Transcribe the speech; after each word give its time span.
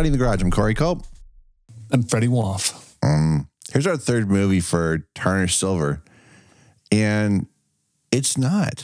Karate 0.00 0.06
in 0.06 0.12
the 0.12 0.18
Garage. 0.18 0.40
I'm 0.40 0.50
Corey 0.50 0.72
Culp. 0.72 1.04
I'm 1.92 2.02
Freddie 2.02 2.28
Woff. 2.28 2.94
Um, 3.02 3.50
here's 3.70 3.86
our 3.86 3.98
third 3.98 4.30
movie 4.30 4.60
for 4.60 5.06
Tarnished 5.14 5.58
Silver, 5.58 6.02
and 6.90 7.46
it's 8.10 8.38
not. 8.38 8.82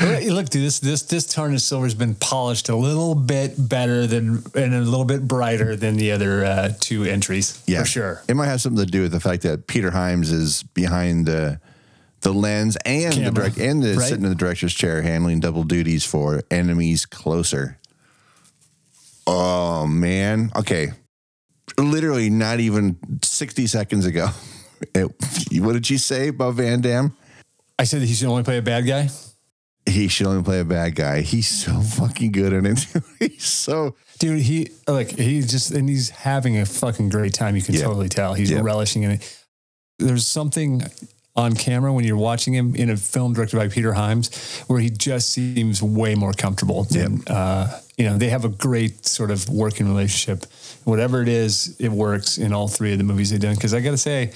Look, 0.00 0.50
dude, 0.50 0.62
this 0.62 0.78
this 0.78 1.02
this 1.02 1.26
tarnished 1.26 1.66
silver's 1.66 1.94
been 1.94 2.14
polished 2.14 2.68
a 2.68 2.76
little 2.76 3.16
bit 3.16 3.54
better 3.58 4.06
than 4.06 4.44
and 4.54 4.72
a 4.72 4.80
little 4.82 5.04
bit 5.04 5.26
brighter 5.26 5.74
than 5.74 5.96
the 5.96 6.12
other 6.12 6.44
uh, 6.44 6.72
two 6.78 7.02
entries. 7.02 7.60
Yeah, 7.66 7.80
for 7.80 7.86
sure. 7.86 8.22
It 8.28 8.36
might 8.36 8.46
have 8.46 8.60
something 8.60 8.84
to 8.84 8.90
do 8.90 9.02
with 9.02 9.12
the 9.12 9.20
fact 9.20 9.42
that 9.42 9.66
Peter 9.66 9.90
Hyams 9.90 10.30
is 10.30 10.62
behind 10.62 11.26
the 11.26 11.60
the 12.20 12.32
lens 12.32 12.76
and 12.84 13.14
Camera, 13.14 13.30
the 13.30 13.34
direct 13.34 13.58
and 13.58 13.82
the 13.82 13.94
right? 13.94 14.08
sitting 14.08 14.24
in 14.24 14.30
the 14.30 14.36
director's 14.36 14.74
chair 14.74 15.02
handling 15.02 15.40
double 15.40 15.64
duties 15.64 16.06
for 16.06 16.42
enemies 16.52 17.04
closer. 17.04 17.79
Oh 19.32 19.86
man. 19.86 20.50
Okay. 20.56 20.88
Literally 21.78 22.30
not 22.30 22.58
even 22.60 22.98
60 23.22 23.66
seconds 23.68 24.04
ago. 24.06 24.28
It, 24.94 25.10
what 25.60 25.74
did 25.74 25.90
you 25.90 25.98
say 25.98 26.28
about 26.28 26.54
Van 26.54 26.80
Damme? 26.80 27.14
I 27.78 27.84
said 27.84 28.00
he 28.00 28.14
should 28.14 28.28
only 28.28 28.44
play 28.44 28.56
a 28.56 28.62
bad 28.62 28.86
guy. 28.86 29.10
He 29.84 30.08
should 30.08 30.26
only 30.26 30.42
play 30.42 30.60
a 30.60 30.64
bad 30.64 30.94
guy. 30.94 31.20
He's 31.20 31.48
so 31.48 31.82
fucking 31.82 32.32
good 32.32 32.54
in 32.54 32.64
it. 32.64 32.86
He's 33.18 33.44
so 33.44 33.94
Dude, 34.18 34.40
he 34.40 34.70
like 34.88 35.10
he 35.10 35.42
just 35.42 35.70
and 35.72 35.86
he's 35.86 36.08
having 36.08 36.56
a 36.58 36.64
fucking 36.64 37.10
great 37.10 37.34
time. 37.34 37.56
You 37.56 37.62
can 37.62 37.74
Yeah. 37.74 37.82
totally 37.82 38.08
tell 38.08 38.32
he's 38.32 38.50
Yeah. 38.50 38.60
relishing 38.62 39.02
in 39.02 39.10
it. 39.10 39.44
There's 39.98 40.26
something 40.26 40.82
on 41.36 41.54
camera 41.54 41.92
when 41.92 42.04
you're 42.04 42.16
watching 42.16 42.54
him 42.54 42.74
in 42.74 42.90
a 42.90 42.96
film 42.96 43.32
directed 43.32 43.56
by 43.56 43.68
Peter 43.68 43.92
Hyams 43.92 44.60
where 44.66 44.80
he 44.80 44.90
just 44.90 45.30
seems 45.30 45.82
way 45.82 46.14
more 46.14 46.32
comfortable. 46.32 46.84
Than, 46.84 47.22
uh, 47.28 47.80
you 47.96 48.04
know, 48.04 48.18
they 48.18 48.28
have 48.30 48.44
a 48.44 48.48
great 48.48 49.06
sort 49.06 49.30
of 49.30 49.48
working 49.48 49.88
relationship. 49.88 50.44
Whatever 50.84 51.22
it 51.22 51.28
is, 51.28 51.76
it 51.78 51.90
works 51.90 52.38
in 52.38 52.52
all 52.52 52.68
three 52.68 52.92
of 52.92 52.98
the 52.98 53.04
movies 53.04 53.30
they've 53.30 53.40
done. 53.40 53.54
Because 53.54 53.74
I 53.74 53.80
got 53.80 53.92
to 53.92 53.98
say, 53.98 54.32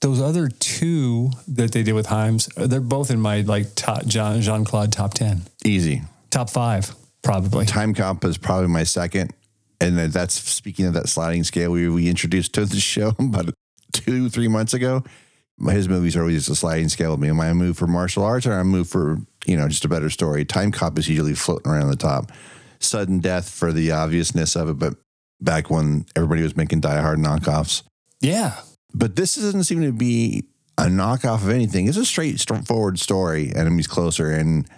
those 0.00 0.20
other 0.20 0.48
two 0.48 1.30
that 1.48 1.72
they 1.72 1.82
did 1.82 1.94
with 1.94 2.06
Hyams, 2.06 2.46
they're 2.56 2.80
both 2.80 3.10
in 3.10 3.20
my 3.20 3.40
like 3.42 3.74
top 3.74 4.06
Jean 4.06 4.40
Jean 4.42 4.64
Claude 4.64 4.92
top 4.92 5.14
ten, 5.14 5.42
easy. 5.64 6.02
top 6.30 6.50
five 6.50 6.94
probably. 7.22 7.64
Timecop 7.64 8.24
is 8.24 8.38
probably 8.38 8.68
my 8.68 8.84
second. 8.84 9.32
And 9.80 9.98
that's 9.98 10.34
speaking 10.34 10.86
of 10.86 10.94
that 10.94 11.08
sliding 11.08 11.42
scale 11.42 11.72
we, 11.72 11.88
we 11.88 12.08
introduced 12.08 12.54
to 12.54 12.64
the 12.64 12.80
show 12.80 13.12
about 13.18 13.52
two, 13.92 14.28
three 14.28 14.48
months 14.48 14.74
ago. 14.74 15.02
His 15.68 15.88
movies 15.88 16.16
are 16.16 16.20
always 16.20 16.48
a 16.48 16.56
sliding 16.56 16.88
scale 16.88 17.12
with 17.12 17.20
me. 17.20 17.28
Am 17.28 17.40
I 17.40 17.46
a 17.46 17.54
move 17.54 17.78
for 17.78 17.86
martial 17.86 18.24
arts 18.24 18.46
or 18.46 18.52
am 18.52 18.58
I 18.58 18.60
a 18.60 18.64
move 18.64 18.88
for, 18.88 19.18
you 19.46 19.56
know, 19.56 19.68
just 19.68 19.84
a 19.84 19.88
better 19.88 20.10
story? 20.10 20.44
Timecop 20.44 20.98
is 20.98 21.08
usually 21.08 21.34
floating 21.34 21.70
around 21.70 21.90
the 21.90 21.96
top. 21.96 22.32
Sudden 22.80 23.20
death 23.20 23.48
for 23.48 23.72
the 23.72 23.92
obviousness 23.92 24.56
of 24.56 24.68
it, 24.68 24.78
but 24.78 24.96
back 25.40 25.70
when 25.70 26.06
everybody 26.16 26.42
was 26.42 26.56
making 26.56 26.80
Die 26.80 27.00
Hard 27.00 27.18
knockoffs. 27.18 27.82
Yeah, 28.20 28.60
But 28.92 29.16
this 29.16 29.34
doesn't 29.36 29.64
seem 29.64 29.82
to 29.82 29.92
be 29.92 30.44
a 30.78 30.84
knockoff 30.84 31.42
of 31.42 31.50
anything. 31.50 31.88
It's 31.88 31.96
a 31.96 32.04
straight, 32.04 32.40
straightforward 32.40 32.98
story. 32.98 33.52
Enemies 33.54 33.86
closer, 33.86 34.30
and 34.30 34.68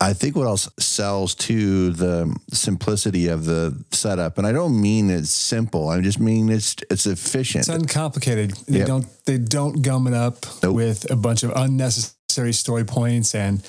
I 0.00 0.12
think 0.12 0.36
what 0.36 0.46
else 0.46 0.68
sells 0.78 1.34
to 1.36 1.90
the 1.90 2.32
simplicity 2.52 3.26
of 3.26 3.44
the 3.46 3.82
setup. 3.90 4.38
And 4.38 4.46
I 4.46 4.52
don't 4.52 4.80
mean 4.80 5.10
it's 5.10 5.30
simple. 5.30 5.88
I 5.88 6.00
just 6.00 6.20
mean 6.20 6.48
it's 6.50 6.76
it's 6.88 7.06
efficient. 7.06 7.62
It's 7.62 7.68
uncomplicated. 7.68 8.52
They 8.68 8.78
Yep. 8.78 8.86
don't 8.86 9.06
they 9.24 9.38
don't 9.38 9.82
gum 9.82 10.06
it 10.06 10.14
up 10.14 10.46
Nope. 10.62 10.74
with 10.76 11.10
a 11.10 11.16
bunch 11.16 11.42
of 11.42 11.50
unnecessary 11.56 12.52
story 12.52 12.84
points 12.84 13.34
and 13.34 13.60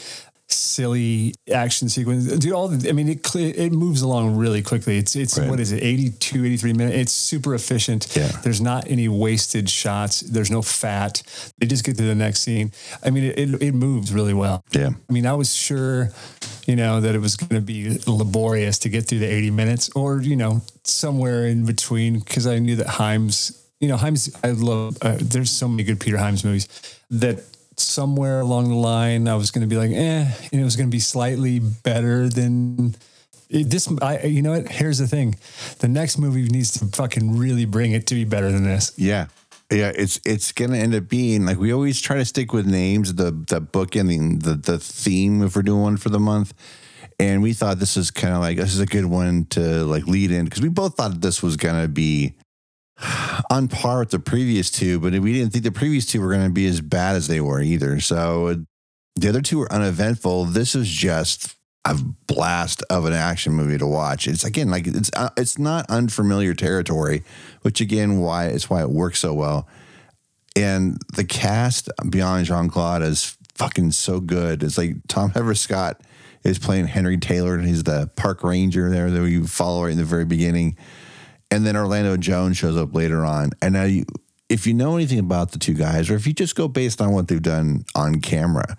silly 0.51 1.33
action 1.51 1.89
sequence. 1.89 2.25
Dude, 2.37 2.51
all 2.53 2.67
the, 2.67 2.89
I 2.89 2.91
mean 2.93 3.09
it 3.09 3.35
it 3.35 3.71
moves 3.71 4.01
along 4.01 4.35
really 4.37 4.61
quickly. 4.61 4.97
It's 4.97 5.15
it's 5.15 5.37
Right. 5.37 5.49
what 5.49 5.59
is 5.59 5.71
it? 5.71 5.83
82 5.83 6.45
83 6.45 6.73
minutes. 6.73 6.97
It's 6.97 7.11
super 7.13 7.53
efficient. 7.55 8.07
Yeah. 8.15 8.27
There's 8.43 8.61
not 8.61 8.89
any 8.89 9.07
wasted 9.07 9.69
shots. 9.69 10.21
There's 10.21 10.49
no 10.51 10.61
fat. 10.61 11.21
They 11.59 11.67
just 11.67 11.83
get 11.83 11.97
to 11.97 12.03
the 12.03 12.15
next 12.15 12.41
scene. 12.41 12.71
I 13.03 13.09
mean 13.11 13.25
it 13.25 13.37
it, 13.39 13.61
it 13.61 13.73
moves 13.73 14.11
really 14.11 14.33
well. 14.33 14.63
yeah, 14.71 14.89
I 15.09 15.13
mean, 15.13 15.25
I 15.25 15.33
was 15.33 15.53
sure, 15.55 16.09
you 16.65 16.75
know, 16.75 16.99
that 17.01 17.15
it 17.15 17.19
was 17.19 17.35
going 17.35 17.61
to 17.61 17.65
be 17.65 17.99
laborious 18.07 18.79
to 18.79 18.89
get 18.89 19.07
through 19.07 19.19
the 19.19 19.27
80 19.31 19.51
minutes 19.51 19.89
or, 19.95 20.21
you 20.21 20.35
know, 20.35 20.61
somewhere 20.83 21.45
in 21.47 21.65
between 21.65 22.19
because 22.19 22.47
I 22.47 22.59
knew 22.59 22.75
that 22.77 22.87
Hyams, 22.87 23.51
you 23.79 23.87
know, 23.87 23.97
Hyams, 23.97 24.29
I 24.43 24.51
love, 24.51 24.97
uh, 25.01 25.17
there's 25.21 25.51
so 25.51 25.67
many 25.67 25.83
good 25.83 25.99
Peter 25.99 26.17
Hyams 26.17 26.43
movies 26.43 26.67
that 27.11 27.43
somewhere 27.81 28.41
along 28.41 28.69
the 28.69 28.75
line 28.75 29.27
I 29.27 29.35
was 29.35 29.51
going 29.51 29.61
to 29.61 29.67
be 29.67 29.77
like, 29.77 29.91
eh, 29.91 30.31
and 30.51 30.61
it 30.61 30.63
was 30.63 30.75
going 30.75 30.87
to 30.87 30.91
be 30.91 30.99
slightly 30.99 31.59
better 31.59 32.29
than. 32.29 32.95
It, 33.49 33.69
this, 33.69 33.91
I, 34.01 34.23
you 34.23 34.41
know 34.41 34.51
what? 34.51 34.69
Here's 34.69 34.99
the 34.99 35.07
thing: 35.07 35.35
the 35.79 35.87
next 35.87 36.17
movie 36.17 36.43
needs 36.43 36.71
to 36.79 36.85
fucking 36.85 37.37
really 37.37 37.65
bring 37.65 37.91
it 37.93 38.05
to 38.07 38.15
be 38.15 38.25
better 38.25 38.51
than 38.51 38.63
this. 38.63 38.91
yeah, 38.97 39.27
yeah. 39.71 39.91
It's 39.95 40.19
it's 40.25 40.51
gonna 40.51 40.77
end 40.77 40.93
up 40.93 41.09
being 41.09 41.45
like 41.45 41.57
we 41.57 41.73
always 41.73 41.99
try 41.99 42.17
to 42.17 42.25
stick 42.25 42.53
with 42.53 42.67
names, 42.67 43.15
the 43.15 43.31
the 43.31 43.59
book 43.59 43.95
ending, 43.95 44.39
the 44.39 44.53
the 44.53 44.77
theme 44.77 45.41
if 45.41 45.55
we're 45.55 45.63
doing 45.63 45.81
one 45.81 45.97
for 45.97 46.09
the 46.09 46.19
month. 46.19 46.53
And 47.19 47.41
we 47.41 47.51
thought 47.51 47.79
this 47.79 47.97
is 47.97 48.11
kind 48.11 48.33
of 48.33 48.39
like 48.39 48.57
this 48.57 48.73
is 48.73 48.79
a 48.79 48.85
good 48.85 49.05
one 49.05 49.45
to 49.47 49.83
like 49.83 50.07
lead 50.07 50.31
in 50.31 50.45
because 50.45 50.61
we 50.61 50.69
both 50.69 50.95
thought 50.95 51.19
this 51.19 51.43
was 51.43 51.57
gonna 51.57 51.87
be 51.87 52.35
on 53.49 53.67
par 53.67 53.99
with 53.99 54.11
the 54.11 54.19
previous 54.19 54.69
two, 54.71 54.99
but 54.99 55.13
we 55.13 55.33
didn't 55.33 55.51
think 55.51 55.63
the 55.63 55.71
previous 55.71 56.05
two 56.05 56.21
were 56.21 56.29
going 56.29 56.47
to 56.47 56.53
be 56.53 56.67
as 56.67 56.81
bad 56.81 57.15
as 57.15 57.27
they 57.27 57.41
were 57.41 57.61
either. 57.61 57.99
So 57.99 58.65
the 59.15 59.29
other 59.29 59.41
two 59.41 59.59
were 59.59 59.71
uneventful. 59.71 60.45
This 60.45 60.75
is 60.75 60.87
just 60.87 61.55
a 61.85 61.95
blast 62.27 62.83
of 62.89 63.05
an 63.05 63.13
action 63.13 63.53
movie 63.53 63.77
to 63.77 63.87
watch. 63.87 64.27
It's 64.27 64.43
again 64.43 64.69
like 64.69 64.85
it's 64.87 65.11
uh, 65.15 65.29
it's 65.37 65.57
not 65.57 65.89
unfamiliar 65.89 66.53
territory, 66.53 67.23
which 67.61 67.81
again 67.81 68.19
why 68.19 68.47
it's 68.47 68.69
why 68.69 68.81
it 68.81 68.89
works 68.89 69.19
so 69.19 69.33
well. 69.33 69.67
And 70.55 70.97
the 71.15 71.23
cast 71.23 71.89
beyond 72.09 72.45
Jean 72.45 72.69
Claude 72.69 73.01
is 73.01 73.37
fucking 73.55 73.91
so 73.91 74.19
good. 74.19 74.63
It's 74.63 74.77
like 74.77 74.95
Tom 75.07 75.31
Everett 75.35 75.57
Scott 75.57 76.01
is 76.43 76.59
playing 76.59 76.87
Henry 76.87 77.17
Taylor, 77.17 77.55
and 77.55 77.67
he's 77.67 77.83
the 77.83 78.09
park 78.15 78.43
ranger 78.43 78.89
there 78.89 79.09
that 79.09 79.29
you 79.29 79.47
follow 79.47 79.83
right 79.83 79.91
in 79.91 79.97
the 79.97 80.03
very 80.03 80.25
beginning. 80.25 80.77
And 81.51 81.65
then 81.65 81.75
Orlando 81.75 82.15
Jones 82.17 82.57
shows 82.57 82.77
up 82.77 82.93
later 82.93 83.25
on. 83.25 83.51
And 83.61 83.73
now, 83.73 83.83
you, 83.83 84.05
if 84.49 84.67
you 84.67 84.73
know 84.73 84.95
anything 84.95 85.19
about 85.19 85.51
the 85.51 85.59
two 85.59 85.73
guys, 85.73 86.09
or 86.09 86.15
if 86.15 86.27
you 86.27 86.33
just 86.33 86.55
go 86.55 86.67
based 86.67 87.01
on 87.01 87.11
what 87.11 87.27
they've 87.27 87.41
done 87.41 87.85
on 87.95 88.21
camera, 88.21 88.77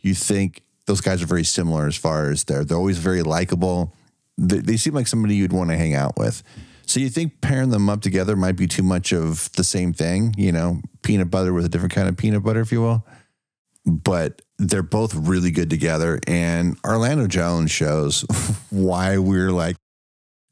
you 0.00 0.14
think 0.14 0.62
those 0.86 1.00
guys 1.00 1.22
are 1.22 1.26
very 1.26 1.44
similar 1.44 1.86
as 1.86 1.96
far 1.96 2.30
as 2.30 2.44
they're 2.44 2.64
they're 2.64 2.76
always 2.76 2.98
very 2.98 3.22
likable. 3.22 3.94
They, 4.36 4.58
they 4.58 4.76
seem 4.76 4.94
like 4.94 5.06
somebody 5.06 5.36
you'd 5.36 5.52
want 5.52 5.70
to 5.70 5.76
hang 5.76 5.94
out 5.94 6.18
with. 6.18 6.42
So 6.86 7.00
you 7.00 7.08
think 7.08 7.40
pairing 7.40 7.70
them 7.70 7.88
up 7.88 8.02
together 8.02 8.36
might 8.36 8.56
be 8.56 8.66
too 8.66 8.82
much 8.82 9.12
of 9.12 9.50
the 9.52 9.64
same 9.64 9.94
thing, 9.94 10.34
you 10.36 10.52
know, 10.52 10.82
peanut 11.02 11.30
butter 11.30 11.52
with 11.54 11.64
a 11.64 11.68
different 11.68 11.94
kind 11.94 12.08
of 12.08 12.16
peanut 12.16 12.42
butter, 12.42 12.60
if 12.60 12.70
you 12.72 12.82
will. 12.82 13.06
But 13.86 14.42
they're 14.58 14.82
both 14.82 15.14
really 15.14 15.50
good 15.50 15.70
together, 15.70 16.20
and 16.26 16.76
Orlando 16.86 17.26
Jones 17.26 17.70
shows 17.70 18.22
why 18.70 19.18
we're 19.18 19.50
like 19.50 19.76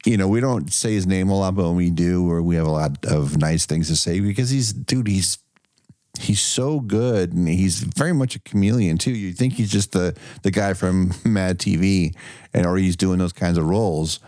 you 0.05 0.17
know, 0.17 0.29
we 0.29 0.41
don't 0.41 0.73
say 0.73 0.93
his 0.93 1.07
name 1.07 1.29
a 1.29 1.39
lot, 1.39 1.55
but 1.55 1.65
when 1.65 1.77
we 1.77 1.91
do, 1.91 2.29
or 2.29 2.43
we 2.43 2.57
have 2.57 2.67
a 2.67 2.71
lot 2.71 3.05
of 3.07 3.39
nice 3.39 3.67
things 3.67 3.89
to 3.89 3.97
say 3.97 4.21
because 4.21 4.51
he's, 4.51 4.73
dude, 4.73 5.07
he's 5.07 5.39
he's 6.21 6.41
so 6.41 6.79
good 6.81 7.33
and 7.33 7.49
he's 7.49 7.81
very 7.81 8.13
much 8.13 8.37
a 8.37 8.41
chameleon 8.41 8.99
too. 8.99 9.13
You 9.13 9.33
think 9.33 9.55
he's 9.55 9.71
just 9.71 9.93
the 9.93 10.17
the 10.43 10.51
guy 10.51 10.75
from 10.75 11.13
Mad 11.25 11.59
TV, 11.59 12.15
and 12.53 12.67
or 12.67 12.77
he's 12.77 12.97
doing 12.97 13.19
those 13.19 13.33
kinds 13.33 13.59
of 13.59 13.65
roles. 13.65 14.21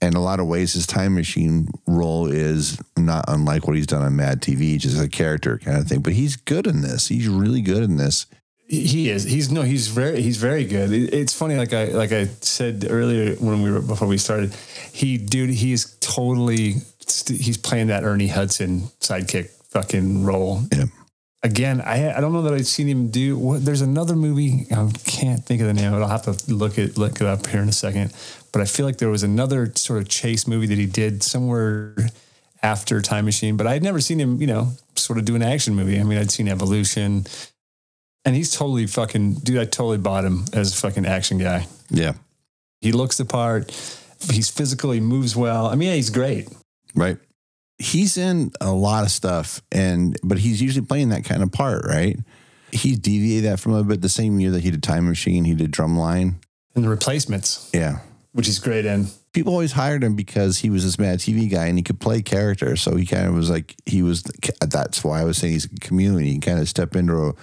And 0.00 0.14
a 0.14 0.20
lot 0.20 0.38
of 0.38 0.46
ways, 0.46 0.74
his 0.74 0.86
time 0.86 1.16
machine 1.16 1.66
role 1.84 2.28
is 2.28 2.80
not 2.96 3.24
unlike 3.26 3.66
what 3.66 3.76
he's 3.76 3.86
done 3.86 4.02
on 4.02 4.14
Mad 4.14 4.40
TV, 4.40 4.78
just 4.78 5.02
a 5.02 5.08
character 5.08 5.58
kind 5.58 5.76
of 5.76 5.88
thing. 5.88 6.02
But 6.02 6.12
he's 6.12 6.36
good 6.36 6.68
in 6.68 6.82
this. 6.82 7.08
He's 7.08 7.26
really 7.26 7.62
good 7.62 7.82
in 7.82 7.96
this. 7.96 8.26
He 8.68 9.08
is. 9.08 9.24
He's 9.24 9.50
no. 9.50 9.62
He's 9.62 9.88
very. 9.88 10.20
He's 10.20 10.36
very 10.36 10.64
good. 10.66 10.92
It- 10.92 11.14
It's 11.14 11.32
funny. 11.32 11.56
Like 11.56 11.72
I 11.72 11.86
like 11.86 12.12
I 12.12 12.26
said 12.42 12.86
earlier 12.90 13.34
when 13.36 13.62
we 13.62 13.70
were 13.70 13.80
before 13.80 14.06
we 14.06 14.18
started. 14.18 14.54
He 14.92 15.16
dude. 15.16 15.50
He's 15.50 15.96
totally. 16.00 16.74
st- 17.06 17.40
He's 17.40 17.56
playing 17.56 17.86
that 17.86 18.04
Ernie 18.04 18.28
Hudson 18.28 18.82
sidekick 19.00 19.48
fucking 19.70 20.24
role. 20.24 20.60
Yeah. 20.70 20.84
Again, 21.42 21.80
I 21.80 22.12
I 22.14 22.20
don't 22.20 22.32
know 22.34 22.42
that 22.42 22.52
I've 22.52 22.66
seen 22.66 22.88
him 22.88 23.08
do. 23.08 23.38
What, 23.38 23.64
there's 23.64 23.80
another 23.80 24.14
movie. 24.16 24.66
I 24.70 24.90
can't 25.04 25.42
think 25.42 25.62
of 25.62 25.66
the 25.66 25.72
name. 25.72 25.92
of 25.94 26.00
it. 26.00 26.02
I'll 26.02 26.08
have 26.10 26.24
to 26.24 26.52
look 26.54 26.76
it 26.76 26.98
look 26.98 27.22
it 27.22 27.26
up 27.26 27.46
here 27.46 27.62
in 27.62 27.68
a 27.70 27.72
second. 27.72 28.12
But 28.52 28.60
I 28.60 28.66
feel 28.66 28.84
like 28.84 28.98
there 28.98 29.08
was 29.08 29.22
another 29.22 29.72
sort 29.76 30.02
of 30.02 30.08
chase 30.10 30.46
movie 30.46 30.66
that 30.66 30.76
he 30.78 30.86
did 30.86 31.22
somewhere 31.22 31.94
after 32.62 33.00
Time 33.00 33.24
Machine. 33.24 33.56
But 33.56 33.66
I'd 33.66 33.82
never 33.82 34.00
seen 34.00 34.18
him. 34.20 34.40
You 34.42 34.48
know, 34.48 34.72
sort 34.96 35.18
of 35.18 35.24
do 35.24 35.36
an 35.36 35.42
action 35.42 35.74
movie. 35.74 35.98
I 35.98 36.02
mean, 36.02 36.18
I'd 36.18 36.30
seen 36.30 36.48
Evolution. 36.48 37.24
And 38.28 38.36
he's 38.36 38.50
totally 38.50 38.86
fucking 38.86 39.36
dude. 39.36 39.56
I 39.58 39.64
totally 39.64 39.96
bought 39.96 40.22
him 40.26 40.44
as 40.52 40.74
a 40.74 40.76
fucking 40.76 41.06
action 41.06 41.38
guy. 41.38 41.66
Yeah. 41.88 42.12
He 42.82 42.92
looks 42.92 43.16
the 43.16 43.24
part. 43.24 43.70
He's 44.30 44.50
physical. 44.50 44.90
He 44.90 45.00
moves 45.00 45.34
well. 45.34 45.64
I 45.64 45.76
mean, 45.76 45.88
yeah, 45.88 45.94
he's 45.94 46.10
great. 46.10 46.46
Right. 46.94 47.16
He's 47.78 48.18
in 48.18 48.52
a 48.60 48.70
lot 48.70 49.04
of 49.04 49.10
stuff 49.10 49.62
and 49.72 50.14
but 50.22 50.36
he's 50.36 50.60
usually 50.60 50.84
playing 50.84 51.08
that 51.08 51.24
kind 51.24 51.42
of 51.42 51.52
part, 51.52 51.86
right? 51.86 52.18
He 52.70 52.96
deviated 52.96 53.50
that 53.50 53.60
from 53.60 53.72
a 53.72 53.82
bit 53.82 54.02
the 54.02 54.10
same 54.10 54.38
year 54.38 54.50
that 54.50 54.60
he 54.62 54.70
did 54.70 54.82
Time 54.82 55.08
Machine, 55.08 55.46
he 55.46 55.54
did 55.54 55.72
Drumline. 55.72 56.34
And 56.74 56.84
the 56.84 56.90
replacements, 56.90 57.70
Yeah. 57.72 58.00
which 58.32 58.44
he's 58.44 58.58
great 58.58 58.84
in. 58.84 59.06
people 59.32 59.54
always 59.54 59.72
hired 59.72 60.04
him 60.04 60.16
because 60.16 60.58
he 60.58 60.68
was 60.68 60.84
this 60.84 60.98
mad 60.98 61.20
TV 61.20 61.50
guy 61.50 61.64
and 61.68 61.78
he 61.78 61.82
could 61.82 61.98
play 61.98 62.20
characters. 62.20 62.82
So 62.82 62.94
he 62.96 63.06
kind 63.06 63.26
of 63.26 63.32
was 63.34 63.48
like 63.48 63.74
he 63.86 64.02
was. 64.02 64.22
That's 64.60 65.02
why 65.02 65.22
I 65.22 65.24
was 65.24 65.38
saying 65.38 65.54
he's 65.54 65.64
a 65.64 65.68
chameleon. 65.80 66.28
He 66.30 66.38
kind 66.40 66.58
of 66.58 66.68
step 66.68 66.94
into 66.94 67.14
a, 67.28 67.34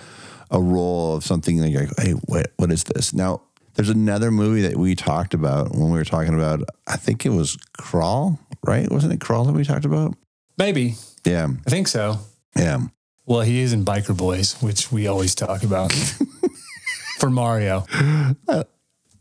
a 0.51 0.59
role 0.62 1.15
of 1.15 1.24
something 1.24 1.57
like, 1.62 1.89
hey, 2.00 2.12
what 2.12 2.51
what 2.57 2.71
is 2.71 2.83
this 2.83 3.13
now? 3.13 3.42
There's 3.75 3.89
another 3.89 4.31
movie 4.31 4.62
that 4.62 4.77
we 4.77 4.95
talked 4.95 5.33
about 5.33 5.71
when 5.71 5.92
we 5.92 5.97
were 5.97 6.06
talking 6.06 6.33
about. 6.33 6.62
I 6.88 6.95
think 6.95 7.25
it 7.25 7.30
was 7.30 7.57
Crawl, 7.77 8.39
right? 8.65 8.89
Wasn't 8.89 9.12
it 9.12 9.19
Crawl 9.19 9.44
that 9.45 9.53
we 9.53 9.65
talked 9.65 9.83
about? 9.86 10.15
Maybe. 10.57 10.95
Yeah, 11.25 11.47
I 11.65 11.69
think 11.69 11.88
so. 11.89 12.19
yeah. 12.56 12.80
Well, 13.25 13.42
he 13.42 13.59
is 13.59 13.74
in 13.74 13.83
Biker 13.83 14.15
Boys, 14.15 14.62
which 14.62 14.92
we 14.92 15.07
always 15.07 15.33
talk 15.36 15.63
about 15.63 15.92
for 17.19 17.30
Mario. 17.31 17.86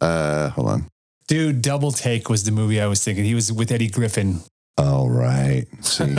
Uh, 0.00 0.50
hold 0.50 0.68
on. 0.68 0.88
Dude, 1.26 1.62
Double 1.62 1.90
Take 1.90 2.28
was 2.28 2.44
the 2.44 2.50
movie 2.52 2.80
I 2.80 2.86
was 2.86 3.02
thinking. 3.02 3.24
He 3.24 3.34
was 3.34 3.50
with 3.50 3.72
Eddie 3.72 3.88
Griffin. 3.88 4.40
All 4.76 5.08
right. 5.08 5.64
See, 5.80 6.04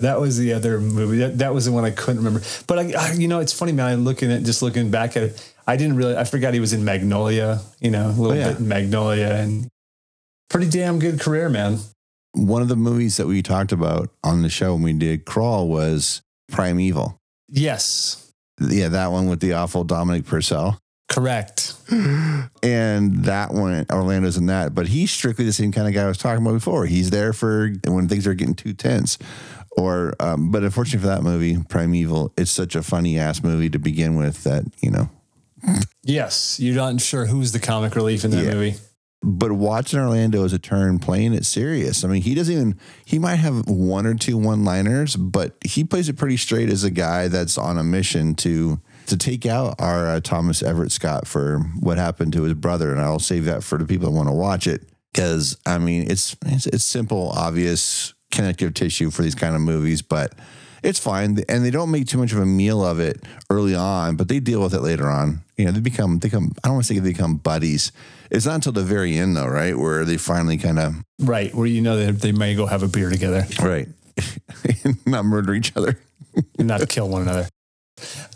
That 0.00 0.20
was 0.20 0.36
the 0.36 0.52
other 0.52 0.78
movie. 0.78 1.18
That, 1.18 1.38
that 1.38 1.54
was 1.54 1.64
the 1.64 1.72
one 1.72 1.84
I 1.84 1.90
couldn't 1.90 2.22
remember. 2.22 2.42
But 2.66 2.78
I, 2.78 2.92
I, 2.98 3.12
you 3.12 3.28
know, 3.28 3.40
it's 3.40 3.52
funny, 3.52 3.72
man. 3.72 3.92
I'm 3.92 4.04
looking 4.04 4.30
at 4.30 4.42
just 4.42 4.60
looking 4.62 4.90
back 4.90 5.16
at 5.16 5.22
it. 5.22 5.52
I 5.66 5.76
didn't 5.76 5.96
really. 5.96 6.16
I 6.16 6.24
forgot 6.24 6.52
he 6.54 6.60
was 6.60 6.72
in 6.74 6.84
Magnolia. 6.84 7.60
You 7.80 7.90
know, 7.90 8.06
a 8.08 8.12
little 8.12 8.32
Oh, 8.32 8.34
yeah. 8.34 8.48
bit 8.50 8.58
in 8.58 8.68
Magnolia, 8.68 9.28
and 9.34 9.68
pretty 10.50 10.68
damn 10.68 10.98
good 10.98 11.18
career, 11.20 11.48
man. 11.48 11.78
one 12.34 12.60
of 12.62 12.68
the 12.68 12.76
movies 12.76 13.16
that 13.16 13.26
we 13.26 13.40
talked 13.42 13.72
about 13.72 14.10
on 14.22 14.42
the 14.42 14.50
show 14.50 14.74
when 14.74 14.82
we 14.82 14.92
did 14.92 15.24
Crawl 15.24 15.66
was 15.68 16.20
Primeval. 16.52 17.16
Yes, 17.48 18.30
Yeah, 18.60 18.88
that 18.88 19.10
one 19.12 19.28
with 19.28 19.40
the 19.40 19.54
awful 19.54 19.82
Dominic 19.84 20.26
Purcell. 20.26 20.78
correct. 21.08 21.72
And 22.62 23.24
that 23.24 23.52
one, 23.52 23.86
Orlando's 23.90 24.36
in 24.36 24.46
that, 24.46 24.74
but 24.74 24.88
he's 24.88 25.10
strictly 25.10 25.44
the 25.44 25.52
same 25.52 25.72
kind 25.72 25.86
of 25.88 25.94
guy 25.94 26.02
I 26.02 26.08
was 26.08 26.18
talking 26.18 26.42
about 26.44 26.54
before. 26.54 26.86
He's 26.86 27.10
there 27.10 27.32
for 27.32 27.72
when 27.86 28.08
things 28.08 28.26
are 28.26 28.34
getting 28.34 28.54
too 28.54 28.72
tense. 28.72 29.18
Or, 29.76 30.14
um, 30.20 30.50
but 30.50 30.62
unfortunately 30.62 31.00
for 31.08 31.14
that 31.14 31.22
movie, 31.22 31.58
Primeval, 31.68 32.32
it's 32.38 32.50
such 32.50 32.74
a 32.74 32.82
funny 32.82 33.18
ass 33.18 33.42
movie 33.42 33.68
to 33.70 33.78
begin 33.78 34.16
with 34.16 34.42
that, 34.44 34.64
you 34.80 34.90
know, 34.90 35.10
Yes, 36.04 36.60
you're 36.60 36.76
not 36.76 37.00
sure 37.00 37.26
who's 37.26 37.52
the 37.52 37.58
comic 37.58 37.96
relief 37.96 38.24
in 38.24 38.30
that 38.30 38.44
Yeah. 38.44 38.54
movie. 38.54 38.76
but 39.22 39.50
watching 39.50 39.98
Orlando 39.98 40.44
as 40.44 40.52
a 40.52 40.58
turn 40.58 41.00
playing 41.00 41.32
it 41.34 41.44
serious. 41.44 42.04
I 42.04 42.08
mean, 42.08 42.22
he 42.22 42.34
doesn't 42.34 42.52
even, 42.54 42.78
he 43.04 43.18
might 43.18 43.36
have 43.36 43.66
one 43.68 44.06
or 44.06 44.14
two 44.14 44.36
one 44.36 44.64
liners, 44.64 45.16
but 45.16 45.56
he 45.64 45.82
plays 45.82 46.08
it 46.08 46.16
pretty 46.16 46.36
straight 46.36 46.68
as 46.70 46.84
a 46.84 46.90
guy 46.90 47.26
that's 47.26 47.58
on 47.58 47.76
a 47.76 47.82
mission 47.82 48.34
to, 48.36 48.78
to 49.06 49.16
take 49.16 49.44
out 49.44 49.74
our 49.80 50.06
uh, 50.08 50.20
Thomas 50.20 50.62
Everett 50.62 50.92
Scott 50.92 51.26
for 51.26 51.58
what 51.80 51.98
happened 51.98 52.34
to 52.34 52.42
his 52.42 52.54
brother. 52.54 52.92
And 52.92 53.00
I'll 53.00 53.18
save 53.18 53.46
that 53.46 53.64
for 53.64 53.78
the 53.78 53.84
people 53.86 54.06
that 54.10 54.14
want 54.16 54.28
to 54.28 54.34
watch 54.34 54.66
it. 54.68 54.88
Cause 55.12 55.56
I 55.66 55.78
mean, 55.78 56.08
it's, 56.08 56.36
it's, 56.44 56.66
it's 56.66 56.84
simple, 56.84 57.30
obvious 57.30 58.12
connective 58.30 58.74
tissue 58.74 59.10
for 59.10 59.22
these 59.22 59.34
kind 59.34 59.54
of 59.54 59.60
movies, 59.60 60.02
but 60.02 60.34
it's 60.82 60.98
fine. 60.98 61.38
And 61.48 61.64
they 61.64 61.70
don't 61.70 61.90
make 61.90 62.06
too 62.06 62.18
much 62.18 62.32
of 62.32 62.38
a 62.38 62.46
meal 62.46 62.84
of 62.84 63.00
it 63.00 63.22
early 63.50 63.74
on, 63.74 64.16
but 64.16 64.28
they 64.28 64.40
deal 64.40 64.62
with 64.62 64.74
it 64.74 64.80
later 64.80 65.08
on. 65.08 65.42
You 65.56 65.66
know, 65.66 65.72
they 65.72 65.80
become, 65.80 66.18
they 66.18 66.28
become, 66.28 66.52
I 66.62 66.68
don't 66.68 66.74
want 66.74 66.86
to 66.86 66.94
say 66.94 67.00
they 67.00 67.10
become 67.10 67.36
buddies. 67.36 67.92
It's 68.30 68.46
not 68.46 68.56
until 68.56 68.72
the 68.72 68.82
very 68.82 69.16
end 69.16 69.36
though, 69.36 69.46
right? 69.46 69.76
Where 69.76 70.04
they 70.04 70.16
finally 70.16 70.58
kind 70.58 70.78
of, 70.78 70.94
Right, 71.18 71.54
where 71.54 71.66
you 71.66 71.80
know 71.80 71.96
that 71.96 72.20
they 72.20 72.32
may 72.32 72.54
go 72.54 72.66
have 72.66 72.82
a 72.82 72.88
beer 72.88 73.08
together 73.10 73.46
right. 73.62 73.88
not 75.06 75.24
murder 75.24 75.54
each 75.54 75.76
other. 75.76 75.98
and 76.58 76.68
not 76.68 76.86
kill 76.88 77.08
one 77.08 77.22
another. 77.22 77.48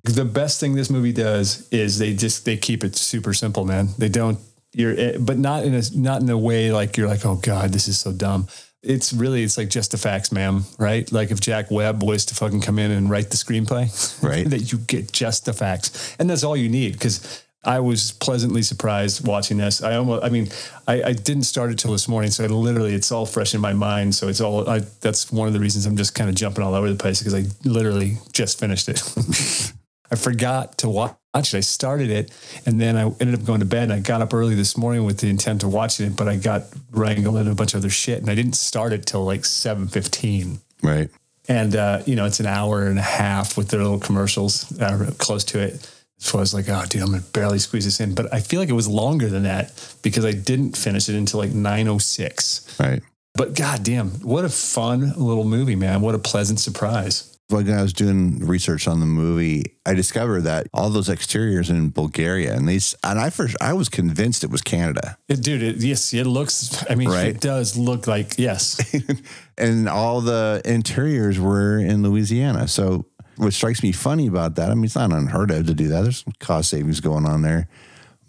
The 0.05 0.25
best 0.25 0.61
thing 0.61 0.75
this 0.75 0.89
movie 0.89 1.13
does 1.13 1.69
is 1.71 1.99
they 1.99 2.15
just 2.15 2.47
they 2.47 2.57
keep 2.57 2.83
it 2.83 2.97
super 2.97 3.35
simple, 3.35 3.65
man. 3.65 3.89
They 3.99 4.09
don't 4.09 4.39
you're 4.73 4.99
eh, 4.99 5.19
but 5.19 5.39
not 5.39 5.65
in 5.65 5.75
a 5.75 5.83
not 5.95 6.23
in 6.23 6.31
a 6.31 6.39
way 6.39 6.73
like 6.73 6.97
you're 6.97 7.09
like, 7.09 7.27
oh 7.27 7.37
God, 7.37 7.73
this 7.73 7.89
is 7.89 8.01
so 8.01 8.13
dumb. 8.13 8.49
It's 8.83 9.13
really 9.13 9.43
it's 9.43 9.59
like 9.59 9.69
just 9.69 9.91
the 9.91 9.99
facts, 9.99 10.33
ma'am, 10.33 10.65
right? 10.79 11.11
Like 11.13 11.31
if 11.31 11.41
Jack 11.41 11.71
Webb 11.71 12.03
was 12.03 12.25
to 12.27 12.35
fucking 12.35 12.63
come 12.63 12.79
in 12.79 12.91
and 12.91 13.11
write 13.11 13.31
the 13.31 13.37
screenplay, 13.37 14.23
Right. 14.23 14.49
that 14.49 14.73
you 14.73 14.79
get 14.79 15.13
just 15.13 15.45
the 15.45 15.53
facts. 15.53 16.17
And 16.19 16.31
that's 16.31 16.45
all 16.45 16.57
you 16.57 16.69
need 16.71 16.95
because 16.95 17.45
I 17.63 17.81
was 17.81 18.13
pleasantly 18.13 18.63
surprised 18.63 19.27
watching 19.27 19.59
this. 19.59 19.83
I 19.83 19.97
almost, 19.97 20.25
I 20.25 20.31
mean, 20.31 20.49
I, 20.89 21.03
I 21.03 21.13
didn't 21.13 21.43
start 21.43 21.71
it 21.71 21.79
till 21.79 21.93
this 21.93 22.09
morning, 22.09 22.31
so 22.31 22.43
I 22.45 22.47
literally, 22.47 22.95
it's 22.95 23.13
all 23.13 23.27
fresh 23.27 23.55
in 23.55 23.61
my 23.61 23.75
mind. 23.75 24.15
So 24.15 24.29
it's 24.29 24.41
all. 24.41 24.67
I, 24.67 24.79
that's 25.03 25.31
one 25.31 25.47
of 25.47 25.53
the 25.53 25.61
reasons 25.61 25.85
I'm 25.85 25.97
just 25.97 26.15
kind 26.15 26.31
of 26.31 26.37
jumping 26.37 26.65
all 26.65 26.75
over 26.75 26.89
the 26.89 26.97
place 26.97 27.19
because 27.23 27.35
I 27.35 27.45
literally 27.69 28.17
just 28.33 28.59
finished 28.59 28.89
it. 28.89 29.03
I 30.11 30.17
forgot 30.17 30.79
to 30.79 30.89
watch 30.89 31.15
it. 31.35 31.55
I 31.55 31.61
started 31.61 32.11
it, 32.11 32.31
and 32.67 32.81
then 32.81 32.97
I 32.97 33.03
ended 33.21 33.35
up 33.35 33.45
going 33.45 33.61
to 33.61 33.67
bed. 33.67 33.85
And 33.85 33.93
I 33.93 34.01
got 34.01 34.21
up 34.23 34.35
early 34.35 34.55
this 34.55 34.77
morning 34.77 35.05
with 35.05 35.19
the 35.19 35.29
intent 35.29 35.63
of 35.63 35.73
watching 35.73 36.07
it, 36.07 36.17
but 36.17 36.29
I 36.29 36.37
got 36.37 36.65
wrangled 36.91 37.37
into 37.37 37.53
a 37.53 37.55
bunch 37.55 37.75
of 37.75 37.79
other 37.81 37.91
shit, 37.91 38.21
and 38.21 38.31
I 38.31 38.35
didn't 38.35 38.55
start 38.55 38.93
it 38.93 39.07
till 39.07 39.25
like 39.25 39.45
seven 39.45 39.87
fifteen 39.89 40.61
Right. 40.83 41.11
and 41.49 41.77
uh, 41.77 42.03
you 42.07 42.17
know 42.17 42.25
it's 42.25 42.41
an 42.41 42.47
hour 42.47 42.87
and 42.87 42.99
a 42.99 43.03
half 43.03 43.57
with 43.57 43.69
their 43.69 43.83
little 43.83 43.99
commercials 44.01 44.79
uh, 44.81 45.11
close 45.19 45.45
to 45.45 45.61
it. 45.61 45.89
So 46.19 46.37
I 46.37 46.41
was 46.41 46.53
like, 46.53 46.69
oh, 46.69 46.85
dude, 46.89 47.01
I'm 47.01 47.11
gonna 47.13 47.23
barely 47.33 47.59
squeeze 47.59 47.85
this 47.87 48.01
in. 48.01 48.15
But 48.15 48.33
I 48.35 48.41
feel 48.41 48.61
like 48.61 48.69
it 48.69 48.75
was 48.75 48.89
longer 48.89 49.29
than 49.29 49.45
that 49.45 49.73
because 50.03 50.25
I 50.25 50.33
didn't 50.33 50.77
finish 50.77 51.09
it 51.09 51.15
until 51.15 51.41
like 51.41 51.51
9:06. 51.51 52.79
Right. 52.81 53.03
But 53.35 53.55
goddamn, 53.55 54.11
what 54.23 54.45
a 54.45 54.49
fun 54.49 55.13
little 55.17 55.45
movie, 55.45 55.77
man! 55.77 56.01
What 56.01 56.15
a 56.15 56.19
pleasant 56.19 56.59
surprise. 56.61 57.30
When 57.51 57.69
I 57.71 57.83
was 57.83 57.93
doing 57.93 58.47
research 58.47 58.87
on 58.89 59.01
the 59.01 59.07
movie, 59.07 59.65
I 59.85 59.95
discovered 59.95 60.43
that 60.43 60.69
all 60.73 60.89
those 60.91 61.09
exteriors 61.09 61.69
in 61.69 61.91
Bulgaria, 61.91 62.55
and 62.55 62.69
they 62.69 62.77
s- 62.77 62.95
and 63.03 63.19
I 63.19 63.31
first 63.31 63.57
I 63.61 63.73
was 63.73 63.89
convinced 63.89 64.45
it 64.45 64.51
was 64.51 64.63
Canada, 64.63 65.19
It, 65.29 65.43
dude, 65.43 65.63
it, 65.63 65.77
yes, 65.79 66.15
it 66.15 66.27
looks. 66.27 66.85
I 66.89 66.95
mean, 66.95 67.09
Right. 67.09 67.27
it 67.29 67.41
does 67.41 67.77
look 67.77 68.07
like 68.07 68.39
yes. 68.39 68.81
and 69.59 69.89
all 69.89 70.21
the 70.21 70.63
interiors 70.65 71.39
were 71.39 71.79
in 71.79 72.03
Louisiana. 72.03 72.69
So 72.69 73.07
what 73.37 73.53
strikes 73.53 73.83
me 73.83 73.93
funny 73.93 74.27
about 74.27 74.55
that, 74.57 74.71
I 74.71 74.75
mean, 74.75 74.85
it's 74.85 74.95
not 74.97 75.13
unheard 75.13 75.51
of 75.51 75.67
to 75.67 75.75
do 75.75 75.89
that. 75.89 76.03
There's 76.03 76.23
some 76.25 76.35
cost 76.41 76.71
savings 76.71 77.01
going 77.01 77.27
on 77.27 77.43
there, 77.43 77.69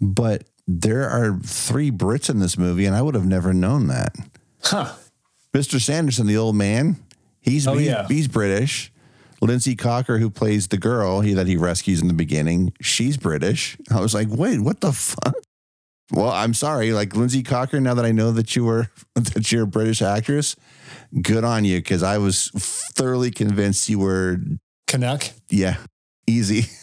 but 0.00 0.44
there 0.68 1.08
are 1.08 1.38
three 1.44 1.90
Brits 1.90 2.30
in 2.30 2.38
this 2.38 2.56
movie, 2.58 2.86
and 2.86 2.94
I 2.96 3.02
would 3.02 3.14
have 3.14 3.26
never 3.26 3.52
known 3.52 3.88
that. 3.88 4.14
huh? 4.62 4.92
Mr. 5.54 5.80
Sanderson, 5.80 6.26
the 6.26 6.36
old 6.36 6.56
man, 6.56 6.96
he's 7.40 7.66
Oh, 7.66 7.74
he's, 7.74 7.86
yeah. 7.88 8.06
he's 8.08 8.26
British. 8.28 8.91
Linzey 9.42 9.76
Cocker, 9.76 10.18
who 10.18 10.30
plays 10.30 10.68
the 10.68 10.78
girl 10.78 11.20
he, 11.20 11.34
that 11.34 11.46
he 11.48 11.56
rescues 11.56 12.00
in 12.00 12.08
the 12.08 12.14
beginning, 12.14 12.72
she's 12.80 13.16
British. 13.16 13.76
I 13.90 14.00
was 14.00 14.14
like, 14.14 14.28
wait, 14.30 14.60
what 14.60 14.80
the 14.80 14.92
fuck? 14.92 15.34
Well, 16.12 16.30
I'm 16.30 16.54
sorry, 16.54 16.92
like 16.92 17.10
Linzey 17.10 17.44
Cocker. 17.44 17.80
Now 17.80 17.94
that 17.94 18.04
I 18.04 18.12
know 18.12 18.32
that 18.32 18.54
you 18.54 18.64
were 18.64 18.90
that 19.14 19.50
you're 19.50 19.64
a 19.64 19.66
British 19.66 20.02
actress, 20.02 20.56
good 21.20 21.42
on 21.42 21.64
you 21.64 21.78
because 21.78 22.02
I 22.02 22.18
was 22.18 22.50
thoroughly 22.94 23.30
convinced 23.30 23.88
you 23.88 23.98
were. 23.98 24.38
Canuck. 24.86 25.24
Yeah, 25.48 25.76
easy. 26.26 26.64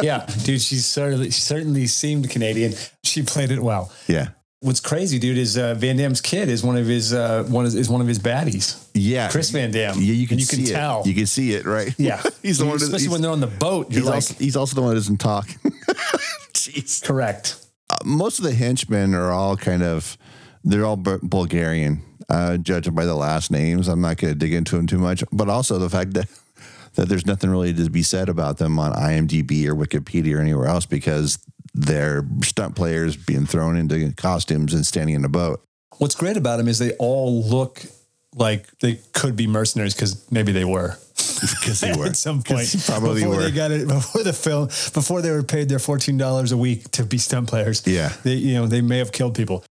Yeah, 0.00 0.24
dude, 0.44 0.62
she 0.62 0.76
certainly 0.76 1.26
she 1.26 1.40
certainly 1.40 1.86
seemed 1.86 2.30
Canadian. 2.30 2.72
She 3.04 3.22
played 3.22 3.50
it 3.50 3.62
well. 3.62 3.92
Yeah, 4.06 4.28
What's 4.62 4.78
crazy, 4.78 5.18
dude, 5.18 5.38
is 5.38 5.58
uh, 5.58 5.74
Van 5.74 5.96
Damme's 5.96 6.20
kid 6.20 6.48
is 6.48 6.62
one 6.62 6.76
of 6.76 6.86
his 6.86 7.12
uh, 7.12 7.42
one 7.48 7.66
is, 7.66 7.74
is 7.74 7.88
one 7.90 8.00
of 8.00 8.06
his 8.06 8.20
baddies. 8.20 8.80
yeah. 8.94 9.28
Chris 9.28 9.50
Van 9.50 9.72
Damme. 9.72 9.96
Yeah, 9.98 10.12
you 10.14 10.28
can 10.28 10.38
you 10.38 10.46
can 10.46 10.64
see 10.64 10.72
tell. 10.72 11.00
it. 11.00 11.06
You 11.08 11.14
can 11.14 11.26
see 11.26 11.52
it, 11.54 11.66
right? 11.66 11.92
yeah, 11.98 12.22
he's 12.42 12.58
the 12.58 12.66
one. 12.66 12.76
especially 12.76 13.08
when 13.08 13.22
they're 13.22 13.32
on 13.32 13.40
the 13.40 13.48
boat. 13.48 13.92
He's, 13.92 14.04
like, 14.04 14.14
also, 14.14 14.34
he's 14.34 14.54
also 14.56 14.76
the 14.76 14.82
one 14.82 14.90
that 14.90 15.00
doesn't 15.00 15.18
talk. 15.18 15.48
Jeez. 16.54 17.02
correct. 17.02 17.56
Uh, 17.90 17.96
most 18.04 18.38
of 18.38 18.44
the 18.44 18.54
henchmen 18.54 19.14
are 19.16 19.32
all 19.32 19.56
kind 19.56 19.82
of 19.82 20.16
they're 20.62 20.84
all 20.84 20.96
Bu- 20.96 21.18
Bulgarian, 21.24 22.00
uh, 22.28 22.56
judging 22.56 22.94
by 22.94 23.04
the 23.04 23.16
last 23.16 23.50
names. 23.50 23.88
I'm 23.88 24.00
not 24.00 24.16
going 24.18 24.32
to 24.32 24.38
dig 24.38 24.54
into 24.54 24.76
them 24.76 24.86
too 24.86 24.98
much, 24.98 25.24
but 25.32 25.48
also 25.48 25.78
the 25.78 25.90
fact 25.90 26.14
that 26.14 26.28
that 26.94 27.08
there's 27.08 27.26
nothing 27.26 27.50
really 27.50 27.72
to 27.72 27.90
be 27.90 28.02
said 28.04 28.28
about 28.28 28.58
them 28.58 28.78
on 28.78 28.92
IMDb 28.92 29.66
or 29.66 29.74
Wikipedia 29.74 30.36
or 30.36 30.40
anywhere 30.40 30.66
else 30.68 30.86
because 30.86 31.38
they're 31.74 32.24
stunt 32.42 32.76
players 32.76 33.16
being 33.16 33.46
thrown 33.46 33.76
into 33.76 34.12
costumes 34.12 34.74
and 34.74 34.86
standing 34.86 35.14
in 35.14 35.24
a 35.24 35.28
boat. 35.28 35.62
What's 35.98 36.14
great 36.14 36.36
about 36.36 36.56
them 36.56 36.68
is 36.68 36.78
they 36.78 36.92
all 36.96 37.42
look 37.42 37.82
like 38.34 38.66
they 38.78 38.98
could 39.12 39.36
be 39.36 39.46
mercenaries 39.46 39.94
because 39.94 40.30
maybe 40.30 40.52
they 40.52 40.64
were 40.64 40.96
Because 41.40 41.80
they 41.80 41.92
were 41.92 42.06
at 42.06 42.16
some 42.16 42.42
point. 42.42 42.74
probably 42.86 43.20
before 43.22 43.36
were. 43.36 43.42
they 43.42 43.50
got 43.50 43.70
it 43.70 43.88
before 43.88 44.22
the 44.22 44.32
film 44.32 44.66
before 44.94 45.22
they 45.22 45.30
were 45.30 45.42
paid 45.42 45.68
their 45.68 45.78
fourteen 45.78 46.16
dollars 46.16 46.52
a 46.52 46.56
week 46.56 46.90
to 46.92 47.04
be 47.04 47.18
stunt 47.18 47.48
players. 47.48 47.82
Yeah. 47.86 48.12
they 48.22 48.34
you 48.34 48.54
know 48.54 48.66
they 48.66 48.80
may 48.80 48.98
have 48.98 49.12
killed 49.12 49.34
people. 49.34 49.64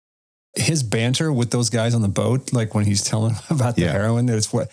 His 0.56 0.84
banter 0.84 1.32
with 1.32 1.52
those 1.52 1.70
guys 1.70 1.96
on 1.96 2.02
the 2.02 2.10
boat, 2.10 2.52
like 2.52 2.76
when 2.76 2.84
he's 2.86 3.04
telling 3.04 3.36
about 3.50 3.76
the 3.78 3.84
Yeah. 3.84 3.94
heroin, 3.94 4.26
that 4.26 4.36
it's 4.38 4.52
what, 4.52 4.70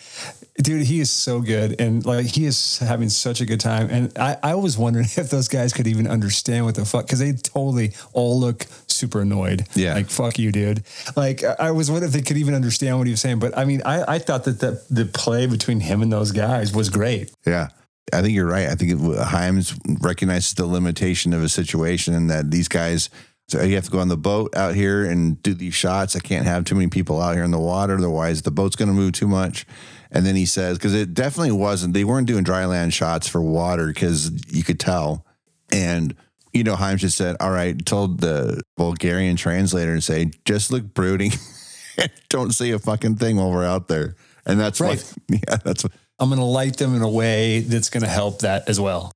dude, 0.61 0.83
he 0.87 0.99
is 0.99 1.09
so 1.09 1.41
good, 1.41 1.81
and 1.81 2.05
like 2.05 2.27
he 2.27 2.47
is 2.47 2.79
having 2.79 3.09
such 3.09 3.41
a 3.41 3.47
good 3.47 3.61
time. 3.61 3.89
And 3.89 4.13
I, 4.19 4.37
I 4.43 4.55
was 4.57 4.77
wondering 4.77 5.05
if 5.17 5.31
those 5.31 5.47
guys 5.47 5.73
could 5.73 5.87
even 5.87 6.09
understand 6.09 6.65
what 6.65 6.75
the 6.75 6.85
fuck, 6.85 7.07
because 7.07 7.21
they 7.21 7.33
totally 7.33 7.93
all 8.13 8.41
look 8.41 8.67
super 8.89 9.21
annoyed. 9.21 9.67
Yeah. 9.77 9.95
like 9.95 10.11
fuck 10.11 10.37
you, 10.39 10.51
dude. 10.51 10.83
Like 11.17 11.45
I 11.45 11.71
was 11.71 11.91
wondering 11.93 12.09
if 12.11 12.15
they 12.15 12.23
could 12.23 12.39
even 12.39 12.55
understand 12.55 12.99
what 12.99 13.07
he 13.07 13.13
was 13.13 13.21
saying. 13.21 13.39
But 13.39 13.57
I 13.57 13.65
mean, 13.65 13.81
I, 13.85 14.15
I 14.15 14.19
thought 14.19 14.45
that 14.45 14.59
the 14.59 14.83
the 14.91 15.05
play 15.05 15.47
between 15.47 15.79
him 15.79 16.03
and 16.03 16.13
those 16.13 16.33
guys 16.33 16.73
was 16.75 16.91
great. 16.91 17.31
Yeah. 17.47 17.69
I 18.13 18.23
think 18.23 18.35
you're 18.35 18.47
right. 18.47 18.67
I 18.69 18.75
think 18.75 18.99
Hyams 19.19 19.79
recognizes 20.01 20.55
the 20.55 20.65
limitation 20.67 21.35
of 21.35 21.43
a 21.43 21.49
situation 21.49 22.15
and 22.15 22.31
that 22.31 22.51
these 22.51 22.67
guys, 22.67 23.11
So 23.49 23.63
you 23.63 23.77
have 23.77 23.85
to 23.85 23.91
go 23.91 23.99
on 23.99 24.09
the 24.09 24.17
boat 24.17 24.55
out 24.55 24.75
here 24.75 25.05
and 25.05 25.43
do 25.43 25.55
these 25.55 25.75
shots. 25.75 26.15
I 26.15 26.21
can't 26.21 26.45
have 26.45 26.65
too 26.65 26.75
many 26.75 26.89
people 26.89 27.21
out 27.21 27.35
here 27.35 27.45
in 27.45 27.51
the 27.51 27.59
water, 27.59 27.97
otherwise 27.97 28.43
the 28.43 28.51
boat's 28.51 28.77
going 28.77 28.89
to 28.89 28.95
move 28.95 29.13
too 29.13 29.29
much. 29.29 29.67
And 30.11 30.27
then 30.27 30.37
he 30.37 30.45
says, 30.47 30.77
because 30.79 30.95
it 30.95 31.15
definitely 31.15 31.53
wasn't, 31.53 31.95
they 31.95 32.05
weren't 32.05 32.27
doing 32.27 32.45
dry 32.45 32.67
land 32.67 32.93
shots 32.93 33.27
for 33.27 33.41
water 33.41 33.87
because 33.87 34.31
you 34.55 34.63
could 34.63 34.79
tell. 34.79 35.25
And 35.73 36.15
you 36.53 36.65
know, 36.65 36.77
Hyams 36.77 37.03
just 37.03 37.17
said, 37.17 37.37
"All 37.41 37.51
right," 37.51 37.85
told 37.85 38.21
the 38.21 38.63
Bulgarian 38.77 39.37
translator 39.37 39.93
and 39.93 40.03
say, 40.03 40.31
"Just 40.47 40.73
look 40.73 40.95
brooding, 40.95 41.33
don't 42.31 42.53
say 42.53 42.71
a 42.71 42.79
fucking 42.79 43.17
thing 43.17 43.37
while 43.37 43.51
we're 43.53 43.67
out 43.67 43.89
there." 43.89 44.17
And 44.47 44.59
that's 44.59 44.81
Right. 44.81 44.99
what, 44.99 45.41
yeah, 45.49 45.57
that's 45.63 45.85
what, 45.85 45.93
I'm 46.19 46.31
going 46.31 46.39
to 46.41 46.45
light 46.47 46.79
them 46.79 46.95
in 46.95 47.03
a 47.03 47.09
way 47.09 47.61
that's 47.61 47.91
going 47.91 48.03
to 48.03 48.09
help 48.09 48.41
that 48.41 48.69
as 48.69 48.81
well. 48.81 49.13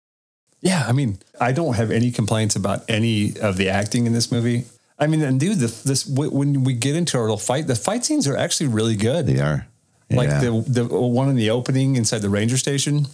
Yeah, 0.62 0.84
I 0.86 0.92
mean, 0.92 1.18
I 1.40 1.52
don't 1.52 1.74
have 1.74 1.90
any 1.90 2.10
complaints 2.12 2.54
about 2.56 2.88
any 2.88 3.36
of 3.40 3.56
the 3.56 3.68
acting 3.68 4.06
in 4.06 4.12
this 4.12 4.30
movie. 4.30 4.64
I 4.98 5.08
mean, 5.08 5.20
and 5.22 5.38
dude, 5.38 5.58
the, 5.58 5.66
this 5.84 6.06
when 6.06 6.62
we 6.62 6.74
get 6.74 6.94
into 6.94 7.18
our 7.18 7.24
little 7.24 7.36
fight, 7.36 7.66
the 7.66 7.74
fight 7.74 8.04
scenes 8.04 8.28
are 8.28 8.36
actually 8.36 8.68
really 8.68 8.94
good. 8.96 9.26
they 9.26 9.40
are. 9.40 9.66
Like 10.10 10.28
the 10.28 10.64
the 10.66 10.84
one 10.84 11.28
in 11.28 11.36
the 11.36 11.50
opening 11.50 11.96
inside 11.96 12.18
the 12.18 12.28
ranger 12.28 12.58
station. 12.58 13.06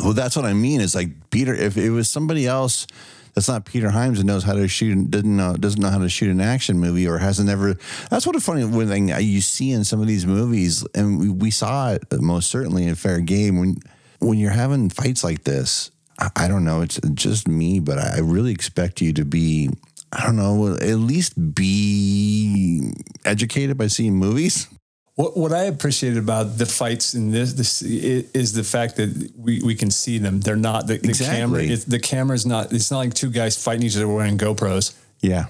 Well, 0.00 0.14
that's 0.14 0.34
what 0.34 0.44
I 0.44 0.54
mean. 0.54 0.80
Is 0.80 0.94
like 0.94 1.30
Peter. 1.30 1.54
If 1.54 1.76
it 1.76 1.90
was 1.90 2.08
somebody 2.08 2.46
else 2.46 2.86
that's 3.34 3.48
not 3.48 3.64
Peter 3.64 3.90
Hyams 3.90 4.18
and 4.18 4.26
knows 4.26 4.42
how 4.42 4.54
to 4.54 4.66
shoot, 4.68 5.10
doesn't 5.10 5.36
know 5.36 5.54
doesn't 5.54 5.80
know 5.80 5.90
how 5.90 5.98
to 5.98 6.08
shoot 6.08 6.30
an 6.30 6.40
action 6.40 6.78
movie, 6.78 7.06
or 7.06 7.18
hasn't 7.18 7.48
ever. 7.48 7.76
That's 8.10 8.26
what 8.26 8.36
a 8.36 8.40
funny 8.40 8.66
thing 8.86 9.08
you 9.08 9.40
see 9.40 9.72
in 9.72 9.84
some 9.84 10.00
of 10.00 10.06
these 10.06 10.26
movies, 10.26 10.84
and 10.94 11.20
we, 11.20 11.28
we 11.28 11.50
saw 11.50 11.92
it 11.92 12.04
most 12.20 12.50
certainly 12.50 12.86
in 12.86 12.94
Fair 12.94 13.20
Game 13.20 13.58
when 13.58 13.76
when 14.18 14.38
you're 14.38 14.50
having 14.50 14.88
fights 14.88 15.22
like 15.22 15.44
this. 15.44 15.90
I, 16.36 16.48
don't 16.48 16.64
know. 16.64 16.82
It's 16.82 17.00
just 17.14 17.48
me, 17.48 17.80
but 17.80 17.98
I 17.98 18.18
really 18.20 18.52
expect 18.52 19.00
you 19.00 19.12
to 19.14 19.24
be. 19.24 19.70
I 20.12 20.24
don't 20.26 20.36
know. 20.36 20.74
At 20.74 20.98
least 20.98 21.54
be 21.54 22.92
educated 23.24 23.78
by 23.78 23.86
seeing 23.86 24.14
movies. 24.14 24.68
What 25.14 25.36
what 25.36 25.52
I 25.52 25.64
appreciated 25.64 26.18
about 26.18 26.56
the 26.56 26.64
fights 26.66 27.14
in 27.14 27.30
this 27.30 27.52
this 27.52 27.82
is 27.82 28.54
the 28.54 28.64
fact 28.64 28.96
that 28.96 29.30
we, 29.36 29.60
we 29.62 29.74
can 29.74 29.90
see 29.90 30.18
them. 30.18 30.40
They're 30.40 30.56
not 30.56 30.86
the, 30.86 30.98
the 30.98 31.08
Exactly. 31.10 31.36
camera. 31.38 31.62
It, 31.62 31.84
the 31.86 31.98
camera's 31.98 32.46
not. 32.46 32.72
It's 32.72 32.90
not 32.90 32.98
like 32.98 33.14
two 33.14 33.30
guys 33.30 33.62
fighting 33.62 33.84
each 33.86 33.96
other 33.96 34.08
wearing 34.08 34.38
GoPros. 34.38 34.94
Yeah. 35.20 35.46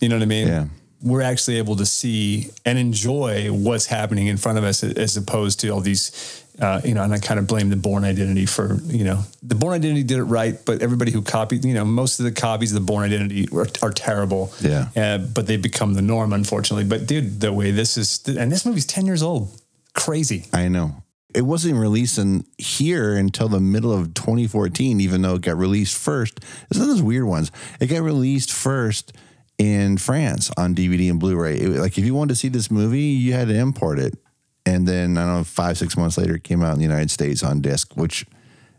You 0.00 0.08
know 0.08 0.16
what 0.16 0.22
I 0.22 0.26
mean? 0.26 0.48
Yeah. 0.48 0.64
We're 1.02 1.22
actually 1.22 1.58
able 1.58 1.76
to 1.76 1.86
see 1.86 2.50
and 2.64 2.78
enjoy 2.78 3.48
what's 3.48 3.86
happening 3.86 4.28
in 4.28 4.36
front 4.36 4.58
of 4.58 4.64
us 4.64 4.82
as 4.82 5.16
opposed 5.16 5.60
to 5.60 5.68
all 5.70 5.80
these, 5.80 6.41
uh, 6.60 6.80
you 6.84 6.94
know, 6.94 7.02
and 7.02 7.12
I 7.12 7.18
kind 7.18 7.40
of 7.40 7.46
blame 7.46 7.70
the 7.70 7.76
Bourne 7.76 8.04
Identity 8.04 8.46
for, 8.46 8.74
you 8.84 9.04
know, 9.04 9.24
the 9.42 9.54
Bourne 9.54 9.72
Identity 9.74 10.02
did 10.02 10.18
it 10.18 10.24
right, 10.24 10.56
but 10.64 10.82
everybody 10.82 11.10
who 11.10 11.22
copied, 11.22 11.64
you 11.64 11.74
know, 11.74 11.84
most 11.84 12.20
of 12.20 12.24
the 12.24 12.32
copies 12.32 12.72
of 12.72 12.80
the 12.80 12.86
Bourne 12.86 13.04
Identity 13.04 13.48
are, 13.52 13.66
are 13.80 13.90
terrible. 13.90 14.52
Yeah. 14.60 14.88
Uh, 14.94 15.18
but 15.18 15.46
they 15.46 15.56
become 15.56 15.94
the 15.94 16.02
norm, 16.02 16.32
unfortunately. 16.32 16.84
But 16.84 17.06
dude, 17.06 17.40
the 17.40 17.52
way 17.52 17.70
this 17.70 17.96
is, 17.96 18.22
and 18.28 18.52
this 18.52 18.66
movie's 18.66 18.86
10 18.86 19.06
years 19.06 19.22
old. 19.22 19.60
Crazy. 19.94 20.46
I 20.52 20.68
know. 20.68 21.02
It 21.34 21.42
wasn't 21.42 21.78
released 21.78 22.18
in 22.18 22.44
here 22.58 23.16
until 23.16 23.48
the 23.48 23.60
middle 23.60 23.92
of 23.92 24.12
2014, 24.12 25.00
even 25.00 25.22
though 25.22 25.36
it 25.36 25.40
got 25.42 25.56
released 25.56 25.96
first. 25.96 26.40
It's 26.70 26.78
one 26.78 26.82
of 26.90 26.94
those 26.94 27.02
weird 27.02 27.24
ones. 27.24 27.50
It 27.80 27.86
got 27.86 28.02
released 28.02 28.52
first 28.52 29.12
in 29.56 29.96
France 29.96 30.50
on 30.58 30.74
DVD 30.74 31.08
and 31.10 31.18
Blu-ray. 31.18 31.56
It- 31.56 31.78
like 31.80 31.96
if 31.96 32.04
you 32.04 32.14
wanted 32.14 32.34
to 32.34 32.36
see 32.36 32.48
this 32.48 32.70
movie, 32.70 33.00
you 33.00 33.32
had 33.32 33.48
to 33.48 33.54
import 33.54 33.98
it. 33.98 34.14
And 34.64 34.86
then 34.86 35.18
I 35.18 35.26
don't 35.26 35.36
know, 35.38 35.44
five, 35.44 35.76
six 35.78 35.96
months 35.96 36.16
later, 36.18 36.36
it 36.36 36.44
came 36.44 36.62
out 36.62 36.72
in 36.72 36.78
the 36.78 36.84
United 36.84 37.10
States 37.10 37.42
on 37.42 37.60
disc, 37.60 37.96
which 37.96 38.24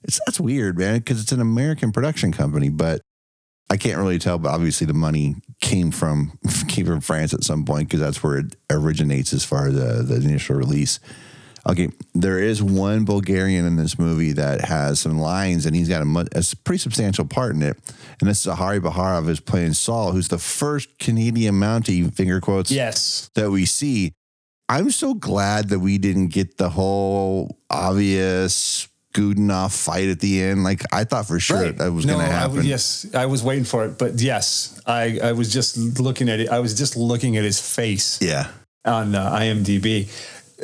it's 0.03 0.19
that's 0.25 0.39
weird, 0.39 0.77
man, 0.77 0.99
because 0.99 1.21
it's 1.21 1.31
an 1.31 1.41
American 1.41 1.91
production 1.91 2.31
company, 2.31 2.69
but 2.69 3.01
I 3.69 3.77
can't 3.77 3.97
really 3.97 4.19
tell, 4.19 4.37
but 4.37 4.51
obviously 4.51 4.85
the 4.87 4.93
money 4.93 5.35
came 5.61 5.91
from 5.91 6.37
came 6.67 6.85
from 6.85 7.01
France 7.01 7.33
at 7.33 7.43
some 7.43 7.65
point 7.65 7.89
because 7.89 7.99
that's 7.99 8.23
where 8.23 8.37
it 8.37 8.55
originates 8.69 9.33
as 9.33 9.43
far 9.43 9.67
as 9.67 9.73
the, 9.73 10.03
the 10.03 10.15
initial 10.15 10.55
release. 10.55 10.99
Okay, 11.65 11.87
there 12.13 12.39
is 12.39 12.61
one 12.61 13.05
Bulgarian 13.05 13.65
in 13.65 13.77
this 13.77 13.97
movie 13.97 14.33
that 14.33 14.65
has 14.65 14.99
some 14.99 15.17
lines, 15.17 15.65
and 15.65 15.73
he's 15.73 15.87
got 15.87 16.01
a, 16.01 16.27
a 16.37 16.43
pretty 16.65 16.77
substantial 16.79 17.23
part 17.25 17.55
in 17.55 17.61
it. 17.63 17.77
And 18.19 18.29
this 18.29 18.45
is 18.45 18.53
Zahari 18.53 18.81
Baharov 18.81 19.29
is 19.29 19.39
playing 19.39 19.71
Saul, 19.73 20.11
who's 20.11 20.27
the 20.27 20.37
first 20.37 20.99
Canadian 20.99 21.55
Mountie 21.55 22.13
finger 22.13 22.41
quotes 22.41 22.69
Yes. 22.69 23.29
that 23.35 23.49
we 23.49 23.65
see. 23.65 24.11
I'm 24.77 24.89
so 24.91 25.13
glad 25.13 25.69
that 25.69 25.79
we 25.79 25.97
didn't 25.97 26.29
get 26.29 26.57
the 26.57 26.69
whole 26.69 27.57
obvious 27.69 28.87
Gudenoff 29.13 29.71
fight 29.71 30.09
at 30.09 30.19
the 30.19 30.41
end. 30.41 30.63
Like 30.63 30.81
I 30.91 31.03
thought 31.03 31.27
for 31.27 31.39
sure 31.39 31.61
Right. 31.65 31.77
that 31.77 31.91
was 31.93 32.05
No, 32.05 32.13
going 32.15 32.25
to 32.25 32.31
happen. 32.31 32.55
w- 32.55 32.69
yes, 32.69 33.05
I 33.13 33.27
was 33.27 33.43
waiting 33.43 33.63
for 33.65 33.85
it, 33.85 33.97
but 33.99 34.19
yes, 34.19 34.79
I, 34.87 35.19
I 35.23 35.31
was 35.33 35.53
just 35.53 35.77
looking 35.99 36.29
at 36.29 36.39
it. 36.39 36.49
I 36.49 36.59
was 36.59 36.73
just 36.73 36.95
looking 36.97 37.37
at 37.37 37.43
his 37.43 37.59
face 37.59 38.19
Yeah. 38.21 38.47
on 38.85 39.13
uh, 39.13 39.31
IMDb, 39.37 40.09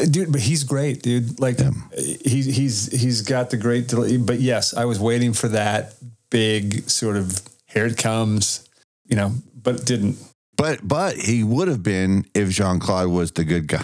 dude. 0.10 0.32
But 0.32 0.42
he's 0.42 0.64
great, 0.64 1.04
dude. 1.04 1.40
Like 1.40 1.60
he's 2.26 2.46
he's 2.58 2.88
he's 3.02 3.22
got 3.22 3.52
the 3.52 3.58
great. 3.58 3.88
del- 3.90 4.18
But 4.20 4.40
yes, 4.40 4.74
I 4.74 4.86
was 4.86 5.00
waiting 5.00 5.34
for 5.34 5.50
that 5.50 5.94
big 6.32 6.90
sort 6.90 7.18
of 7.18 7.40
here 7.68 7.86
it 7.86 7.98
comes, 7.98 8.68
you 9.06 9.16
know, 9.16 9.32
but 9.62 9.76
it 9.76 9.86
didn't. 9.86 10.18
But 10.60 10.86
but 10.88 11.16
he 11.16 11.44
would 11.44 11.68
have 11.70 11.82
been 11.82 12.26
if 12.36 12.50
Jean 12.50 12.80
Claude 12.80 13.08
was 13.08 13.32
the 13.32 13.44
good 13.46 13.68
guy 13.68 13.82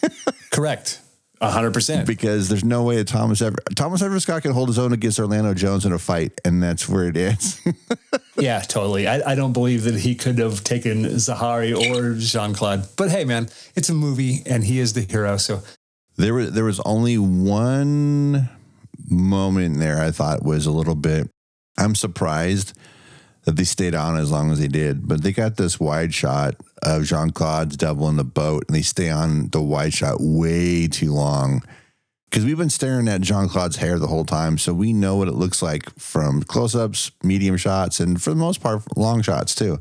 Correct, 0.50 1.00
a 1.40 1.50
hundred 1.50 1.72
percent. 1.72 2.06
because 2.06 2.48
there's 2.48 2.64
no 2.64 2.82
way 2.82 2.96
that 2.96 3.06
Thomas 3.08 3.40
ever 3.40 3.56
Thomas 3.76 4.02
Everett 4.02 4.22
Scott 4.22 4.42
can 4.42 4.52
hold 4.52 4.68
his 4.68 4.78
own 4.78 4.92
against 4.92 5.18
Orlando 5.20 5.54
Jones 5.54 5.86
in 5.86 5.92
a 5.92 5.98
fight, 5.98 6.32
and 6.44 6.62
that's 6.62 6.88
where 6.88 7.04
it 7.04 7.16
is. 7.16 7.60
Yeah, 8.38 8.60
totally. 8.60 9.08
I, 9.08 9.32
I 9.32 9.34
don't 9.34 9.54
believe 9.54 9.84
that 9.84 9.94
he 9.98 10.14
could 10.14 10.38
have 10.40 10.62
taken 10.62 11.04
Zahari 11.04 11.74
or 11.74 12.18
Jean 12.18 12.52
Claude. 12.52 12.86
But 12.98 13.08
hey, 13.10 13.24
man, 13.24 13.48
it's 13.74 13.88
a 13.88 13.94
movie, 13.94 14.42
and 14.44 14.62
he 14.62 14.78
is 14.78 14.92
the 14.92 15.00
hero. 15.00 15.38
So 15.38 15.62
there 16.16 16.34
was 16.34 16.52
there 16.52 16.64
was 16.64 16.78
only 16.80 17.16
one 17.16 18.50
moment 19.08 19.78
there 19.78 20.02
I 20.02 20.10
thought 20.10 20.42
was 20.44 20.66
a 20.66 20.70
little 20.70 20.94
bit. 20.94 21.30
I'm 21.78 21.94
surprised 21.94 22.74
that 23.46 23.56
they 23.56 23.64
stayed 23.64 23.94
on 23.94 24.16
as 24.16 24.30
long 24.30 24.50
as 24.50 24.58
they 24.60 24.68
did, 24.68 25.06
but 25.08 25.22
they 25.22 25.32
got 25.32 25.56
this 25.56 25.80
wide 25.80 26.12
shot 26.12 26.56
of 26.82 27.04
Jean 27.04 27.30
Claude's 27.30 27.76
double 27.76 28.08
in 28.08 28.16
the 28.16 28.24
boat, 28.24 28.64
and 28.68 28.76
they 28.76 28.82
stay 28.82 29.08
on 29.08 29.48
the 29.48 29.62
wide 29.62 29.94
shot 29.94 30.16
way 30.20 30.86
too 30.88 31.12
long. 31.12 31.62
Because 32.28 32.44
we've 32.44 32.58
been 32.58 32.68
staring 32.70 33.06
at 33.08 33.20
Jean 33.20 33.48
Claude's 33.48 33.76
hair 33.76 33.98
the 34.00 34.08
whole 34.08 34.24
time, 34.24 34.58
so 34.58 34.74
we 34.74 34.92
know 34.92 35.16
what 35.16 35.28
it 35.28 35.34
looks 35.34 35.62
like 35.62 35.88
from 35.98 36.42
close 36.42 36.74
ups, 36.74 37.12
medium 37.22 37.56
shots, 37.56 38.00
and 38.00 38.20
for 38.20 38.30
the 38.30 38.36
most 38.36 38.60
part, 38.60 38.82
long 38.96 39.22
shots 39.22 39.54
too. 39.54 39.78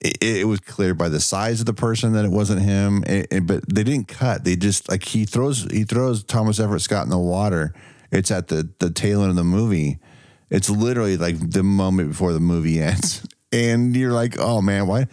It, 0.00 0.18
it 0.22 0.46
was 0.48 0.58
clear 0.60 0.92
by 0.94 1.08
the 1.08 1.20
size 1.20 1.60
of 1.60 1.66
the 1.66 1.72
person 1.74 2.12
that 2.14 2.24
it 2.24 2.30
wasn't 2.32 2.62
him, 2.62 3.04
it- 3.06 3.28
it- 3.30 3.46
but 3.46 3.62
they 3.72 3.84
didn't 3.84 4.08
cut. 4.08 4.42
They 4.44 4.56
just 4.56 4.88
like 4.90 5.04
he 5.04 5.24
throws 5.24 5.66
he 5.70 5.84
throws 5.84 6.24
Thomas 6.24 6.58
Everett 6.58 6.82
Scott 6.82 7.04
in 7.04 7.10
the 7.10 7.18
water. 7.18 7.72
It's 8.10 8.32
at 8.32 8.48
the 8.48 8.68
the 8.80 8.90
tail 8.90 9.20
end 9.22 9.30
of 9.30 9.36
the 9.36 9.44
movie. 9.44 10.00
It's 10.50 10.68
literally 10.68 11.16
like 11.16 11.38
the 11.38 11.62
moment 11.62 12.10
before 12.10 12.32
the 12.32 12.40
movie 12.40 12.80
ends, 12.82 13.26
and 13.52 13.96
you're 13.96 14.12
like, 14.12 14.38
oh 14.38 14.60
man, 14.60 14.86
why? 14.86 15.06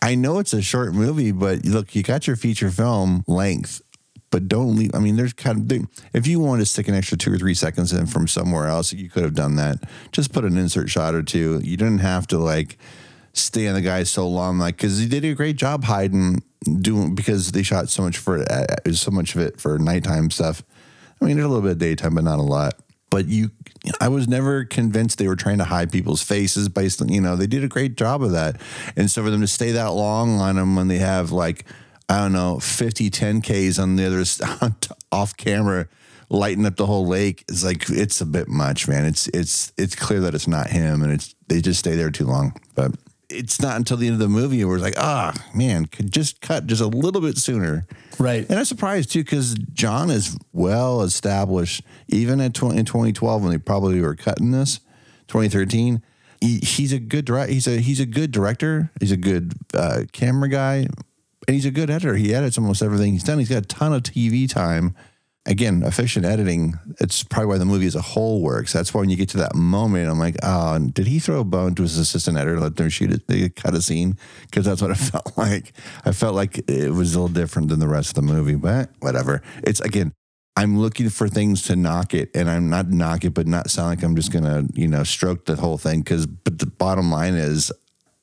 I 0.00 0.14
know 0.14 0.38
it's 0.38 0.52
a 0.52 0.62
short 0.62 0.94
movie, 0.94 1.32
but 1.32 1.64
look, 1.64 1.94
you 1.94 2.02
got 2.02 2.26
your 2.26 2.36
feature 2.36 2.70
film 2.70 3.24
length 3.26 3.82
but 4.30 4.48
don't 4.48 4.76
leave. 4.76 4.94
I 4.94 4.98
mean, 4.98 5.16
there's 5.16 5.32
kind 5.32 5.70
of 5.70 5.88
if 6.12 6.26
you 6.26 6.40
wanted 6.40 6.60
to 6.60 6.66
stick 6.66 6.88
an 6.88 6.94
extra 6.94 7.16
two 7.16 7.32
or 7.32 7.38
three 7.38 7.54
seconds 7.54 7.92
in 7.92 8.06
from 8.06 8.28
somewhere 8.28 8.66
else, 8.66 8.92
you 8.92 9.08
could 9.08 9.22
have 9.22 9.34
done 9.34 9.56
that. 9.56 9.78
Just 10.12 10.32
put 10.32 10.44
an 10.44 10.56
insert 10.56 10.90
shot 10.90 11.14
or 11.14 11.22
two. 11.22 11.60
You 11.62 11.76
didn't 11.76 11.98
have 11.98 12.26
to 12.28 12.38
like 12.38 12.78
stay 13.32 13.68
on 13.68 13.74
the 13.74 13.80
guy 13.80 14.02
so 14.02 14.28
long, 14.28 14.58
like 14.58 14.76
because 14.76 14.98
he 14.98 15.06
did 15.06 15.24
a 15.24 15.34
great 15.34 15.56
job 15.56 15.84
hiding, 15.84 16.42
doing 16.80 17.14
because 17.14 17.52
they 17.52 17.62
shot 17.62 17.88
so 17.88 18.02
much 18.02 18.18
for 18.18 18.40
uh, 18.50 18.92
so 18.92 19.10
much 19.10 19.34
of 19.34 19.40
it 19.40 19.60
for 19.60 19.78
nighttime 19.78 20.30
stuff. 20.30 20.62
I 21.20 21.24
mean, 21.24 21.36
there's 21.36 21.46
a 21.46 21.48
little 21.48 21.62
bit 21.62 21.72
of 21.72 21.78
daytime, 21.78 22.14
but 22.14 22.24
not 22.24 22.38
a 22.38 22.42
lot. 22.42 22.74
But 23.10 23.26
you, 23.26 23.50
I 24.00 24.08
was 24.08 24.28
never 24.28 24.64
convinced 24.64 25.18
they 25.18 25.28
were 25.28 25.36
trying 25.36 25.58
to 25.58 25.64
hide 25.64 25.90
people's 25.90 26.22
faces 26.22 26.68
based 26.68 27.00
on, 27.00 27.08
you 27.08 27.20
know, 27.20 27.36
they 27.36 27.46
did 27.46 27.64
a 27.64 27.68
great 27.68 27.96
job 27.96 28.22
of 28.22 28.32
that. 28.32 28.60
And 28.96 29.10
so 29.10 29.22
for 29.22 29.30
them 29.30 29.40
to 29.40 29.46
stay 29.46 29.72
that 29.72 29.88
long 29.88 30.40
on 30.40 30.56
them 30.56 30.76
when 30.76 30.88
they 30.88 30.98
have 30.98 31.32
like, 31.32 31.64
I 32.08 32.18
don't 32.18 32.32
know, 32.32 32.58
50, 32.58 33.10
10 33.10 33.42
Ks 33.42 33.78
on 33.78 33.96
the 33.96 34.06
other 34.06 34.24
off 35.12 35.36
camera, 35.36 35.88
lighting 36.30 36.66
up 36.66 36.76
the 36.76 36.86
whole 36.86 37.06
lake 37.06 37.44
is 37.48 37.64
like, 37.64 37.88
it's 37.88 38.20
a 38.20 38.26
bit 38.26 38.48
much, 38.48 38.88
man. 38.88 39.06
It's, 39.06 39.26
it's, 39.28 39.72
it's 39.78 39.94
clear 39.94 40.20
that 40.20 40.34
it's 40.34 40.48
not 40.48 40.68
him 40.68 41.02
and 41.02 41.12
it's, 41.12 41.34
they 41.48 41.60
just 41.60 41.80
stay 41.80 41.96
there 41.96 42.10
too 42.10 42.26
long. 42.26 42.58
But 42.74 42.92
it's 43.30 43.60
not 43.60 43.76
until 43.76 43.96
the 43.96 44.06
end 44.06 44.14
of 44.14 44.20
the 44.20 44.28
movie 44.28 44.64
where 44.64 44.76
it's 44.76 44.84
like, 44.84 44.98
ah, 44.98 45.34
man, 45.54 45.86
could 45.86 46.12
just 46.12 46.40
cut 46.40 46.66
just 46.66 46.80
a 46.80 46.86
little 46.86 47.20
bit 47.20 47.36
sooner. 47.36 47.86
right, 48.18 48.48
And 48.48 48.58
I'm 48.58 48.64
surprised 48.64 49.12
too, 49.12 49.22
because 49.22 49.54
John 49.72 50.10
is 50.10 50.36
well 50.52 51.02
established, 51.02 51.82
even 52.08 52.40
at 52.40 52.54
20, 52.54 52.78
in 52.78 52.84
2012 52.84 53.42
when 53.42 53.52
they 53.52 53.58
probably 53.58 54.00
were 54.00 54.14
cutting 54.14 54.50
this, 54.50 54.80
2013. 55.28 56.02
He, 56.40 56.58
he's 56.58 56.92
a 56.92 56.98
good 57.00 57.24
director. 57.24 57.52
He's 57.52 57.66
a 57.66 57.78
he's 57.80 57.98
a 57.98 58.06
good 58.06 58.30
director. 58.30 58.92
He's 59.00 59.10
a 59.10 59.16
good 59.16 59.54
uh, 59.74 60.04
camera 60.12 60.48
guy, 60.48 60.86
and 61.48 61.54
he's 61.54 61.66
a 61.66 61.72
good 61.72 61.90
editor. 61.90 62.14
He 62.14 62.32
edits 62.32 62.56
almost 62.56 62.80
everything 62.80 63.12
he's 63.12 63.24
done. 63.24 63.40
He's 63.40 63.48
got 63.48 63.64
a 63.64 63.66
ton 63.66 63.92
of 63.92 64.04
TV 64.04 64.48
time, 64.48 64.94
again, 65.48 65.82
efficient 65.82 66.26
editing. 66.26 66.78
It's 67.00 67.24
probably 67.24 67.46
why 67.46 67.58
the 67.58 67.64
movie 67.64 67.86
as 67.86 67.96
a 67.96 68.02
whole 68.02 68.42
works. 68.42 68.72
That's 68.72 68.92
why 68.92 69.00
when 69.00 69.10
you 69.10 69.16
get 69.16 69.30
to 69.30 69.38
that 69.38 69.54
moment, 69.54 70.08
I'm 70.08 70.18
like, 70.18 70.36
oh, 70.42 70.78
did 70.78 71.06
he 71.06 71.18
throw 71.18 71.40
a 71.40 71.44
bone 71.44 71.74
to 71.76 71.82
his 71.82 71.96
assistant 71.96 72.36
editor? 72.36 72.60
Let 72.60 72.76
them 72.76 72.90
shoot 72.90 73.10
it. 73.10 73.26
They 73.26 73.48
cut 73.48 73.74
a 73.74 73.82
scene 73.82 74.18
because 74.42 74.66
that's 74.66 74.82
what 74.82 74.90
it 74.90 74.96
felt 74.98 75.36
like. 75.36 75.72
I 76.04 76.12
felt 76.12 76.34
like 76.34 76.58
it 76.68 76.92
was 76.92 77.14
a 77.14 77.20
little 77.20 77.34
different 77.34 77.70
than 77.70 77.80
the 77.80 77.88
rest 77.88 78.10
of 78.10 78.14
the 78.14 78.32
movie, 78.32 78.54
but 78.54 78.90
whatever. 79.00 79.42
It's 79.64 79.80
again, 79.80 80.12
I'm 80.54 80.78
looking 80.78 81.08
for 81.08 81.28
things 81.28 81.62
to 81.62 81.76
knock 81.76 82.14
it, 82.14 82.30
and 82.34 82.50
I'm 82.50 82.68
not 82.68 82.90
knock 82.90 83.24
it, 83.24 83.32
but 83.32 83.46
not 83.46 83.70
sound 83.70 83.88
like 83.88 84.02
I'm 84.02 84.16
just 84.16 84.32
gonna, 84.32 84.64
you 84.74 84.88
know, 84.88 85.02
stroke 85.04 85.46
the 85.46 85.56
whole 85.56 85.78
thing. 85.78 86.00
Because, 86.00 86.26
but 86.26 86.58
the 86.58 86.66
bottom 86.66 87.10
line 87.10 87.34
is, 87.34 87.72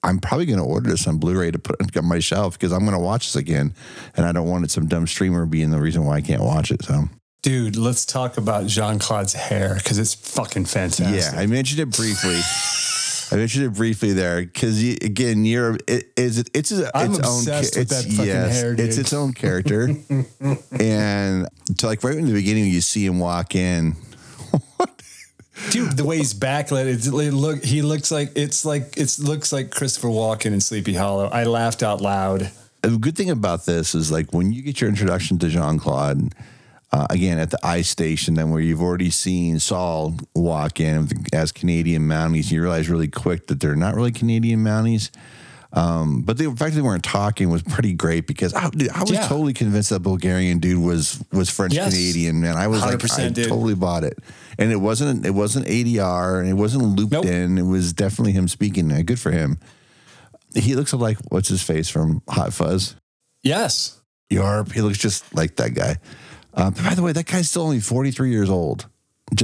I'm 0.05 0.19
probably 0.19 0.45
going 0.45 0.59
to 0.59 0.65
order 0.65 0.89
this 0.89 1.07
on 1.07 1.17
Blu-ray 1.17 1.51
to 1.51 1.59
put 1.59 1.97
on 1.97 2.05
my 2.05 2.19
shelf 2.19 2.53
because 2.53 2.71
I'm 2.71 2.81
going 2.81 2.93
to 2.93 2.99
watch 2.99 3.25
this 3.25 3.35
again, 3.35 3.73
and 4.15 4.25
I 4.25 4.31
don't 4.31 4.47
want 4.47 4.63
it 4.63 4.71
some 4.71 4.87
dumb 4.87 5.07
streamer 5.07 5.47
being 5.47 5.71
the 5.71 5.79
reason 5.79 6.05
why 6.05 6.17
I 6.17 6.21
can't 6.21 6.43
watch 6.43 6.69
it. 6.71 6.83
So, 6.83 7.09
Dude, 7.41 7.75
let's 7.75 8.05
talk 8.05 8.37
about 8.37 8.67
Jean 8.67 8.99
Claude's 8.99 9.33
hair 9.33 9.73
because 9.75 9.97
it's 9.97 10.13
fucking 10.13 10.65
fantastic. 10.65 11.33
yeah, 11.33 11.39
I 11.39 11.47
mentioned 11.47 11.79
it 11.79 11.95
briefly. 11.95 12.39
I 13.31 13.37
mentioned 13.37 13.65
it 13.65 13.73
briefly 13.73 14.13
there 14.13 14.41
because 14.41 14.81
again, 14.83 15.45
you're 15.45 15.77
it 15.87 16.11
is 16.15 16.37
it, 16.37 16.51
it's 16.53 16.71
a, 16.71 16.95
I'm 16.95 17.11
its 17.11 17.19
own 17.19 17.39
obsessed 17.39 17.75
with 17.75 17.91
it's, 17.91 18.03
that 18.03 18.11
fucking 18.13 18.31
hair, 18.31 18.75
it's 18.77 18.97
its 18.97 19.13
own 19.13 19.33
character, 19.33 19.89
and 20.79 21.47
to 21.77 21.87
like 21.87 22.03
right 22.03 22.15
in 22.15 22.27
the 22.27 22.33
beginning, 22.33 22.65
you 22.65 22.81
see 22.81 23.03
him 23.03 23.17
walk 23.19 23.55
in. 23.55 23.95
Dude, 25.71 25.95
the 25.95 26.03
way 26.03 26.17
he's 26.17 26.33
backlit, 26.33 26.85
it 26.85 27.33
look 27.33 27.63
he 27.63 27.81
looks 27.81 28.11
like 28.11 28.31
it's 28.35 28.65
like 28.65 28.97
it 28.97 29.17
looks 29.19 29.53
like 29.53 29.71
Christopher 29.71 30.09
Walken 30.09 30.47
in 30.47 30.59
Sleepy 30.59 30.93
Hollow. 30.93 31.27
I 31.27 31.45
laughed 31.45 31.81
out 31.81 32.01
loud. 32.01 32.51
the 32.81 32.97
good 32.97 33.15
thing 33.15 33.29
about 33.29 33.65
this 33.65 33.95
is 33.95 34.11
like 34.11 34.33
when 34.33 34.51
you 34.51 34.61
get 34.61 34.81
your 34.81 34.89
introduction 34.89 35.39
to 35.39 35.47
Jean 35.47 35.79
Claude, 35.79 36.33
uh, 36.91 37.07
again 37.09 37.39
at 37.39 37.51
the 37.51 37.59
ice 37.65 37.89
station, 37.89 38.35
then 38.35 38.51
where 38.51 38.61
you've 38.61 38.81
already 38.81 39.09
seen 39.09 39.59
Saul 39.59 40.15
walk 40.33 40.79
in 40.79 41.09
as 41.33 41.51
Canadian 41.51 42.03
Mounties, 42.03 42.51
you 42.51 42.61
realize 42.61 42.89
really 42.89 43.07
quick 43.07 43.47
that 43.47 43.59
they're 43.59 43.75
not 43.75 43.95
really 43.95 44.11
Canadian 44.11 44.63
Mounties. 44.63 45.09
Um, 45.75 46.21
but 46.21 46.37
the 46.37 46.45
fact 46.45 46.59
that 46.59 46.71
they 46.71 46.81
weren't 46.81 47.03
talking 47.03 47.49
was 47.49 47.61
pretty 47.61 47.93
great 47.93 48.27
because 48.27 48.53
I, 48.53 48.69
dude, 48.69 48.89
I 48.91 49.01
was 49.01 49.11
Yeah. 49.11 49.27
totally 49.27 49.53
convinced 49.53 49.89
that 49.89 49.99
Bulgarian 49.99 50.59
dude 50.59 50.81
was 50.81 51.21
was 51.33 51.49
French 51.49 51.73
Yes. 51.73 51.91
Canadian, 51.93 52.39
man. 52.39 52.55
I 52.55 52.67
was 52.67 52.79
like, 52.81 52.97
100% 52.97 53.19
I 53.25 53.29
dude. 53.29 53.49
totally 53.49 53.75
bought 53.75 54.05
it, 54.05 54.17
and 54.57 54.71
it 54.71 54.77
wasn't 54.77 55.25
it 55.25 55.31
wasn't 55.31 55.67
ADR 55.67 56.39
and 56.39 56.47
it 56.49 56.53
wasn't 56.53 56.83
looped 56.95 57.11
Nope. 57.11 57.25
in. 57.25 57.57
It 57.57 57.63
was 57.63 57.91
definitely 57.91 58.31
him 58.31 58.47
speaking. 58.47 58.87
Good 59.05 59.19
for 59.19 59.31
him. 59.31 59.57
He 60.53 60.75
looks 60.75 60.93
like 60.93 61.17
what's 61.27 61.49
his 61.49 61.61
face 61.61 61.89
from 61.89 62.21
Hot 62.29 62.53
Fuzz. 62.53 62.95
Yes. 63.43 63.99
Yarp. 64.31 64.71
He 64.71 64.79
looks 64.81 64.97
just 64.97 65.35
like 65.35 65.57
that 65.57 65.73
guy. 65.73 65.97
Uh, 66.53 66.71
by 66.71 66.95
the 66.95 67.01
way, 67.01 67.11
that 67.11 67.25
guy's 67.25 67.49
still 67.49 67.63
only 67.63 67.81
43 67.81 68.31
years 68.31 68.49
old. 68.49 68.85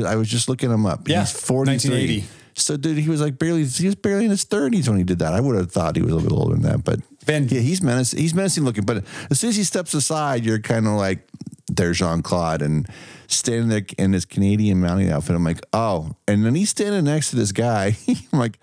I 0.05 0.15
was 0.15 0.29
just 0.29 0.47
looking 0.47 0.71
him 0.71 0.85
up. 0.85 1.09
Yeah, 1.09 1.19
He's 1.21 1.31
43. 1.33 1.89
1980. 1.91 2.40
So, 2.53 2.77
dude, 2.77 2.97
he 2.97 3.09
was 3.09 3.21
like 3.21 3.37
barely, 3.37 3.63
he 3.65 3.85
was 3.85 3.95
barely 3.95 4.25
in 4.25 4.31
his 4.31 4.45
30s 4.45 4.87
when 4.87 4.97
he 4.97 5.03
did 5.03 5.19
that. 5.19 5.33
I 5.33 5.39
would 5.39 5.55
have 5.55 5.71
thought 5.71 5.95
he 5.95 6.01
was 6.01 6.11
a 6.11 6.15
little 6.15 6.29
bit 6.29 6.35
older 6.35 6.53
than 6.55 6.63
that, 6.63 6.83
but 6.83 6.99
Van- 7.25 7.47
yeah, 7.49 7.59
he's 7.59 7.81
menacing. 7.81 8.19
He's 8.19 8.33
menacing 8.33 8.63
looking. 8.63 8.83
But 8.83 9.03
as 9.29 9.39
soon 9.39 9.49
as 9.49 9.55
he 9.55 9.63
steps 9.63 9.93
aside, 9.93 10.43
you're 10.43 10.59
kind 10.59 10.87
of 10.87 10.93
like, 10.93 11.27
there's 11.67 11.99
Jean 11.99 12.21
Claude 12.21 12.61
and 12.61 12.87
standing 13.27 13.69
there 13.69 13.85
in 13.97 14.13
his 14.13 14.25
Canadian 14.25 14.81
mounting 14.81 15.11
outfit. 15.11 15.35
I'm 15.35 15.43
like, 15.43 15.63
oh, 15.71 16.15
and 16.27 16.45
then 16.45 16.55
he's 16.55 16.69
standing 16.69 17.05
next 17.05 17.29
to 17.29 17.35
this 17.35 17.51
guy. 17.51 17.95
I'm 18.07 18.39
like, 18.39 18.59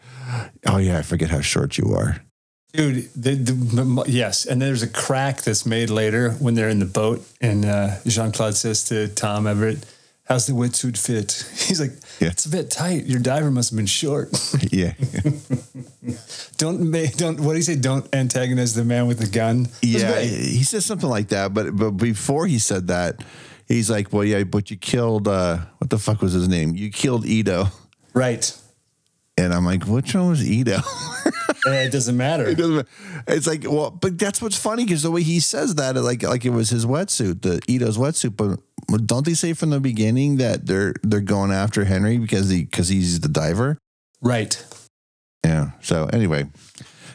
oh 0.66 0.78
yeah, 0.78 0.98
I 0.98 1.02
forget 1.02 1.30
how 1.30 1.40
short 1.40 1.78
you 1.78 1.94
are. 1.94 2.22
Dude, 2.72 3.08
the, 3.14 3.34
the, 3.34 4.04
yes. 4.08 4.44
And 4.44 4.60
there's 4.60 4.82
a 4.82 4.88
crack 4.88 5.40
that's 5.40 5.64
made 5.64 5.88
later 5.88 6.32
when 6.32 6.54
they're 6.54 6.68
in 6.68 6.80
the 6.80 6.84
boat. 6.84 7.26
And 7.40 7.64
uh, 7.64 7.96
Jean 8.06 8.30
Claude 8.30 8.54
says 8.54 8.84
to 8.84 9.08
Tom 9.08 9.46
Everett, 9.46 9.86
How's 10.28 10.46
the 10.46 10.52
wetsuit 10.52 10.98
fit? 10.98 11.32
He's 11.66 11.80
like, 11.80 11.92
Yeah. 12.20 12.28
It's 12.28 12.44
a 12.44 12.50
bit 12.50 12.70
tight. 12.70 13.06
Your 13.06 13.18
diver 13.18 13.50
must 13.50 13.70
have 13.70 13.78
been 13.78 13.86
short. 13.86 14.28
yeah. 14.70 14.92
don't 16.58 16.90
make, 16.90 17.16
don't, 17.16 17.40
what 17.40 17.52
do 17.52 17.56
you 17.56 17.62
say? 17.62 17.76
Don't 17.76 18.06
antagonize 18.14 18.74
the 18.74 18.84
man 18.84 19.06
with 19.06 19.20
the 19.20 19.26
gun. 19.26 19.68
Yeah, 19.80 20.20
he 20.20 20.62
says 20.64 20.84
something 20.84 21.08
like 21.08 21.28
that. 21.28 21.54
But 21.54 21.74
but 21.74 21.92
before 21.92 22.46
he 22.46 22.58
said 22.58 22.88
that, 22.88 23.24
he's 23.66 23.88
like, 23.88 24.12
"Well, 24.12 24.24
yeah, 24.24 24.44
but 24.44 24.70
you 24.70 24.76
killed 24.76 25.28
uh, 25.28 25.58
what 25.78 25.88
the 25.88 25.98
fuck 25.98 26.20
was 26.20 26.32
his 26.34 26.48
name? 26.48 26.74
You 26.76 26.90
killed 26.90 27.24
Ito." 27.24 27.68
Right. 28.12 28.54
And 29.38 29.54
I'm 29.54 29.64
like, 29.64 29.84
which 29.84 30.14
one 30.14 30.30
was 30.30 30.48
Ito? 30.48 30.78
Eh, 31.66 31.84
it 31.84 31.92
doesn't 31.92 32.16
matter. 32.16 32.46
it's 33.26 33.46
like, 33.46 33.64
well, 33.64 33.90
but 33.90 34.18
that's 34.18 34.42
what's 34.42 34.56
funny 34.56 34.84
because 34.84 35.02
the 35.02 35.10
way 35.10 35.22
he 35.22 35.40
says 35.40 35.76
that, 35.76 35.96
like, 35.96 36.22
like 36.22 36.44
it 36.44 36.50
was 36.50 36.70
his 36.70 36.86
wetsuit, 36.86 37.42
the 37.42 37.60
Ito's 37.68 37.96
wetsuit. 37.98 38.36
But 38.36 38.60
don't 38.96 39.26
they 39.26 39.34
say 39.34 39.52
from 39.52 39.70
the 39.70 39.80
beginning 39.80 40.36
that 40.38 40.66
they're 40.66 40.94
they're 41.02 41.20
going 41.20 41.52
after 41.52 41.84
Henry 41.84 42.18
because 42.18 42.48
he 42.48 42.64
because 42.64 42.88
he's 42.88 43.20
the 43.20 43.28
diver? 43.28 43.78
Right. 44.22 44.62
Yeah. 45.44 45.70
So 45.82 46.06
anyway, 46.12 46.46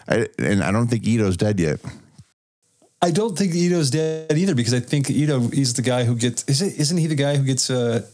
I, 0.08 0.28
and 0.38 0.64
I 0.64 0.72
don't 0.72 0.88
think 0.88 1.06
Ito's 1.08 1.38
dead 1.38 1.60
yet. 1.60 1.80
I 3.02 3.12
don't 3.12 3.38
think 3.38 3.54
Ito's 3.54 3.90
dead 3.90 4.32
either 4.38 4.56
because 4.56 4.74
I 4.74 4.80
think 4.80 5.10
Ito 5.10 5.50
he's 5.50 5.74
the 5.74 5.82
guy 5.82 6.06
who 6.06 6.16
gets 6.16 6.44
is 6.46 6.62
it 6.62 6.80
isn't 6.80 6.98
he 6.98 7.08
the 7.08 7.16
guy 7.16 7.36
who 7.36 7.44
gets 7.44 7.70
uh 7.70 8.06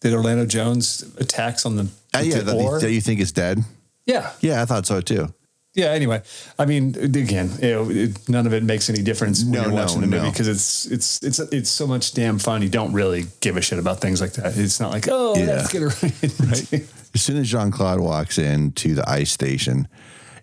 that 0.00 0.12
Orlando 0.14 0.46
Jones 0.46 1.02
attacks 1.18 1.66
on 1.66 1.74
the, 1.76 1.88
Uh, 2.14 2.20
yeah, 2.20 2.38
the 2.38 2.78
that 2.80 2.92
you 2.92 3.00
think 3.00 3.20
is 3.20 3.32
dead. 3.32 3.58
yeah 4.06 4.30
Yeah, 4.40 4.62
I 4.62 4.64
thought 4.64 4.86
so 4.86 5.00
too. 5.00 5.34
Yeah 5.74 5.86
anyway 5.90 6.22
I 6.58 6.64
mean 6.64 6.94
again 6.98 7.50
you 7.62 7.70
know, 7.70 7.90
it, 7.90 8.28
none 8.28 8.46
of 8.46 8.52
it 8.54 8.62
makes 8.62 8.88
any 8.90 9.02
difference 9.02 9.42
when 9.44 9.52
No, 9.52 9.62
you're 9.62 9.70
no, 9.70 9.76
watching 9.76 10.00
the 10.00 10.06
movie 10.06 10.24
no. 10.24 10.30
because 10.30 10.48
it's 10.48 10.86
it's 10.86 11.22
it's 11.22 11.38
it's 11.38 11.70
so 11.70 11.86
much 11.86 12.14
damn 12.14 12.38
fun 12.38 12.62
you 12.62 12.68
don't 12.68 12.92
really 12.92 13.26
give 13.40 13.56
a 13.56 13.60
shit 13.60 13.78
about 13.78 14.00
things 14.00 14.20
like 14.20 14.32
that 14.34 14.56
it's 14.56 14.80
not 14.80 14.90
like 14.92 15.06
oh 15.10 15.36
Yeah. 15.36 15.46
let's 15.46 15.72
get 15.72 15.82
it 15.82 16.40
right, 16.72 16.88
As 17.14 17.22
soon 17.22 17.36
as 17.38 17.48
Jean 17.50 17.70
Claude 17.70 18.00
walks 18.00 18.38
into 18.38 18.94
the 18.94 19.08
ice 19.08 19.30
station 19.32 19.88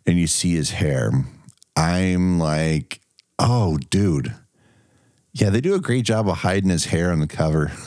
and 0.06 0.18
you 0.20 0.28
see 0.28 0.54
his 0.56 0.72
hair, 0.72 1.12
I'm 1.76 2.40
like, 2.40 3.00
oh, 3.40 3.78
dude. 3.90 4.34
Yeah, 5.34 5.50
they 5.52 5.62
do 5.62 5.74
a 5.76 5.80
great 5.80 6.06
job 6.06 6.28
of 6.28 6.38
hiding 6.38 6.70
his 6.70 6.86
hair 6.86 7.12
on 7.12 7.20
the 7.20 7.28
cover. 7.28 7.72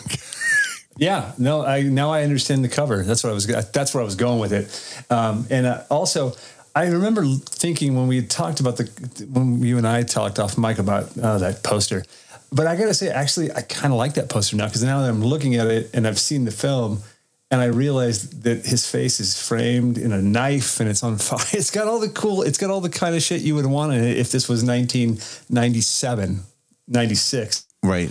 Yeah, 1.01 1.31
no, 1.38 1.64
I 1.64 1.83
now 1.83 2.11
I 2.11 2.24
understand 2.24 2.64
the 2.64 2.68
cover. 2.68 3.05
That's 3.05 3.22
what 3.22 3.31
I 3.31 3.33
was. 3.33 3.46
That's 3.46 3.94
where 3.94 4.03
I 4.03 4.05
was 4.05 4.16
going 4.16 4.40
with 4.40 4.53
it. 4.53 5.05
Um, 5.12 5.46
and 5.48 5.64
uh, 5.64 5.85
also, 5.90 6.35
I 6.79 6.87
remember 6.87 7.25
thinking 7.25 7.97
when 7.97 8.07
we 8.07 8.23
talked 8.23 8.61
about 8.61 8.77
the 8.77 8.85
when 9.33 9.61
you 9.64 9.79
and 9.79 9.87
I 9.87 10.05
talked 10.05 10.38
off 10.38 10.57
mic 10.57 10.79
about 10.79 11.19
uh, 11.19 11.38
that 11.38 11.64
poster. 11.64 12.05
But 12.53 12.69
I 12.69 12.77
gotta 12.77 12.95
say, 12.95 13.09
actually, 13.09 13.51
I 13.51 13.62
kind 13.62 13.93
of 13.93 13.99
like 13.99 14.14
that 14.14 14.29
poster 14.29 14.55
now 14.55 14.67
because 14.67 14.85
now 14.85 15.03
that 15.03 15.11
I'm 15.11 15.21
looking 15.21 15.57
at 15.57 15.67
it 15.67 15.91
and 15.93 16.07
I've 16.07 16.21
seen 16.21 16.45
the 16.45 16.53
film, 16.53 17.03
and 17.51 17.61
I 17.61 17.64
realized 17.64 18.45
that 18.45 18.64
his 18.64 18.88
face 18.88 19.19
is 19.19 19.43
framed 19.43 19.99
in 19.99 20.12
a 20.12 20.23
knife 20.23 20.79
and 20.79 20.88
it's 20.88 21.03
on 21.03 21.19
fire. 21.29 21.45
It's 21.53 21.73
got 21.73 21.88
all 21.88 21.99
the 21.99 22.11
cool. 22.11 22.43
It's 22.43 22.59
got 22.59 22.71
all 22.71 22.81
the 22.81 22.91
kind 22.91 23.17
of 23.17 23.23
shit 23.23 23.41
you 23.41 23.57
would 23.57 23.67
want 23.67 23.93
in 23.93 24.05
it 24.05 24.17
if 24.17 24.31
this 24.31 24.49
was 24.49 24.62
1997, 24.62 26.43
96. 26.87 27.67
right. 27.83 28.11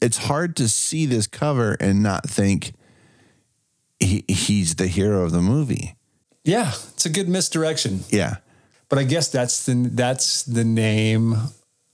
It's 0.00 0.18
hard 0.18 0.54
to 0.56 0.68
see 0.68 1.06
this 1.06 1.26
cover 1.26 1.76
and 1.80 2.00
not 2.00 2.28
think 2.28 2.74
he, 3.98 4.24
he's 4.28 4.76
the 4.76 4.86
hero 4.86 5.24
of 5.24 5.32
the 5.32 5.40
movie. 5.40 5.96
Yeah, 6.44 6.72
it's 6.92 7.06
a 7.06 7.10
good 7.10 7.28
misdirection. 7.28 8.00
Yeah. 8.08 8.36
But 8.88 8.98
I 8.98 9.04
guess 9.04 9.28
that's 9.28 9.64
the 9.64 9.88
that's 9.92 10.42
the 10.42 10.64
name 10.64 11.36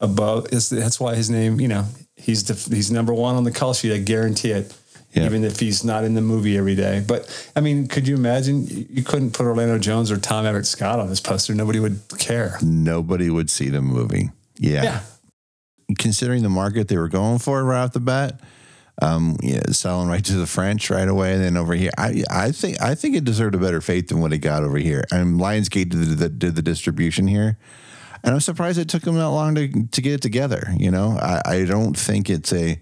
above. 0.00 0.52
Is 0.52 0.70
that's 0.70 0.98
why 0.98 1.14
his 1.14 1.30
name. 1.30 1.60
You 1.60 1.68
know, 1.68 1.84
he's 2.16 2.44
the, 2.44 2.74
he's 2.74 2.90
number 2.90 3.14
one 3.14 3.36
on 3.36 3.44
the 3.44 3.52
call 3.52 3.72
sheet. 3.74 3.92
I 3.92 3.98
guarantee 3.98 4.50
it. 4.50 4.74
Yeah. 5.12 5.24
Even 5.24 5.42
if 5.42 5.58
he's 5.58 5.84
not 5.84 6.04
in 6.04 6.14
the 6.14 6.20
movie 6.20 6.58
every 6.58 6.74
day. 6.74 7.02
But 7.06 7.50
I 7.56 7.60
mean, 7.60 7.88
could 7.88 8.06
you 8.06 8.14
imagine? 8.14 8.66
You 8.66 9.02
couldn't 9.02 9.32
put 9.32 9.46
Orlando 9.46 9.78
Jones 9.78 10.10
or 10.10 10.18
Tom 10.18 10.44
Everett 10.44 10.66
Scott 10.66 10.98
on 11.00 11.08
this 11.08 11.20
poster. 11.20 11.54
Nobody 11.54 11.80
would 11.80 12.00
care. 12.18 12.58
Nobody 12.62 13.30
would 13.30 13.48
see 13.48 13.68
the 13.68 13.80
movie. 13.80 14.30
Yeah. 14.58 14.82
Yeah. 14.82 15.00
Considering 15.98 16.42
the 16.42 16.50
market 16.50 16.88
they 16.88 16.98
were 16.98 17.08
going 17.08 17.38
for 17.38 17.64
right 17.64 17.84
off 17.84 17.92
the 17.92 18.00
bat, 18.00 18.40
um, 19.00 19.36
yeah, 19.42 19.62
selling 19.70 20.08
right 20.08 20.24
to 20.24 20.34
the 20.34 20.46
French 20.46 20.90
right 20.90 21.08
away. 21.08 21.34
And 21.34 21.42
then 21.42 21.56
over 21.56 21.74
here, 21.74 21.90
I 21.96 22.24
I 22.30 22.52
think 22.52 22.80
I 22.82 22.94
think 22.94 23.16
it 23.16 23.24
deserved 23.24 23.54
a 23.54 23.58
better 23.58 23.80
fate 23.80 24.08
than 24.08 24.20
what 24.20 24.32
it 24.32 24.38
got 24.38 24.64
over 24.64 24.78
here. 24.78 25.04
And 25.12 25.40
Lionsgate 25.40 25.90
did 25.90 26.18
the, 26.18 26.28
did 26.28 26.56
the 26.56 26.62
distribution 26.62 27.26
here, 27.28 27.58
and 28.24 28.34
I'm 28.34 28.40
surprised 28.40 28.78
it 28.78 28.88
took 28.88 29.02
them 29.02 29.16
that 29.16 29.28
long 29.28 29.54
to 29.54 29.68
to 29.86 30.00
get 30.00 30.12
it 30.14 30.22
together. 30.22 30.72
You 30.76 30.90
know, 30.90 31.18
I, 31.20 31.42
I 31.44 31.64
don't 31.64 31.96
think 31.96 32.28
it's 32.28 32.52
a 32.52 32.80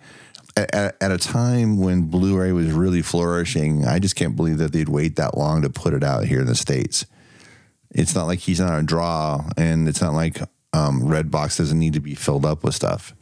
at, 0.56 0.96
at 1.00 1.12
a 1.12 1.18
time 1.18 1.78
when 1.78 2.04
Blu-ray 2.04 2.52
was 2.52 2.72
really 2.72 3.02
flourishing. 3.02 3.84
I 3.84 3.98
just 3.98 4.16
can't 4.16 4.36
believe 4.36 4.58
that 4.58 4.72
they'd 4.72 4.88
wait 4.88 5.16
that 5.16 5.36
long 5.36 5.62
to 5.62 5.70
put 5.70 5.92
it 5.92 6.02
out 6.02 6.24
here 6.24 6.40
in 6.40 6.46
the 6.46 6.54
states. 6.54 7.04
It's 7.90 8.14
not 8.14 8.26
like 8.26 8.40
he's 8.40 8.60
on 8.60 8.74
a 8.78 8.82
draw, 8.82 9.48
and 9.56 9.88
it's 9.88 10.00
not 10.00 10.14
like 10.14 10.40
um, 10.72 11.02
Redbox 11.02 11.58
doesn't 11.58 11.78
need 11.78 11.94
to 11.94 12.00
be 12.00 12.14
filled 12.14 12.44
up 12.44 12.64
with 12.64 12.74
stuff. 12.74 13.14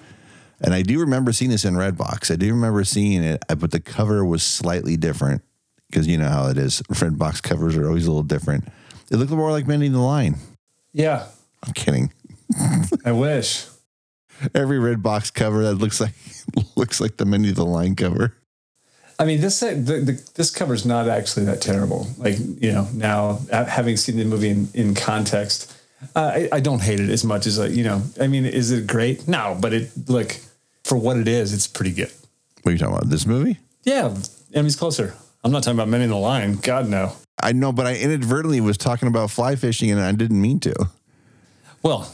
And 0.64 0.72
I 0.72 0.81
do 0.81 0.98
remember 1.00 1.33
seeing 1.33 1.50
this 1.50 1.66
in 1.66 1.74
Redbox. 1.74 2.33
I 2.33 2.37
do 2.37 2.48
remember 2.48 2.85
seeing 2.85 3.22
it, 3.22 3.44
uh, 3.50 3.55
but 3.55 3.70
the 3.70 3.81
cover 3.81 4.24
was 4.24 4.42
slightly 4.42 4.96
different 4.96 5.42
because 5.90 6.07
you 6.07 6.16
know 6.16 6.29
how 6.29 6.48
it 6.48 6.57
is. 6.57 6.81
Redbox 6.90 7.42
covers 7.42 7.77
are 7.77 7.87
always 7.87 8.07
a 8.07 8.11
little 8.11 8.22
different. 8.22 8.66
It 9.11 9.16
looked 9.16 9.31
more 9.31 9.50
like 9.50 9.66
Mending 9.66 9.92
the 9.92 9.98
Line. 9.98 10.37
Yeah. 10.94 11.27
I'm 11.62 11.74
kidding. 11.74 12.12
I 13.05 13.12
wish. 13.12 13.66
Every 14.55 14.79
red 14.79 15.03
box 15.03 15.31
cover 15.31 15.62
that 15.64 15.74
looks 15.74 16.00
like 16.00 16.14
looks 16.77 17.00
like 17.00 17.18
the 17.18 17.24
of 17.24 17.55
the 17.55 17.64
line 17.64 17.94
cover. 17.94 18.35
I 19.18 19.24
mean, 19.24 19.40
this 19.40 19.62
uh, 19.62 19.70
the, 19.70 20.00
the, 20.00 20.31
this 20.35 20.50
cover's 20.50 20.85
not 20.85 21.09
actually 21.09 21.46
that 21.46 21.61
terrible. 21.61 22.09
Like 22.18 22.37
you 22.38 22.72
know, 22.72 22.88
now 22.92 23.40
uh, 23.53 23.64
having 23.64 23.96
seen 23.96 24.16
the 24.16 24.24
movie 24.24 24.50
in, 24.50 24.68
in 24.74 24.94
context, 24.94 25.72
uh, 26.16 26.33
I, 26.35 26.48
I 26.53 26.61
don't 26.61 26.83
hate 26.83 26.98
it 26.98 27.11
as 27.11 27.22
much 27.22 27.46
as 27.46 27.59
like 27.59 27.70
you 27.70 27.85
know. 27.85 28.03
I 28.20 28.27
mean, 28.27 28.44
is 28.44 28.72
it 28.72 28.87
great? 28.88 29.29
No, 29.29 29.57
but 29.61 29.72
it 29.72 29.90
like 30.09 30.40
for 30.85 30.97
what 30.97 31.16
it 31.16 31.29
is, 31.29 31.53
it's 31.53 31.66
pretty 31.66 31.92
good. 31.92 32.12
What 32.62 32.70
are 32.70 32.73
you 32.73 32.79
talking 32.79 32.94
about? 32.97 33.11
This 33.11 33.27
movie? 33.27 33.59
Yeah, 33.85 34.14
enemies 34.53 34.77
closer. 34.77 35.14
I'm 35.42 35.51
not 35.53 35.62
talking 35.62 35.77
about 35.79 35.88
Mending 35.88 36.09
the 36.11 36.16
Line. 36.16 36.55
God 36.57 36.88
no. 36.88 37.12
I 37.42 37.53
know, 37.53 37.73
but 37.73 37.87
I 37.87 37.97
inadvertently 37.97 38.61
was 38.61 38.79
talking 38.79 39.09
about 39.09 39.31
fly 39.31 39.57
fishing 39.57 39.90
and 39.90 40.01
I 40.01 40.12
didn't 40.12 40.40
mean 40.40 40.61
to. 40.61 40.75
Well, 41.83 42.11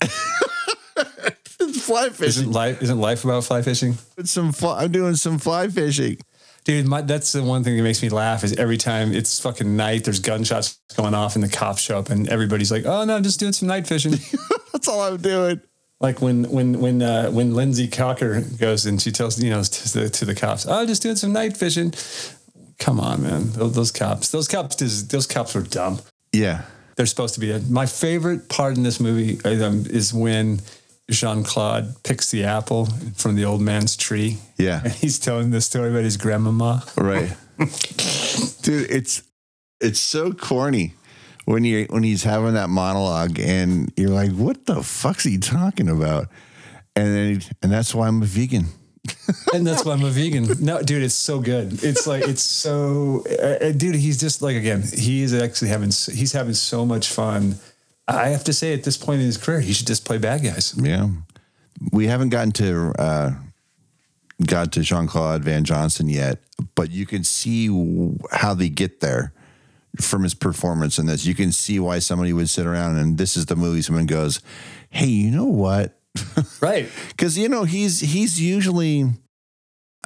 It's 0.00 0.10
fly 1.86 2.06
isn't 2.06 2.14
fishing. 2.14 2.50
life 2.52 2.82
isn't 2.82 2.98
life 2.98 3.24
about 3.24 3.44
fly 3.44 3.62
fishing? 3.62 3.96
It's 4.16 4.30
some 4.30 4.52
fly, 4.52 4.82
I'm 4.82 4.90
doing 4.92 5.14
some 5.14 5.38
fly 5.38 5.68
fishing. 5.68 6.18
Dude, 6.64 6.86
my, 6.88 7.02
that's 7.02 7.32
the 7.32 7.42
one 7.42 7.64
thing 7.64 7.76
that 7.76 7.82
makes 7.82 8.02
me 8.02 8.08
laugh 8.08 8.44
is 8.44 8.54
every 8.56 8.76
time 8.78 9.12
it's 9.12 9.38
fucking 9.40 9.76
night, 9.76 10.04
there's 10.04 10.20
gunshots 10.20 10.78
going 10.96 11.14
off 11.14 11.34
and 11.34 11.42
the 11.44 11.48
cops 11.48 11.82
show 11.82 11.98
up 11.98 12.10
and 12.10 12.28
everybody's 12.28 12.70
like, 12.72 12.84
oh 12.86 13.04
no, 13.04 13.16
I'm 13.16 13.22
just 13.22 13.38
doing 13.40 13.52
some 13.52 13.68
night 13.68 13.86
fishing. 13.86 14.12
That's 14.72 14.88
all 14.88 15.02
I'm 15.02 15.16
doing. 15.18 15.60
Like 16.02 16.20
when 16.20 16.50
when 16.50 16.80
when 16.80 17.00
uh, 17.00 17.30
when 17.30 17.52
Linzey 17.52 17.90
Cocker 17.90 18.40
goes 18.40 18.86
and 18.86 19.00
she 19.00 19.12
tells 19.12 19.40
you 19.40 19.50
know 19.50 19.62
to 19.62 19.98
the 19.98 20.10
to 20.10 20.24
the 20.24 20.34
cops, 20.34 20.66
oh, 20.68 20.84
just 20.84 21.00
doing 21.00 21.14
some 21.14 21.32
night 21.32 21.56
fishing. 21.56 21.94
Come 22.80 22.98
on, 22.98 23.22
man, 23.22 23.52
those, 23.52 23.74
those 23.74 23.92
cops, 23.92 24.30
those 24.30 24.48
cops, 24.48 24.74
those 24.74 25.26
cops 25.28 25.54
are 25.54 25.62
dumb. 25.62 26.00
Yeah. 26.32 26.62
They're 26.96 27.06
supposed 27.06 27.34
to 27.34 27.40
be. 27.40 27.56
My 27.70 27.86
favorite 27.86 28.48
part 28.48 28.76
in 28.76 28.82
this 28.82 28.98
movie 28.98 29.40
um, 29.44 29.86
is 29.86 30.12
when 30.12 30.60
Jean 31.08 31.44
Claude 31.44 31.94
picks 32.02 32.32
the 32.32 32.44
apple 32.44 32.88
from 33.14 33.36
the 33.36 33.44
old 33.44 33.60
man's 33.60 33.96
tree. 33.96 34.38
Yeah. 34.58 34.80
and 34.82 34.92
he's 34.92 35.20
telling 35.20 35.50
the 35.50 35.60
story 35.60 35.90
about 35.90 36.02
his 36.02 36.16
grandmama. 36.16 36.82
Right. 36.96 37.36
Dude, 38.62 38.90
it's 38.90 39.22
it's 39.80 40.00
so 40.00 40.32
corny 40.32 40.94
when 41.52 41.64
you 41.64 41.86
when 41.90 42.02
he's 42.02 42.22
having 42.22 42.54
that 42.54 42.70
monologue 42.70 43.38
and 43.38 43.92
you're 43.94 44.08
like, 44.08 44.32
what 44.32 44.64
the 44.64 44.82
fuck's 44.82 45.24
he 45.24 45.36
talking 45.36 45.88
about? 45.88 46.28
And 46.96 47.14
then 47.14 47.42
and 47.62 47.70
that's 47.70 47.94
why 47.94 48.08
I'm 48.08 48.22
a 48.22 48.24
vegan. 48.24 48.66
and 49.52 49.66
that's 49.66 49.84
why 49.84 49.92
I'm 49.92 50.02
a 50.02 50.10
vegan. 50.10 50.46
No, 50.64 50.80
dude, 50.80 51.02
it's 51.02 51.14
so 51.14 51.40
good. 51.40 51.84
It's 51.84 52.06
like 52.06 52.26
it's 52.26 52.42
so, 52.42 53.24
uh, 53.28 53.66
uh, 53.66 53.72
dude. 53.72 53.96
He's 53.96 54.18
just 54.18 54.40
like 54.40 54.56
again, 54.56 54.82
he 54.82 55.22
is 55.22 55.34
actually 55.34 55.68
having 55.68 55.88
he's 55.90 56.32
having 56.32 56.54
so 56.54 56.86
much 56.86 57.08
fun. 57.08 57.56
I 58.08 58.28
have 58.28 58.44
to 58.44 58.54
say, 58.54 58.72
at 58.72 58.84
this 58.84 58.96
point 58.96 59.20
in 59.20 59.26
his 59.26 59.36
career, 59.36 59.60
he 59.60 59.74
should 59.74 59.86
just 59.86 60.06
play 60.06 60.16
bad 60.16 60.42
guys. 60.42 60.74
Yeah. 60.78 61.08
We 61.92 62.06
haven't 62.06 62.30
gotten 62.30 62.52
to 62.52 62.94
uh 62.98 63.30
got 64.46 64.72
to 64.72 64.80
Jean 64.80 65.06
Claude 65.06 65.44
Van 65.44 65.64
Johnson 65.64 66.08
yet, 66.08 66.38
but 66.74 66.90
you 66.90 67.04
can 67.04 67.24
see 67.24 67.68
how 68.30 68.54
they 68.54 68.70
get 68.70 69.00
there 69.00 69.34
from 70.00 70.22
his 70.22 70.34
performance 70.34 70.98
in 70.98 71.06
this. 71.06 71.26
You 71.26 71.34
can 71.34 71.52
see 71.52 71.78
why 71.78 71.98
somebody 71.98 72.32
would 72.32 72.48
sit 72.48 72.66
around 72.66 72.96
and 72.96 73.18
this 73.18 73.36
is 73.36 73.46
the 73.46 73.56
movie 73.56 73.82
someone 73.82 74.06
goes, 74.06 74.40
Hey, 74.90 75.06
you 75.06 75.30
know 75.30 75.46
what? 75.46 75.98
Right. 76.60 76.88
Because 77.08 77.36
you 77.36 77.48
know 77.48 77.64
he's 77.64 78.00
he's 78.00 78.40
usually. 78.40 79.06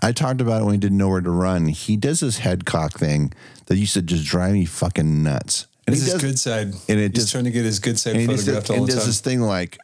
I 0.02 0.12
talked 0.12 0.40
about 0.40 0.62
it 0.62 0.64
when 0.64 0.74
he 0.74 0.78
didn't 0.78 0.98
know 0.98 1.08
where 1.08 1.20
to 1.20 1.30
run. 1.30 1.66
He 1.68 1.96
does 1.96 2.20
this 2.20 2.38
head 2.38 2.64
cock 2.66 2.92
thing 2.92 3.32
that 3.66 3.76
used 3.76 3.94
to 3.94 4.02
just 4.02 4.24
drive 4.24 4.52
me 4.52 4.64
fucking 4.66 5.22
nuts. 5.22 5.66
And 5.86 5.94
It's 5.94 6.04
his 6.04 6.12
does, 6.14 6.22
good 6.22 6.38
side. 6.38 6.68
and 6.88 6.98
it 7.00 7.12
he's 7.14 7.22
just- 7.24 7.32
trying 7.32 7.44
to 7.44 7.50
get 7.50 7.64
his 7.64 7.78
good 7.78 7.98
side 7.98 8.16
and 8.16 8.26
photographed 8.26 8.70
all 8.70 8.76
and 8.76 8.86
the 8.86 8.92
does 8.92 9.06
this 9.06 9.20
thing 9.20 9.40
like 9.40 9.78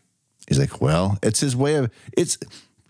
he's 0.48 0.58
like, 0.58 0.80
well, 0.80 1.18
it's 1.22 1.40
his 1.40 1.54
way 1.56 1.76
of 1.76 1.90
it's. 2.16 2.38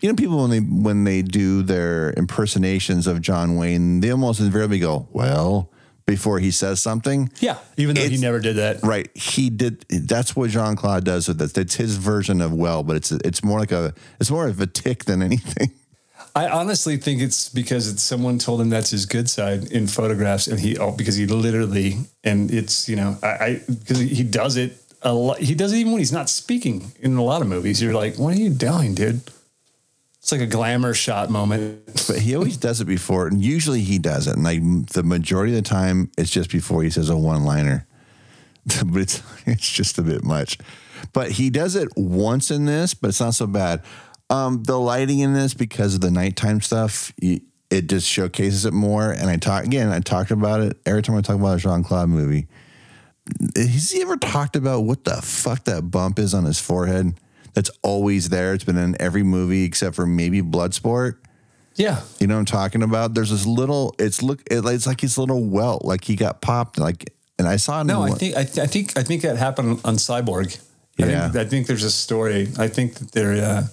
You 0.01 0.09
know, 0.09 0.15
people 0.15 0.41
when 0.41 0.49
they 0.49 0.59
when 0.59 1.03
they 1.05 1.21
do 1.21 1.61
their 1.63 2.11
impersonations 2.17 3.07
of 3.07 3.21
John 3.21 3.55
Wayne, 3.55 4.01
they 4.01 4.11
almost 4.11 4.41
invariably 4.41 4.79
go, 4.79 5.07
well, 5.13 5.71
before 6.05 6.39
he 6.39 6.51
says 6.51 6.81
something. 6.81 7.31
yeah, 7.39 7.57
even 7.77 7.95
though 7.95 8.07
he 8.07 8.17
never 8.17 8.39
did 8.39 8.57
that. 8.57 8.83
Right. 8.83 9.09
He 9.15 9.49
did. 9.49 9.85
That's 9.89 10.35
what 10.35 10.49
Jean 10.49 10.75
Claude 10.75 11.03
does 11.03 11.27
with 11.27 11.41
it. 11.41 11.57
It's 11.57 11.75
his 11.75 11.97
version 11.97 12.41
of 12.41 12.53
well, 12.53 12.83
but 12.83 12.95
it's 12.95 13.11
it's 13.11 13.43
more 13.43 13.59
like 13.59 13.71
a 13.71 13.93
it's 14.19 14.31
more 14.31 14.47
of 14.47 14.59
a 14.59 14.67
tick 14.67 15.05
than 15.05 15.21
anything. 15.21 15.71
I 16.35 16.47
honestly 16.47 16.97
think 16.97 17.21
it's 17.21 17.47
because 17.49 17.87
it's 17.87 18.01
someone 18.01 18.39
told 18.39 18.59
him 18.59 18.69
that's 18.69 18.89
his 18.89 19.05
good 19.05 19.29
side 19.29 19.71
in 19.71 19.85
photographs, 19.87 20.47
and 20.47 20.59
he 20.59 20.77
oh 20.77 20.91
because 20.91 21.15
he 21.15 21.27
literally 21.27 21.97
and 22.23 22.49
it's 22.51 22.89
you 22.89 22.95
know 22.95 23.17
I 23.21 23.61
because 23.67 23.99
he 23.99 24.23
does 24.23 24.57
it 24.57 24.77
a 25.03 25.13
lot. 25.13 25.39
He 25.39 25.53
does 25.53 25.73
it 25.73 25.77
even 25.77 25.91
when 25.91 25.99
he's 25.99 26.11
not 26.11 26.29
speaking 26.29 26.91
in 26.99 27.15
a 27.17 27.23
lot 27.23 27.41
of 27.41 27.47
movies. 27.47 27.81
You're 27.81 27.93
like, 27.93 28.17
what 28.17 28.33
are 28.35 28.39
you 28.39 28.49
doing, 28.49 28.95
dude? 28.95 29.21
It's 30.23 30.31
like 30.31 30.39
a 30.39 30.47
glamour 30.47 30.93
shot 30.93 31.29
moment. 31.29 31.85
But 32.07 32.19
he 32.19 32.33
always 32.33 32.55
does 32.55 32.79
it 32.79 32.85
before, 32.85 33.27
and 33.27 33.43
usually 33.43 33.81
he 33.81 33.99
does 33.99 34.25
it. 34.25 34.37
And 34.37 34.43
like 34.45 34.61
the 34.93 35.03
majority 35.03 35.51
of 35.51 35.61
the 35.61 35.69
time, 35.69 36.11
it's 36.17 36.31
just 36.31 36.49
before 36.49 36.81
he 36.81 36.89
says 36.89 37.09
a 37.09 37.17
one 37.17 37.43
liner. 37.43 37.85
but 38.85 39.01
it's 39.01 39.21
it's 39.45 39.69
just 39.69 39.97
a 39.97 40.01
bit 40.01 40.23
much. 40.23 40.57
But 41.11 41.31
he 41.31 41.49
does 41.49 41.75
it 41.75 41.89
once 41.97 42.51
in 42.51 42.63
this, 42.63 42.93
but 42.93 43.09
it's 43.09 43.19
not 43.19 43.33
so 43.33 43.47
bad. 43.47 43.83
Um, 44.29 44.63
the 44.63 44.79
lighting 44.79 45.19
in 45.19 45.33
this 45.33 45.53
because 45.53 45.95
of 45.95 45.99
the 45.99 46.09
nighttime 46.09 46.61
stuff, 46.61 47.11
it 47.17 47.41
just 47.87 48.07
showcases 48.07 48.65
it 48.65 48.71
more. 48.71 49.11
And 49.11 49.29
I 49.29 49.35
talk 49.35 49.65
again. 49.65 49.89
I 49.89 49.99
talked 49.99 50.31
about 50.31 50.61
it 50.61 50.77
every 50.85 51.01
time 51.01 51.17
I 51.17 51.21
talk 51.21 51.35
about 51.35 51.57
a 51.57 51.59
Jean 51.59 51.83
Claude 51.83 52.07
movie. 52.07 52.47
Has 53.57 53.91
he 53.91 54.01
ever 54.01 54.15
talked 54.15 54.55
about 54.55 54.85
what 54.85 55.03
the 55.03 55.21
fuck 55.21 55.65
that 55.65 55.91
bump 55.91 56.17
is 56.17 56.33
on 56.33 56.45
his 56.45 56.61
forehead? 56.61 57.13
That's 57.53 57.69
always 57.81 58.29
there. 58.29 58.53
It's 58.53 58.63
been 58.63 58.77
in 58.77 58.99
every 59.01 59.23
movie 59.23 59.63
except 59.63 59.95
for 59.95 60.05
maybe 60.05 60.41
Bloodsport. 60.41 61.17
Yeah, 61.75 62.01
You 62.19 62.27
know 62.27 62.35
what 62.35 62.39
I'm 62.39 62.45
talking 62.45 62.83
about? 62.83 63.15
There's 63.15 63.31
this 63.31 63.45
little. 63.47 63.95
It's 63.97 64.21
look. 64.21 64.41
It, 64.51 64.63
it's 64.65 64.85
like 64.85 65.01
his 65.01 65.17
little 65.17 65.43
welt. 65.43 65.83
Like 65.83 66.03
he 66.03 66.15
got 66.15 66.39
popped. 66.39 66.77
Like, 66.77 67.11
and 67.39 67.47
I 67.47 67.55
saw. 67.57 67.81
no, 67.81 68.03
I 68.03 68.11
think 68.11 68.35
I, 68.37 68.43
th- 68.43 68.59
I 68.59 68.67
think 68.67 68.95
I 68.97 69.01
think 69.01 69.23
that 69.23 69.37
happened 69.37 69.81
on 69.83 69.95
Cyborg. 69.95 70.59
I 71.01 71.05
Yeah. 71.05 71.23
think, 71.31 71.35
I 71.47 71.49
think 71.49 71.65
there's 71.67 71.83
a 71.83 71.89
story. 71.89 72.49
I 72.59 72.67
think 72.67 72.95
that 72.95 73.11
there. 73.13 73.33
Uh, 73.43 73.63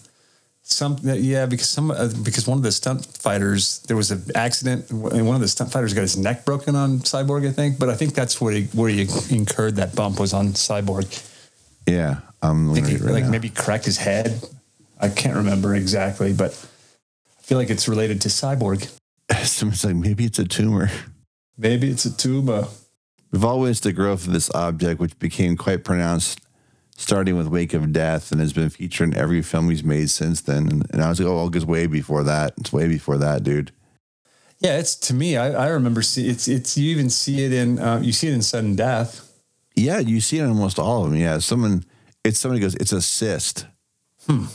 some 0.62 0.96
yeah 1.02 1.46
because 1.46 1.68
some 1.68 1.90
uh, 1.90 2.08
because 2.22 2.46
one 2.46 2.56
of 2.56 2.62
the 2.62 2.70
stunt 2.70 3.04
fighters 3.18 3.80
there 3.88 3.96
was 3.96 4.12
an 4.12 4.22
accident 4.36 4.88
and 4.90 5.26
one 5.26 5.34
of 5.34 5.40
the 5.40 5.48
stunt 5.48 5.72
fighters 5.72 5.92
got 5.94 6.02
his 6.02 6.16
neck 6.16 6.44
broken 6.44 6.76
on 6.76 7.00
cyborg 7.00 7.48
i 7.48 7.50
think 7.50 7.76
but 7.76 7.88
i 7.88 7.96
think 7.96 8.14
that's 8.14 8.40
where 8.40 8.52
he 8.52 8.64
where 8.66 8.88
he 8.88 9.00
incurred 9.34 9.74
that 9.76 9.96
bump 9.96 10.20
was 10.20 10.32
on 10.32 10.48
cyborg 10.52 11.06
Yeah. 11.90 12.20
Um. 12.42 12.70
i 12.70 12.74
think 12.74 12.87
he 12.88 12.96
right 12.96 13.12
like 13.12 13.24
now. 13.24 13.31
maybe 13.31 13.48
cracked 13.50 13.85
his 13.85 13.98
head 13.98 14.40
i 15.00 15.09
can't 15.09 15.37
remember 15.37 15.74
exactly 15.74 16.33
but 16.33 16.53
i 17.38 17.42
feel 17.42 17.59
like 17.59 17.70
it's 17.70 17.88
related 17.88 18.20
to 18.22 18.29
cyborg 18.29 18.90
Someone's 19.44 19.85
like 19.85 19.94
maybe 19.96 20.24
it's 20.24 20.38
a 20.38 20.44
tumor. 20.44 20.90
maybe 21.59 21.90
it's 21.90 22.05
a 22.05 22.16
tumor 22.16 22.66
We've 23.33 23.44
all 23.44 23.61
witnessed 23.61 23.85
the 23.85 23.92
growth 23.92 24.26
of 24.26 24.33
this 24.33 24.50
object, 24.57 24.98
which 25.00 25.16
became 25.20 25.57
quite 25.57 25.85
pronounced 25.85 26.40
starting 26.96 27.37
with 27.37 27.46
Wake 27.46 27.72
of 27.74 27.92
Death 27.92 28.33
and 28.33 28.40
has 28.40 28.53
been 28.53 28.70
featured 28.70 29.11
in 29.12 29.16
every 29.16 29.40
film 29.40 29.70
he's 29.70 29.85
made 29.85 30.11
since 30.11 30.40
then. 30.40 30.66
And, 30.68 30.87
and 30.92 31.00
I 31.00 31.11
was 31.11 31.20
like, 31.20 31.29
oh, 31.29 31.46
it 31.46 31.53
goes 31.53 31.64
way 31.64 31.87
before 31.87 32.24
that. 32.24 32.55
It's 32.59 32.72
way 32.72 32.88
before 32.88 33.18
that, 33.18 33.44
dude. 33.44 33.70
yeah 34.59 34.79
it's 34.79 34.96
to 34.96 35.14
me 35.14 35.37
i, 35.37 35.46
I 35.53 35.68
remember 35.68 36.03
see 36.03 36.29
it's 36.29 36.48
it's 36.48 36.76
you 36.76 36.90
even 36.90 37.09
see 37.09 37.44
it 37.44 37.53
in 37.53 37.79
uh, 37.79 38.00
you 38.03 38.12
see 38.12 38.26
it 38.26 38.35
in 38.35 38.42
sudden 38.42 38.74
death 38.74 39.29
Yeah, 39.76 39.98
you 39.98 40.20
see 40.20 40.38
it 40.38 40.44
in 40.44 40.50
almost 40.50 40.78
all 40.78 41.04
of 41.04 41.11
them. 41.11 41.20
Yeah, 41.20 41.38
someone, 41.38 41.85
it's 42.24 42.38
somebody 42.38 42.61
goes, 42.61 42.74
it's 42.74 42.92
a 42.92 43.00
cyst. 43.00 43.66
Hmm. 44.26 44.46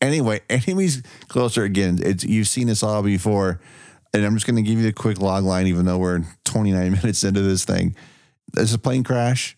Anyway, 0.00 0.40
enemies 0.50 1.02
closer 1.28 1.64
again. 1.64 1.98
It's 2.02 2.24
you've 2.24 2.48
seen 2.48 2.66
this 2.66 2.82
all 2.82 3.02
before, 3.02 3.60
and 4.12 4.24
I'm 4.24 4.34
just 4.34 4.46
going 4.46 4.56
to 4.56 4.62
give 4.62 4.78
you 4.78 4.84
the 4.84 4.92
quick 4.92 5.20
log 5.20 5.44
line, 5.44 5.66
even 5.68 5.86
though 5.86 5.98
we're 5.98 6.24
29 6.44 6.92
minutes 7.02 7.24
into 7.24 7.40
this 7.40 7.64
thing. 7.64 7.94
There's 8.52 8.74
a 8.74 8.78
plane 8.78 9.04
crash, 9.04 9.56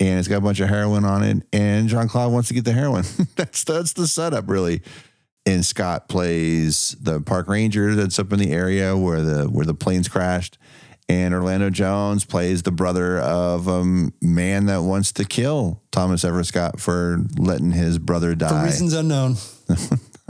and 0.00 0.18
it's 0.18 0.28
got 0.28 0.38
a 0.38 0.40
bunch 0.40 0.60
of 0.60 0.68
heroin 0.68 1.04
on 1.04 1.22
it, 1.22 1.46
and 1.52 1.88
Jean 1.88 2.08
Claude 2.08 2.32
wants 2.32 2.48
to 2.48 2.54
get 2.54 2.64
the 2.64 2.72
heroin. 2.72 3.04
that's 3.36 3.62
that's 3.64 3.92
the 3.92 4.08
setup, 4.08 4.48
really. 4.48 4.82
And 5.44 5.64
Scott 5.64 6.08
plays 6.08 6.96
the 7.00 7.20
park 7.20 7.48
ranger 7.48 7.96
that's 7.96 8.18
up 8.18 8.32
in 8.32 8.38
the 8.38 8.52
area 8.52 8.96
where 8.96 9.22
the 9.22 9.44
where 9.44 9.66
the 9.66 9.74
planes 9.74 10.08
crashed. 10.08 10.56
And 11.08 11.34
Orlando 11.34 11.68
Jones 11.68 12.24
plays 12.24 12.62
the 12.62 12.70
brother 12.70 13.18
of 13.18 13.66
a 13.68 13.84
man 14.22 14.66
that 14.66 14.82
wants 14.82 15.12
to 15.12 15.24
kill 15.24 15.82
Thomas 15.90 16.24
Everett 16.24 16.46
Scott 16.46 16.80
for 16.80 17.18
letting 17.36 17.72
his 17.72 17.98
brother 17.98 18.34
die. 18.34 18.48
for 18.48 18.64
reasons 18.64 18.92
unknown 18.94 19.36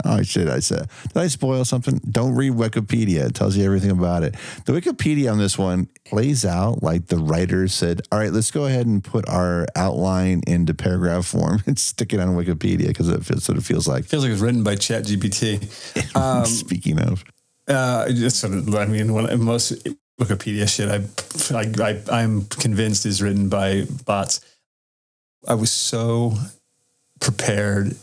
Oh 0.05 0.21
shit! 0.21 0.49
I 0.49 0.59
said, 0.59 0.89
did 1.13 1.17
I 1.17 1.27
spoil 1.27 1.63
something? 1.63 2.01
Don't 2.09 2.35
read 2.35 2.53
Wikipedia. 2.53 3.25
It 3.27 3.35
tells 3.35 3.55
you 3.55 3.63
everything 3.63 3.91
about 3.91 4.23
it. 4.23 4.35
The 4.65 4.73
Wikipedia 4.73 5.31
on 5.31 5.37
this 5.37 5.57
one 5.57 5.87
plays 6.03 6.43
out 6.43 6.83
like 6.83 7.07
the 7.07 7.17
writers 7.17 7.73
said. 7.73 8.01
All 8.11 8.19
right, 8.19 8.31
let's 8.33 8.51
go 8.51 8.65
ahead 8.65 8.85
and 8.85 9.01
put 9.01 9.29
our 9.29 9.65
outline 9.77 10.41
into 10.45 10.73
paragraph 10.73 11.25
form 11.25 11.63
and 11.67 11.79
stick 11.79 12.11
it 12.11 12.19
on 12.19 12.29
Wikipedia 12.35 12.87
because 12.87 13.07
it 13.07 13.23
feels 13.23 13.47
what 13.47 13.57
it 13.57 13.63
feels 13.63 13.87
like. 13.87 14.03
feels 14.03 14.23
like 14.23 14.29
it 14.29 14.33
was 14.33 14.41
written 14.41 14.63
by 14.63 14.75
chat 14.75 15.05
gpt 15.05 16.45
Speaking 16.47 16.99
of, 16.99 17.23
Uh, 17.67 18.09
just 18.09 18.39
sort 18.39 18.53
of, 18.53 18.75
I 18.75 18.85
mean, 18.87 19.13
when, 19.13 19.41
most 19.41 19.87
Wikipedia 20.19 20.69
shit 20.69 20.89
I, 20.89 21.57
I, 21.57 21.89
I, 21.89 22.21
I'm 22.21 22.45
convinced 22.45 23.05
is 23.05 23.21
written 23.21 23.49
by 23.49 23.85
bots. 24.05 24.41
I 25.47 25.55
was 25.55 25.71
so 25.71 26.35
prepared 27.19 27.95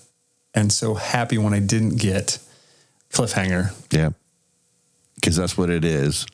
and 0.55 0.73
so 0.73 0.94
happy 0.94 1.38
when 1.38 1.55
I 1.55 1.61
didn't 1.61 1.96
get 1.96 2.38
cliffhanger. 3.12 3.73
Yeah. 3.92 4.11
Because 5.14 5.37
that's 5.37 5.57
what 5.57 5.70
it 5.70 5.85
is. 5.85 6.27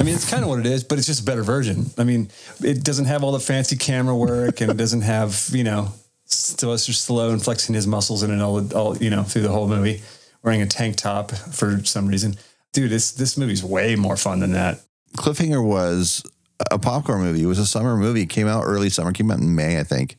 I 0.00 0.04
mean, 0.04 0.14
it's 0.14 0.30
kind 0.30 0.44
of 0.44 0.48
what 0.48 0.60
it 0.60 0.66
is, 0.66 0.84
but 0.84 0.98
it's 0.98 1.06
just 1.06 1.22
a 1.22 1.24
better 1.24 1.42
version. 1.42 1.86
I 1.98 2.04
mean, 2.04 2.30
it 2.62 2.84
doesn't 2.84 3.06
have 3.06 3.24
all 3.24 3.32
the 3.32 3.40
fancy 3.40 3.76
camera 3.76 4.14
work, 4.14 4.60
and 4.60 4.70
it 4.70 4.76
doesn't 4.76 5.00
have 5.02 5.48
you 5.52 5.64
know 5.64 5.92
Sylvester 6.24 6.92
Stallone 6.92 7.42
flexing 7.42 7.74
his 7.74 7.86
muscles 7.86 8.22
in 8.22 8.30
it 8.30 8.40
all, 8.40 8.74
all 8.74 8.96
you 8.98 9.10
know 9.10 9.24
through 9.24 9.42
the 9.42 9.48
whole 9.48 9.66
movie, 9.66 10.02
wearing 10.42 10.62
a 10.62 10.66
tank 10.66 10.96
top 10.96 11.32
for 11.32 11.84
some 11.84 12.06
reason. 12.06 12.36
Dude, 12.72 12.90
this 12.90 13.10
this 13.10 13.36
movie's 13.36 13.64
way 13.64 13.96
more 13.96 14.16
fun 14.16 14.38
than 14.38 14.52
that. 14.52 14.80
Cliffhanger 15.16 15.64
was 15.64 16.22
a 16.70 16.78
popcorn 16.78 17.22
movie. 17.22 17.42
It 17.42 17.46
was 17.46 17.58
a 17.58 17.66
summer 17.66 17.96
movie. 17.96 18.22
It 18.22 18.30
came 18.30 18.46
out 18.46 18.64
early 18.64 18.90
summer. 18.90 19.10
It 19.10 19.14
came 19.14 19.30
out 19.30 19.38
in 19.38 19.54
May, 19.54 19.78
I 19.78 19.84
think. 19.84 20.16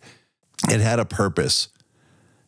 It 0.70 0.82
had 0.82 1.00
a 1.00 1.06
purpose. 1.06 1.70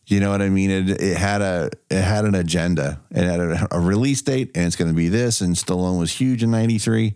You 0.06 0.20
know 0.20 0.30
what 0.30 0.42
I 0.42 0.48
mean? 0.48 0.70
It, 0.70 1.00
it 1.00 1.16
had 1.16 1.40
a 1.42 1.70
it 1.88 2.02
had 2.02 2.24
an 2.24 2.34
agenda. 2.34 3.00
It 3.10 3.24
had 3.24 3.40
a, 3.40 3.68
a 3.70 3.80
release 3.80 4.20
date, 4.20 4.50
and 4.54 4.66
it's 4.66 4.76
going 4.76 4.90
to 4.90 4.96
be 4.96 5.08
this. 5.08 5.40
And 5.40 5.54
Stallone 5.54 5.98
was 5.98 6.12
huge 6.12 6.42
in 6.42 6.50
'93. 6.50 7.14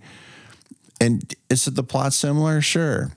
And 1.00 1.34
is 1.50 1.66
it 1.66 1.74
the 1.74 1.82
plot 1.82 2.12
similar? 2.12 2.60
Sure, 2.60 3.12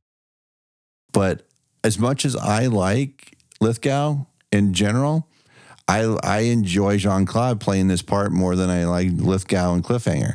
but 1.13 1.47
as 1.83 1.97
much 1.97 2.25
as 2.25 2.35
I 2.35 2.65
like 2.65 3.37
Lithgow 3.61 4.25
in 4.51 4.73
general, 4.73 5.27
I 5.87 6.01
I 6.23 6.39
enjoy 6.39 6.97
Jean 6.97 7.25
Claude 7.25 7.61
playing 7.61 7.87
this 7.87 8.01
part 8.01 8.31
more 8.31 8.55
than 8.55 8.69
I 8.69 8.85
like 8.85 9.11
Lithgow 9.13 9.73
and 9.73 9.83
Cliffhanger. 9.83 10.33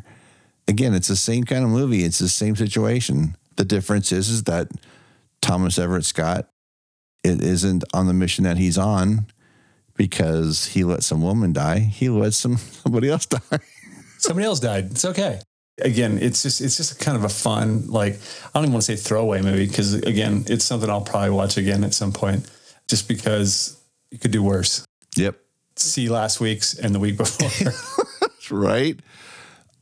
Again, 0.67 0.95
it's 0.95 1.09
the 1.09 1.17
same 1.17 1.45
kind 1.45 1.65
of 1.65 1.71
movie. 1.71 2.05
It's 2.05 2.19
the 2.19 2.29
same 2.29 2.57
situation. 2.57 3.37
The 3.57 3.65
difference 3.65 4.13
is 4.13 4.29
is 4.29 4.45
that 4.45 4.69
Thomas 5.41 5.79
Everett 5.79 6.05
Scott 6.05 6.49
it 7.25 7.43
isn't 7.43 7.83
on 7.93 8.07
the 8.07 8.13
mission 8.13 8.45
that 8.45 8.59
he's 8.59 8.79
on 8.79 9.27
because 9.97 10.67
he 10.67 10.85
let 10.85 11.03
some 11.03 11.23
woman 11.23 11.53
die. 11.53 11.79
He 11.79 12.09
let 12.11 12.35
some 12.35 12.57
somebody 12.59 13.09
else 13.09 13.27
die. 13.27 13.59
Somebody 14.19 14.47
else 14.47 14.61
died. 14.61 14.91
It's 14.93 15.05
okay. 15.05 15.41
Again, 15.81 16.19
it's 16.21 16.43
just 16.43 16.61
it's 16.61 16.77
just 16.77 17.01
kind 17.01 17.17
of 17.17 17.25
a 17.25 17.29
fun 17.29 17.89
like 17.89 18.15
I 18.15 18.51
don't 18.55 18.65
even 18.65 18.73
want 18.75 18.85
to 18.85 18.97
say 18.97 19.03
throwaway 19.03 19.43
movie 19.43 19.67
because 19.67 19.95
again, 19.95 20.45
it's 20.49 20.65
something 20.65 20.89
I'll 20.89 21.01
probably 21.01 21.31
watch 21.31 21.57
again 21.57 21.83
at 21.83 21.95
some 21.95 22.13
point 22.13 22.49
just 22.89 23.09
because 23.09 23.81
you 24.11 24.19
could 24.19 24.31
do 24.31 24.43
worse. 24.43 24.85
Yep. 25.17 25.41
See 25.77 26.09
last 26.09 26.41
week's 26.41 26.79
and 26.79 26.95
the 26.95 27.01
week 27.01 27.17
before. 27.17 27.73
right. 28.51 29.01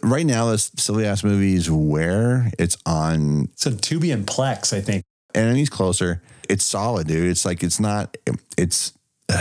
Right 0.02 0.26
now, 0.26 0.50
this 0.50 0.70
silly 0.76 1.06
ass 1.06 1.22
movie 1.22 1.54
is 1.54 1.70
where 1.70 2.50
it's 2.58 2.76
on 2.84 3.48
so 3.56 3.70
Tubi 3.70 4.12
and 4.12 4.26
Plex, 4.26 4.76
I 4.76 4.80
think. 4.80 5.04
And 5.34 5.56
he's 5.56 5.70
Closer. 5.70 6.22
It's 6.48 6.64
solid, 6.64 7.06
dude. 7.06 7.30
It's 7.30 7.44
like 7.44 7.62
it's 7.62 7.78
not. 7.80 8.16
It's 8.58 8.92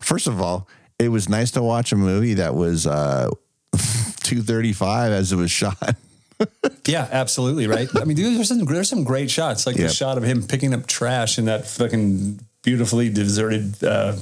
first 0.00 0.26
of 0.26 0.40
all, 0.40 0.68
it 0.98 1.08
was 1.08 1.28
nice 1.28 1.50
to 1.52 1.62
watch 1.62 1.92
a 1.92 1.96
movie 1.96 2.34
that 2.34 2.54
was 2.54 2.86
uh, 2.86 3.30
two 4.22 4.42
thirty 4.42 4.72
five 4.72 5.12
as 5.12 5.32
it 5.32 5.36
was 5.36 5.50
shot. 5.50 5.96
yeah, 6.86 7.08
absolutely 7.10 7.66
right. 7.66 7.88
I 8.00 8.04
mean, 8.04 8.16
dude, 8.16 8.36
there's 8.36 8.48
some 8.48 8.64
there's 8.64 8.88
some 8.88 9.04
great 9.04 9.30
shots, 9.30 9.66
like 9.66 9.76
Yep. 9.76 9.88
the 9.88 9.94
shot 9.94 10.16
of 10.16 10.22
him 10.24 10.42
picking 10.46 10.72
up 10.72 10.86
trash 10.86 11.38
in 11.38 11.46
that 11.46 11.66
fucking 11.66 12.40
beautifully 12.62 13.10
deserted 13.10 13.82
uh, 13.82 14.16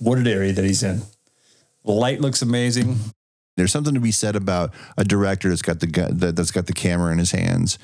wooded 0.00 0.26
area 0.26 0.52
that 0.52 0.64
he's 0.64 0.82
in. 0.82 1.02
The 1.84 1.92
light 1.92 2.20
looks 2.20 2.42
amazing. 2.42 2.96
There's 3.60 3.72
something 3.72 3.92
to 3.92 4.00
be 4.00 4.10
said 4.10 4.36
about 4.36 4.72
a 4.96 5.04
director 5.04 5.50
that's 5.50 5.60
got 5.60 5.80
the 5.80 5.86
gu- 5.86 6.14
that, 6.14 6.34
that's 6.34 6.50
got 6.50 6.66
the 6.66 6.72
camera 6.72 7.12
in 7.12 7.18
his 7.18 7.32
hands 7.32 7.78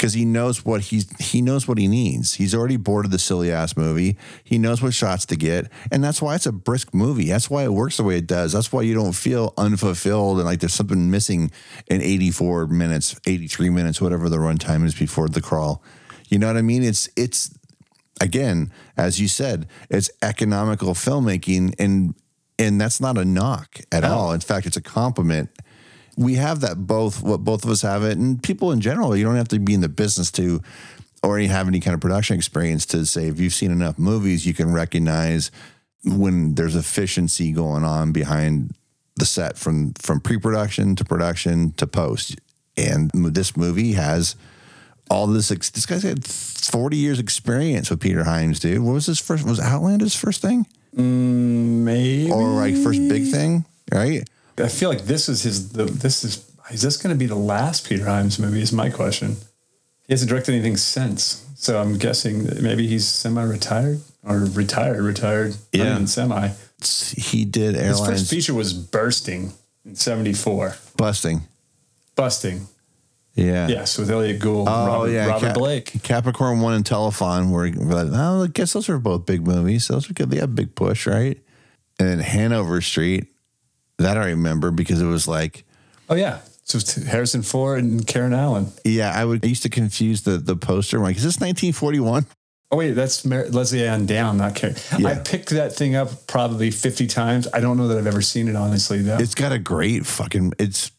because 0.00 0.12
he 0.12 0.24
knows 0.24 0.64
what 0.64 0.80
he's 0.80 1.08
he 1.20 1.40
knows 1.40 1.68
what 1.68 1.78
he 1.78 1.86
needs. 1.86 2.34
He's 2.34 2.52
already 2.52 2.76
bored 2.76 3.04
of 3.04 3.12
the 3.12 3.18
silly 3.20 3.52
ass 3.52 3.76
movie. 3.76 4.16
He 4.42 4.58
knows 4.58 4.82
what 4.82 4.92
shots 4.92 5.24
to 5.26 5.36
get, 5.36 5.70
and 5.92 6.02
that's 6.02 6.20
why 6.20 6.34
it's 6.34 6.46
a 6.46 6.52
brisk 6.52 6.92
movie. 6.92 7.28
That's 7.28 7.48
why 7.48 7.62
it 7.62 7.72
works 7.72 7.98
the 7.98 8.02
way 8.02 8.16
it 8.16 8.26
does. 8.26 8.52
That's 8.52 8.72
why 8.72 8.82
you 8.82 8.92
don't 8.92 9.12
feel 9.12 9.54
unfulfilled 9.56 10.38
and 10.38 10.46
like 10.46 10.58
there's 10.58 10.74
something 10.74 11.12
missing 11.12 11.52
in 11.86 12.02
84 12.02 12.66
minutes, 12.66 13.20
83 13.24 13.70
minutes, 13.70 14.00
whatever 14.00 14.28
the 14.28 14.38
runtime 14.38 14.84
is 14.84 14.96
before 14.96 15.28
the 15.28 15.40
crawl. 15.40 15.80
You 16.28 16.40
know 16.40 16.48
what 16.48 16.56
I 16.56 16.62
mean? 16.62 16.82
It's 16.82 17.08
it's 17.14 17.56
again, 18.20 18.72
as 18.96 19.20
you 19.20 19.28
said, 19.28 19.68
it's 19.90 20.10
economical 20.22 20.94
filmmaking 20.94 21.74
and 21.78 22.16
and 22.60 22.78
that's 22.78 23.00
not 23.00 23.16
a 23.16 23.24
knock 23.24 23.80
at 23.90 24.04
all. 24.04 24.32
In 24.32 24.40
fact, 24.40 24.66
it's 24.66 24.76
a 24.76 24.82
compliment. 24.82 25.50
We 26.16 26.34
have 26.34 26.60
that 26.60 26.86
both 26.86 27.22
what 27.22 27.42
both 27.42 27.64
of 27.64 27.70
us 27.70 27.80
have 27.82 28.04
it 28.04 28.18
and 28.18 28.40
people 28.40 28.70
in 28.70 28.82
general, 28.82 29.16
you 29.16 29.24
don't 29.24 29.36
have 29.36 29.48
to 29.48 29.58
be 29.58 29.72
in 29.72 29.80
the 29.80 29.88
business 29.88 30.30
to 30.32 30.60
or 31.22 31.38
you 31.38 31.48
have 31.48 31.68
any 31.68 31.80
kind 31.80 31.94
of 31.94 32.00
production 32.00 32.36
experience 32.36 32.84
to 32.86 33.06
say 33.06 33.28
if 33.28 33.40
you've 33.40 33.54
seen 33.54 33.70
enough 33.70 33.98
movies, 33.98 34.46
you 34.46 34.52
can 34.52 34.72
recognize 34.72 35.50
when 36.04 36.54
there's 36.54 36.76
efficiency 36.76 37.52
going 37.52 37.84
on 37.84 38.12
behind 38.12 38.74
the 39.16 39.24
set 39.24 39.56
from 39.56 39.94
from 39.94 40.20
pre-production 40.20 40.96
to 40.96 41.04
production 41.04 41.72
to 41.72 41.86
post. 41.86 42.36
And 42.76 43.10
this 43.14 43.56
movie 43.56 43.92
has 43.92 44.36
all 45.10 45.26
this. 45.26 45.50
Ex- 45.50 45.70
this 45.70 45.86
guy's 45.86 46.02
had 46.02 46.26
40 46.26 46.96
years 46.98 47.18
experience 47.18 47.88
with 47.88 48.00
Peter 48.00 48.24
Hyams, 48.24 48.60
dude. 48.60 48.82
What 48.82 48.92
was 48.92 49.06
his 49.06 49.18
first? 49.18 49.46
Was 49.46 49.60
Outland 49.60 50.02
his 50.02 50.14
first 50.14 50.42
thing 50.42 50.66
Maybe. 50.92 52.30
or 52.30 52.48
like 52.50 52.74
first 52.76 53.00
big 53.08 53.30
thing? 53.30 53.64
Right? 53.92 54.28
I 54.58 54.68
feel 54.68 54.88
like 54.90 55.04
this 55.06 55.28
is 55.28 55.42
his. 55.42 55.72
The, 55.72 55.84
this 55.84 56.24
is 56.24 56.50
is 56.70 56.82
this 56.82 56.96
going 56.96 57.14
to 57.14 57.18
be 57.18 57.26
the 57.26 57.34
last 57.34 57.88
Peter 57.88 58.04
Hyams 58.04 58.38
movie? 58.38 58.62
Is 58.62 58.72
my 58.72 58.90
question. 58.90 59.36
He 60.06 60.12
hasn't 60.12 60.28
directed 60.28 60.52
anything 60.54 60.76
since, 60.76 61.46
so 61.56 61.80
I'm 61.80 61.96
guessing 61.98 62.44
that 62.44 62.60
maybe 62.62 62.86
he's 62.86 63.06
semi-retired 63.08 64.00
or 64.24 64.38
retired, 64.38 65.00
retired. 65.02 65.56
Yeah. 65.72 65.92
even 65.92 66.06
semi. 66.06 66.50
He 67.16 67.44
did 67.44 67.76
airlines. 67.76 67.98
His 68.08 68.20
first 68.20 68.30
feature 68.30 68.54
was 68.54 68.72
Busting 68.72 69.52
in 69.84 69.94
'74. 69.96 70.76
busting. 70.96 71.42
Busting, 72.16 72.66
Yeah. 73.34 73.68
yes, 73.68 73.96
with 73.96 74.10
Elliot 74.10 74.40
Gould, 74.40 74.68
Oh 74.68 74.86
Robert, 74.86 75.10
yeah, 75.12 75.26
Robert 75.26 75.46
Cap- 75.46 75.54
Blake. 75.56 76.02
Capricorn 76.02 76.60
One 76.60 76.74
and 76.74 76.84
Telephone 76.84 77.50
were, 77.50 77.70
were 77.76 78.04
like, 78.04 78.08
oh, 78.12 78.44
I 78.44 78.46
guess 78.48 78.72
those 78.72 78.88
are 78.88 78.98
both 78.98 79.24
big 79.24 79.46
movies. 79.46 79.88
Those 79.88 80.10
are 80.10 80.12
good. 80.14 80.30
They 80.30 80.38
have 80.38 80.54
big 80.54 80.74
push, 80.74 81.06
right? 81.06 81.38
And 81.98 82.08
then 82.08 82.18
Hanover 82.18 82.80
Street, 82.80 83.26
that 83.98 84.16
I 84.16 84.26
remember 84.26 84.70
because 84.70 85.00
it 85.00 85.06
was 85.06 85.28
like, 85.28 85.64
Oh 86.08 86.14
yeah, 86.16 86.40
so 86.64 86.78
Harrison 87.04 87.42
Ford 87.42 87.82
and 87.84 88.04
Karen 88.06 88.32
Allen. 88.34 88.72
yeah, 88.84 89.12
I 89.14 89.24
would 89.24 89.44
I 89.44 89.48
used 89.48 89.62
to 89.62 89.68
confuse 89.68 90.22
the 90.22 90.38
the 90.38 90.56
poster. 90.56 90.96
I'm 90.96 91.02
like, 91.04 91.16
is 91.16 91.22
this 91.22 91.36
1941? 91.40 92.26
Oh 92.72 92.76
wait, 92.76 92.92
that's 92.92 93.24
Mar- 93.24 93.48
Lesley-Anne 93.48 94.06
Down, 94.06 94.38
not 94.38 94.54
Karen. 94.54 94.76
Yeah. 94.98 95.08
I 95.08 95.14
picked 95.16 95.50
that 95.50 95.74
thing 95.74 95.94
up 95.96 96.26
probably 96.26 96.70
50 96.70 97.06
times. 97.08 97.46
I 97.52 97.60
don't 97.60 97.76
know 97.76 97.88
that 97.88 97.98
I've 97.98 98.06
ever 98.06 98.22
seen 98.22 98.48
it 98.48 98.56
honestly 98.56 99.02
though. 99.02 99.18
It's 99.18 99.34
got 99.34 99.52
a 99.52 99.58
great 99.58 100.04
fucking. 100.06 100.52
It's. 100.58 100.90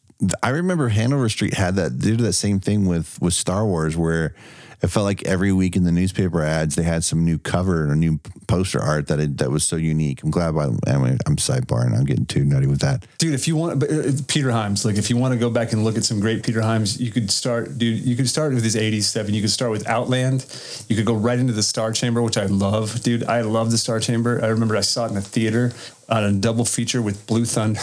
I 0.43 0.49
remember 0.49 0.89
Hanover 0.89 1.29
Street 1.29 1.53
had 1.53 1.75
that. 1.75 1.99
They 1.99 2.11
did 2.11 2.19
that 2.19 2.33
same 2.33 2.59
thing 2.59 2.85
with 2.85 3.19
with 3.21 3.33
Star 3.33 3.65
Wars, 3.65 3.97
where 3.97 4.35
it 4.83 4.87
felt 4.87 5.03
like 5.05 5.23
every 5.27 5.51
week 5.53 5.75
in 5.75 5.83
the 5.83 5.91
newspaper 5.91 6.41
ads 6.43 6.75
they 6.75 6.81
had 6.81 7.03
some 7.03 7.23
new 7.23 7.37
cover 7.37 7.87
or 7.89 7.95
new 7.95 8.19
poster 8.47 8.79
art 8.81 9.07
that 9.07 9.19
it, 9.19 9.37
that 9.37 9.51
was 9.51 9.63
so 9.63 9.75
unique. 9.75 10.23
I'm 10.23 10.31
glad. 10.31 10.55
By 10.55 10.69
anyway, 10.87 11.17
I'm 11.27 11.35
sidebarring. 11.37 11.95
I'm 11.95 12.05
getting 12.05 12.25
too 12.25 12.43
nutty 12.45 12.65
with 12.67 12.81
that. 12.81 13.05
dude 13.19 13.33
if 13.33 13.47
you 13.47 13.55
want 13.55 13.79
but 13.79 13.91
uh, 13.91 14.11
peter 14.27 14.49
hyams 14.51 14.83
like 14.85 14.97
if 14.97 15.09
you 15.09 15.17
want 15.17 15.33
to 15.33 15.39
go 15.39 15.49
back 15.51 15.71
and 15.71 15.83
look 15.83 15.97
at 15.97 16.03
some 16.03 16.19
great 16.19 16.43
peter 16.43 16.61
hyams 16.61 16.99
you 16.99 17.11
could 17.11 17.29
start 17.31 17.77
dude 17.77 17.99
you 17.99 18.15
could 18.15 18.27
start 18.27 18.53
with 18.53 18.63
his 18.63 18.75
80s 18.75 19.03
stuff 19.03 19.27
and 19.27 19.35
you 19.35 19.41
could 19.41 19.51
start 19.51 19.69
with 19.71 19.87
outland 19.87 20.45
you 20.89 20.95
could 20.95 21.05
go 21.05 21.13
right 21.13 21.37
into 21.39 21.53
the 21.53 21.63
star 21.63 21.91
chamber 21.91 22.21
which 22.23 22.37
i 22.37 22.45
love 22.45 23.01
dude 23.03 23.23
i 23.25 23.41
love 23.41 23.69
the 23.71 23.77
star 23.77 23.99
chamber 23.99 24.39
i 24.43 24.47
remember 24.47 24.75
i 24.75 24.81
saw 24.81 25.05
it 25.05 25.09
in 25.09 25.15
the 25.15 25.21
theater 25.21 25.71
on 26.09 26.23
a 26.23 26.31
double 26.33 26.65
feature 26.65 27.01
with 27.01 27.25
blue 27.27 27.45
thunder 27.45 27.79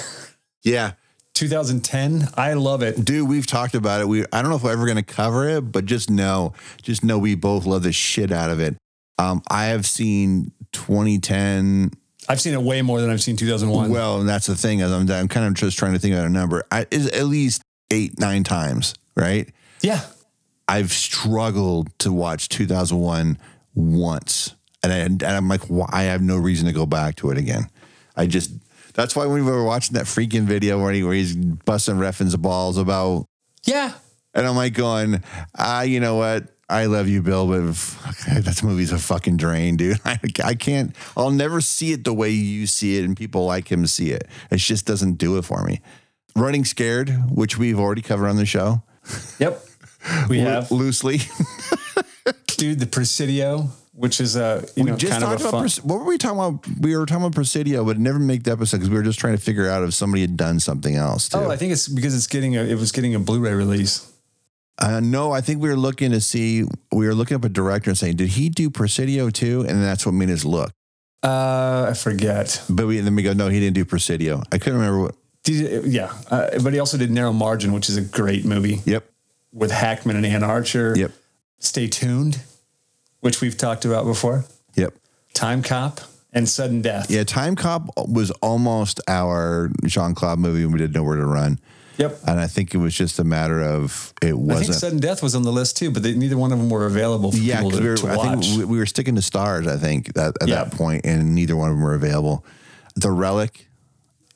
Yeah, 0.65 0.93
2010 1.39 2.29
i 2.37 2.53
love 2.55 2.83
it 2.83 3.05
dude, 3.05 3.29
we've 3.29 3.47
talked 3.47 3.75
about 3.75 4.01
it. 4.01 4.09
We 4.09 4.25
I 4.33 4.43
don't 4.43 4.51
know 4.51 4.57
if 4.57 4.63
we're 4.65 4.73
ever 4.73 4.87
going 4.87 4.97
to 4.97 5.03
cover 5.03 5.49
it, 5.49 5.61
but 5.73 5.85
just 5.85 6.11
know, 6.11 6.53
just 6.83 7.05
know 7.05 7.19
we 7.19 7.35
both 7.37 7.65
love 7.65 7.85
the 7.85 7.93
shit 7.93 8.33
out 8.33 8.51
of 8.51 8.61
it. 8.61 8.77
Um, 9.19 9.43
I 9.49 9.67
have 9.67 9.87
seen 9.87 10.53
2010. 10.73 11.93
i've 12.29 12.41
seen 12.41 12.55
it 12.55 12.63
way 12.63 12.83
more 12.83 13.01
than 13.01 13.09
i've 13.11 13.23
seen 13.23 13.37
2001 13.37 13.91
Well, 13.91 14.21
and 14.21 14.29
that's 14.29 14.47
the 14.47 14.57
thing. 14.57 14.83
I'm, 14.83 15.11
I'm 15.11 15.29
kind 15.29 15.47
of 15.47 15.55
just 15.55 15.79
trying 15.79 15.93
to 15.93 15.99
think 15.99 16.15
about 16.15 16.27
a 16.27 16.31
number. 16.31 16.65
I, 16.71 16.87
is 16.91 17.09
at 17.09 17.27
least 17.27 17.63
eight, 17.91 18.19
nine 18.19 18.45
times, 18.45 18.95
right? 19.17 19.49
yeah 19.81 20.01
I've 20.67 20.93
struggled 20.93 21.97
to 22.01 22.13
watch 22.13 22.49
2001 22.49 23.39
once, 23.75 24.55
and, 24.83 24.93
I, 24.93 24.97
and 24.97 25.23
I'm 25.23 25.49
like, 25.49 25.63
why? 25.63 25.89
I 25.91 26.03
have 26.03 26.21
no 26.21 26.37
reason 26.37 26.67
to 26.67 26.73
go 26.73 26.85
back 26.85 27.15
to 27.17 27.31
it 27.31 27.39
again. 27.39 27.69
I 28.17 28.27
just 28.27 28.51
that's 28.99 29.15
why 29.15 29.27
when 29.27 29.45
we 29.45 29.51
were 29.51 29.65
watching 29.65 29.95
that 29.95 30.07
freaking 30.07 30.43
video 30.43 30.83
where, 30.83 30.93
he, 30.93 31.05
where 31.05 31.15
he's 31.15 31.37
busting 31.37 31.99
Reffin's 31.99 32.37
balls 32.37 32.77
about 32.77 33.27
yeah 33.65 33.93
And 34.35 34.47
I'm 34.47 34.57
like 34.57 34.75
going, 34.75 35.23
ah, 35.57 35.83
you 35.83 36.01
know 36.01 36.17
what? 36.17 36.49
I 36.69 36.85
love 36.85 37.09
you, 37.09 37.23
Bill, 37.23 37.47
but 37.47 37.75
fuck, 37.75 38.17
that 38.45 38.63
movie's 38.63 38.93
a 38.93 38.99
fucking 38.99 39.37
drain, 39.39 39.77
dude. 39.77 40.01
I, 40.05 40.19
I 40.45 40.55
can't, 40.55 40.95
I'll 41.17 41.31
never 41.31 41.61
see 41.61 41.93
it 41.93 42.05
the 42.05 42.13
way 42.13 42.31
you 42.31 42.67
see 42.67 42.99
it 42.99 43.05
and 43.05 43.17
people 43.17 43.47
like 43.47 43.71
him 43.71 43.87
see 43.87 44.11
it. 44.11 44.29
It 44.51 44.59
just 44.59 44.85
doesn't 44.85 45.15
do 45.15 45.39
it 45.39 45.45
for 45.45 45.63
me. 45.65 45.81
Running 46.37 46.65
Scared, 46.65 47.11
which 47.31 47.57
we've 47.57 47.79
already 47.79 48.03
covered 48.03 48.29
on 48.29 48.37
the 48.37 48.47
show 48.47 48.83
yep 49.39 49.65
we 50.29 50.41
have 50.41 50.71
loosely. 50.71 51.21
dude 52.57 52.79
the 52.81 52.87
presidio 52.87 53.71
which 53.99 54.21
is 54.21 54.37
a 54.37 54.65
you 54.77 54.85
we 54.85 54.91
know 54.91 54.97
just 54.97 55.13
kind 55.13 55.25
of 55.25 55.29
a 55.31 55.33
talked 55.33 55.41
about 55.43 55.51
fun. 55.51 55.61
Pres- 55.63 55.83
what 55.85 55.99
were 55.99 56.05
we 56.05 56.19
talking 56.19 56.39
about? 56.39 56.67
We 56.81 56.97
were 56.97 57.05
talking 57.05 57.23
about 57.25 57.35
Presidio, 57.35 57.85
but 57.85 57.99
never 57.99 58.19
make 58.19 58.45
the 58.45 58.53
episode 58.53 58.77
because 58.79 58.91
we 58.91 58.97
were 58.97 59.03
just 59.03 59.19
trying 59.19 59.37
to 59.37 59.43
figure 59.43 59.69
out 59.69 59.83
if 59.83 59.93
somebody 59.93 60.23
had 60.23 60.37
done 60.37 60.61
something 60.61 60.95
else 60.95 61.29
too. 61.29 61.39
oh, 61.39 61.51
I 61.51 61.57
think 61.57 61.73
it's 61.73 61.89
because 61.89 62.15
it's 62.15 62.27
getting 62.29 62.57
a 62.57 62.63
it 62.63 62.77
was 62.77 62.93
getting 62.93 63.15
a 63.15 63.19
Blu-ray 63.19 63.53
release. 63.55 64.11
Uh, 64.81 65.01
no, 65.01 65.33
I 65.33 65.41
think 65.41 65.61
we 65.61 65.69
were 65.69 65.77
looking 65.77 66.13
to 66.13 66.21
see. 66.21 66.63
We 66.93 67.07
were 67.07 67.15
looking 67.15 67.35
up 67.35 67.45
a 67.45 67.49
director 67.49 67.91
and 67.91 67.99
saying, 67.99 68.17
"Did 68.17 68.29
he 68.29 68.49
do 68.49 68.71
Presidio 68.71 69.31
too?" 69.31 69.65
And 69.69 69.83
that's 69.83 70.07
what 70.07 70.13
made 70.13 70.31
us 70.31 70.45
look. 70.45 70.71
Uh, 71.25 71.87
I 71.91 71.95
forget. 71.95 72.63
But 72.71 72.87
we 72.87 73.01
then 73.01 73.17
we 73.17 73.25
go, 73.25 73.33
"No, 73.33 73.49
he 73.49 73.59
didn't 73.59 73.75
do 73.75 73.85
Presidio." 73.85 74.43
I 74.53 74.59
couldn't 74.59 74.79
remember 74.79 75.01
what. 75.01 75.15
Did, 75.43 75.87
yeah, 75.87 76.13
uh, 76.31 76.61
but 76.63 76.73
he 76.73 76.79
also 76.79 76.97
did 76.99 77.11
Narrow 77.11 77.33
Margin, 77.33 77.73
which 77.73 77.89
is 77.89 77.97
a 77.97 78.03
great 78.03 78.45
movie 78.45 78.83
Yep, 78.85 79.05
with 79.53 79.71
Hackman 79.73 80.15
and 80.17 80.27
Anne 80.27 80.43
Archer. 80.45 80.95
yep, 80.97 81.11
Stay 81.59 81.89
tuned, 81.89 82.39
which 83.21 83.41
we've 83.41 83.57
talked 83.57 83.85
about 83.85 84.05
before. 84.05 84.45
yep. 84.75 84.95
Timecop 85.35 86.05
and 86.33 86.49
Sudden 86.49 86.83
Death. 86.83 87.11
Yeah, 87.11 87.23
Timecop 87.25 87.89
was 88.09 88.31
almost 88.43 89.01
our 89.09 89.71
Jean 89.87 90.15
Claude 90.15 90.39
movie. 90.39 90.65
when 90.65 90.73
We 90.73 90.79
didn't 90.79 90.95
know 90.95 91.03
where 91.03 91.17
to 91.17 91.25
run, 91.27 91.59
Yep. 91.97 92.19
and 92.27 92.39
I 92.41 92.47
think 92.47 92.75
it 92.75 92.79
was 92.79 92.95
just 92.95 93.19
a 93.19 93.25
matter 93.25 93.63
of 93.63 94.13
it 94.23 94.27
I 94.27 94.29
think 94.31 94.41
wasn't. 94.49 94.75
Sudden 94.79 94.99
Death 95.01 95.23
was 95.23 95.35
on 95.35 95.43
the 95.43 95.53
list 95.53 95.77
too, 95.77 95.91
but 95.91 96.03
they, 96.03 96.15
neither 96.15 96.37
one 96.37 96.53
of 96.53 96.59
them 96.59 96.71
were 96.71 96.87
available 96.87 97.33
for 97.33 97.39
yeah, 97.39 97.57
people 97.57 97.71
'cause 97.71 97.79
to, 97.81 97.85
we 97.85 97.91
were, 97.91 98.11
I 98.13 98.17
watch. 98.17 98.47
think 98.47 98.59
we, 98.59 98.65
we 98.65 98.79
were 98.79 98.87
sticking 98.87 99.15
to 99.17 99.23
stars. 99.23 99.67
I 99.67 99.77
think 99.77 100.15
that 100.15 100.35
at 100.41 100.49
that 100.49 100.71
point, 100.73 101.05
and 101.07 101.35
neither 101.35 101.57
one 101.57 101.71
of 101.71 101.77
them 101.77 101.83
were 101.85 101.95
available. 101.95 102.45
The 102.97 103.11
Relic, 103.11 103.68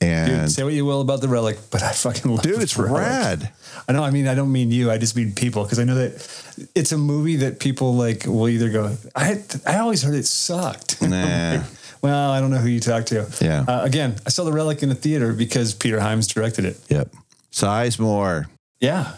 and 0.03 0.43
Dude, 0.43 0.51
say 0.51 0.65
what 0.65 0.73
you 0.73 0.85
will 0.85 1.01
about 1.01 1.21
the 1.21 1.29
relic, 1.29 1.59
but 1.71 1.83
I 1.83 1.93
fucking 1.93 2.31
love 2.31 2.43
dude, 2.43 2.61
it's 2.61 2.77
rad. 2.77 3.53
I 3.87 3.93
know. 3.93 4.03
I 4.03 4.11
mean, 4.11 4.27
I 4.27 4.35
don't 4.35 4.51
mean 4.51 4.71
you. 4.71 4.91
I 4.91 4.99
just 4.99 5.17
mean 5.17 5.33
people 5.33 5.62
because 5.62 5.79
I 5.79 5.85
know 5.85 5.95
that 5.95 6.67
it's 6.75 6.93
a 6.93 6.99
movie 6.99 7.37
that 7.37 7.61
people 7.61 7.95
like 7.95 8.27
will 8.27 8.49
either 8.49 8.69
go. 8.69 8.97
I 9.15 9.43
I 9.67 9.79
always 9.79 10.03
heard 10.03 10.15
it 10.15 10.27
sucked. 10.27 11.01
Nah. 11.12 11.62
well, 12.01 12.31
I 12.31 12.41
don't 12.41 12.51
know 12.51 12.57
who 12.57 12.69
you 12.69 12.81
talk 12.81 13.05
to. 13.07 13.27
Yeah. 13.41 13.65
Uh, 13.69 13.83
again, 13.85 14.17
I 14.25 14.31
saw 14.31 14.45
the 14.45 14.53
relic 14.53 14.83
in 14.83 14.88
the 14.88 14.95
theater 14.95 15.35
because 15.35 15.75
Peter 15.75 16.01
Hyams 16.01 16.27
directed 16.27 16.65
it. 16.65 16.81
Yep, 16.88 17.12
Sizemore. 17.53 18.47
Yeah. 18.81 19.17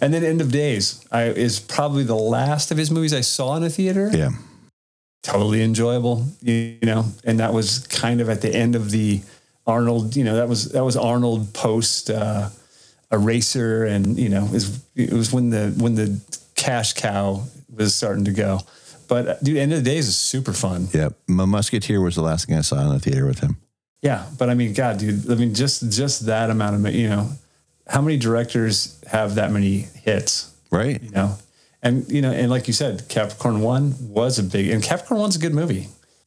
And 0.00 0.12
then 0.12 0.24
End 0.24 0.40
of 0.40 0.50
Days 0.50 1.06
I, 1.12 1.24
is 1.26 1.60
probably 1.60 2.02
the 2.02 2.16
last 2.16 2.72
of 2.72 2.78
his 2.78 2.90
movies 2.90 3.14
I 3.14 3.20
saw 3.20 3.54
in 3.56 3.62
a 3.62 3.70
theater. 3.70 4.10
Yeah, 4.12 4.30
Totally 5.22 5.62
enjoyable, 5.62 6.26
you 6.42 6.78
know. 6.82 7.06
And 7.24 7.38
that 7.40 7.54
was 7.54 7.86
kind 7.86 8.20
of 8.20 8.28
at 8.28 8.42
the 8.42 8.54
end 8.54 8.74
of 8.76 8.90
the 8.90 9.22
Arnold. 9.66 10.16
You 10.16 10.24
know, 10.24 10.36
that 10.36 10.48
was 10.48 10.72
that 10.72 10.84
was 10.84 10.96
Arnold 10.96 11.52
post 11.54 12.10
uh, 12.10 12.50
Eraser, 13.12 13.84
and 13.84 14.18
you 14.18 14.28
know, 14.28 14.44
it 14.44 14.52
was, 14.52 14.84
it 14.94 15.12
was 15.12 15.32
when 15.32 15.50
the 15.50 15.74
when 15.78 15.94
the 15.94 16.20
cash 16.54 16.94
cow 16.94 17.44
was 17.74 17.94
starting 17.94 18.24
to 18.24 18.32
go. 18.32 18.60
But 19.08 19.28
uh, 19.28 19.36
dude, 19.42 19.58
End 19.58 19.72
of 19.72 19.84
the 19.84 19.90
Days 19.90 20.08
is 20.08 20.16
super 20.16 20.52
fun. 20.52 20.88
Yeah, 20.92 21.10
My 21.26 21.44
Musketeer 21.44 22.00
was 22.00 22.14
the 22.14 22.22
last 22.22 22.46
thing 22.46 22.56
I 22.56 22.62
saw 22.62 22.80
in 22.80 22.88
the 22.88 23.00
theater 23.00 23.26
with 23.26 23.40
him. 23.40 23.56
Yeah, 24.02 24.26
but 24.38 24.50
I 24.50 24.54
mean, 24.54 24.74
God, 24.74 24.98
dude, 24.98 25.30
I 25.30 25.34
mean, 25.34 25.54
just 25.54 25.90
just 25.90 26.26
that 26.26 26.50
amount 26.50 26.86
of 26.86 26.94
you 26.94 27.08
know, 27.08 27.30
how 27.86 28.00
many 28.00 28.16
directors 28.16 29.00
have 29.06 29.36
that 29.36 29.50
many 29.50 29.88
hits? 30.02 30.50
Right. 30.70 31.00
you 31.00 31.10
know 31.10 31.38
and 31.84 32.10
you 32.10 32.22
know 32.22 32.32
and 32.32 32.50
like 32.50 32.66
you 32.66 32.72
said 32.72 33.06
capricorn 33.08 33.60
one 33.60 33.94
was 34.00 34.38
a 34.38 34.42
big 34.42 34.70
and 34.70 34.82
capricorn 34.82 35.20
one's 35.20 35.36
a 35.36 35.38
good 35.38 35.54
movie 35.54 35.86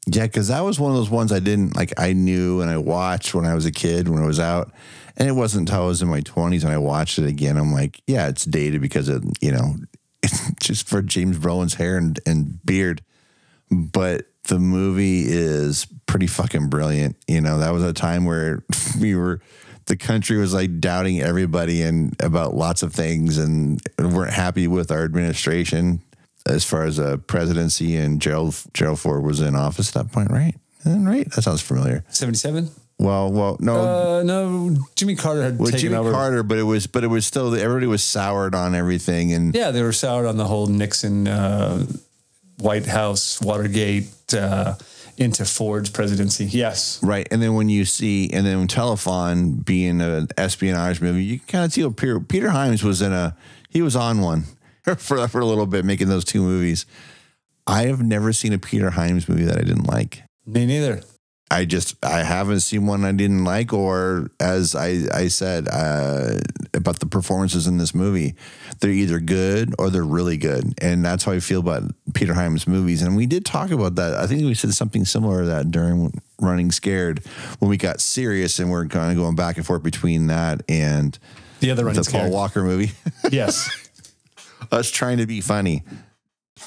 Yeah, 0.10 0.24
because 0.24 0.48
that 0.48 0.62
was 0.62 0.80
one 0.80 0.92
of 0.92 0.98
those 0.98 1.10
ones 1.10 1.34
I 1.34 1.40
didn't 1.40 1.76
like. 1.76 1.94
I 2.00 2.14
knew 2.14 2.62
and 2.62 2.72
I 2.72 2.78
watched 2.78 3.36
when 3.36 3.46
I 3.46 3.54
was 3.54 3.66
a 3.66 3.72
kid 3.72 4.08
when 4.08 4.24
it 4.24 4.28
was 4.28 4.40
out, 4.40 4.72
and 5.18 5.28
it 5.28 5.34
wasn't 5.34 5.68
until 5.68 5.84
I 5.84 5.88
was 5.88 6.02
in 6.02 6.08
my 6.08 6.22
twenties 6.22 6.64
and 6.64 6.72
I 6.72 6.78
watched 6.78 7.20
it 7.20 7.26
again. 7.26 7.58
I'm 7.58 7.74
like, 7.74 8.02
yeah, 8.08 8.30
it's 8.30 8.46
dated 8.46 8.80
because 8.80 9.10
of 9.10 9.26
you 9.42 9.52
know, 9.52 9.76
it's 10.24 10.52
just 10.62 10.88
for 10.88 11.02
James 11.02 11.38
Brolin's 11.38 11.74
hair 11.74 11.98
and, 11.98 12.18
and 12.26 12.66
beard, 12.66 13.02
but 13.70 14.28
the 14.46 14.60
movie 14.60 15.26
is 15.28 15.86
pretty 16.06 16.28
fucking 16.28 16.70
brilliant. 16.70 17.18
You 17.28 17.42
know, 17.42 17.60
that 17.60 17.74
was 17.74 17.84
a 17.84 17.94
time 17.94 18.26
where 18.26 18.64
we 19.00 19.16
were. 19.16 19.42
The 19.88 19.96
country 19.96 20.38
was 20.38 20.54
like 20.54 20.82
doubting 20.82 21.22
everybody 21.22 21.82
and 21.82 22.14
about 22.22 22.54
lots 22.54 22.84
of 22.84 22.94
things, 22.94 23.38
and 23.38 23.82
weren't 23.98 24.34
happy 24.34 24.68
with 24.68 24.92
our 24.92 25.04
administration 25.04 26.02
as 26.48 26.64
far 26.66 26.84
as 26.84 27.00
a 27.00 27.18
presidency. 27.18 27.96
And 27.96 28.22
Gerald 28.22 28.56
Gerald 28.74 29.00
Ford 29.00 29.24
was 29.24 29.42
in 29.42 29.56
office 29.56 29.90
at 29.90 29.94
that 30.06 30.12
point, 30.12 30.32
right? 30.32 30.56
Right? 30.86 31.30
That 31.32 31.42
sounds 31.42 31.62
familiar. 31.62 32.06
77 32.10 32.70
Well, 32.98 33.30
well, 33.32 33.58
no, 33.60 33.76
uh 33.76 34.24
no 34.24 34.78
jimmy 34.96 35.16
carter 35.16 35.44
had 35.44 35.60
with 35.60 35.72
taken 35.72 35.82
Jimmy 35.90 35.96
over 35.98 36.12
Carter, 36.12 36.44
but 36.44 36.58
it 36.58 36.64
was, 36.64 36.88
but 36.88 37.04
it 37.04 37.08
was 37.08 37.26
still 37.26 37.54
everybody 37.54 37.88
was 37.88 38.04
soured 38.04 38.56
on 38.56 38.74
everything, 38.74 39.34
and 39.34 39.54
yeah 39.54 39.72
they 39.72 39.82
were 39.82 39.92
soured 39.92 40.26
on 40.26 40.38
the 40.38 40.46
whole 40.46 40.68
nixon 40.68 41.28
uh 41.28 41.86
white 42.60 42.86
house 42.86 43.42
watergate 43.42 44.10
uh 44.34 44.76
into 45.18 45.46
ford's 45.46 45.90
presidency 45.90 46.46
yes 46.46 47.00
Right. 47.04 47.28
And 47.32 47.42
then 47.42 47.54
when 47.56 47.70
you 47.70 47.86
see, 47.86 48.30
and 48.32 48.46
then 48.46 48.68
Telefon 48.68 49.66
being 49.66 50.00
an 50.00 50.28
espionage 50.38 51.02
movie, 51.02 51.24
you 51.24 51.40
can 51.40 51.48
kind 51.48 51.66
of 51.66 51.74
see 51.74 51.84
what 51.84 51.98
Peter, 51.98 52.20
Peter 52.20 52.50
Hyams 52.52 52.84
was 52.84 53.02
in 53.02 53.12
a, 53.12 53.36
he 53.70 53.82
was 53.82 53.96
on 53.96 54.22
one 54.22 54.44
for, 54.98 55.28
for 55.28 55.40
a 55.40 55.46
little 55.46 55.66
bit, 55.66 55.86
making 55.86 56.10
those 56.10 56.26
two 56.26 56.42
movies. 56.42 56.86
I 57.66 57.88
have 57.88 58.02
never 58.02 58.32
seen 58.32 58.54
a 58.54 58.58
Peter 58.58 58.92
Hyams 58.92 59.28
movie 59.28 59.44
that 59.44 59.58
I 59.58 59.62
didn't 59.62 59.88
like. 59.88 60.24
me 60.46 60.66
neither 60.66 61.02
I 61.50 61.64
just, 61.64 62.04
I 62.04 62.24
haven't 62.24 62.60
seen 62.60 62.88
one 62.88 63.06
I 63.06 63.14
didn't 63.14 63.46
like, 63.46 63.72
or 63.72 64.32
as 64.40 64.76
I, 64.76 65.04
I 65.14 65.28
said 65.30 65.70
uh, 65.72 66.40
about 66.74 67.00
the 67.00 67.06
performances 67.06 67.68
in 67.68 67.78
this 67.78 67.96
movie, 67.96 68.36
they're 68.82 68.92
either 68.92 69.20
good 69.20 69.74
or 69.80 69.90
they're 69.90 70.04
really 70.04 70.36
good. 70.36 70.74
And 70.82 71.06
that's 71.06 71.24
how 71.24 71.32
I 71.32 71.40
feel 71.40 71.62
about 71.62 71.84
Peter 72.14 72.34
Hyams 72.34 72.68
movies. 72.68 73.02
And 73.02 73.16
we 73.16 73.26
did 73.28 73.46
talk 73.46 73.72
about 73.72 73.96
that. 73.96 74.16
I 74.16 74.28
think 74.28 74.44
we 74.44 74.56
said 74.56 74.74
something 74.74 75.06
similar 75.06 75.42
to 75.42 75.48
that 75.48 75.72
during 75.72 76.22
Running 76.42 76.72
Scared 76.72 77.26
when 77.60 77.70
we 77.70 77.78
got 77.78 78.02
serious 78.02 78.60
and 78.60 78.70
we're 78.70 78.86
kind 78.88 79.12
of 79.12 79.18
going 79.18 79.36
back 79.36 79.56
and 79.56 79.66
forth 79.66 79.84
between 79.84 80.28
that 80.28 80.64
and 80.68 81.18
the 81.62 81.72
other 81.72 81.86
running 81.86 82.02
the 82.02 82.12
Paul 82.12 82.20
scared. 82.22 82.34
Walker 82.34 82.64
movie. 82.64 82.92
yes 83.32 83.87
Us 84.72 84.90
trying 84.92 85.18
to 85.18 85.26
be 85.26 85.42
funny. 85.42 85.84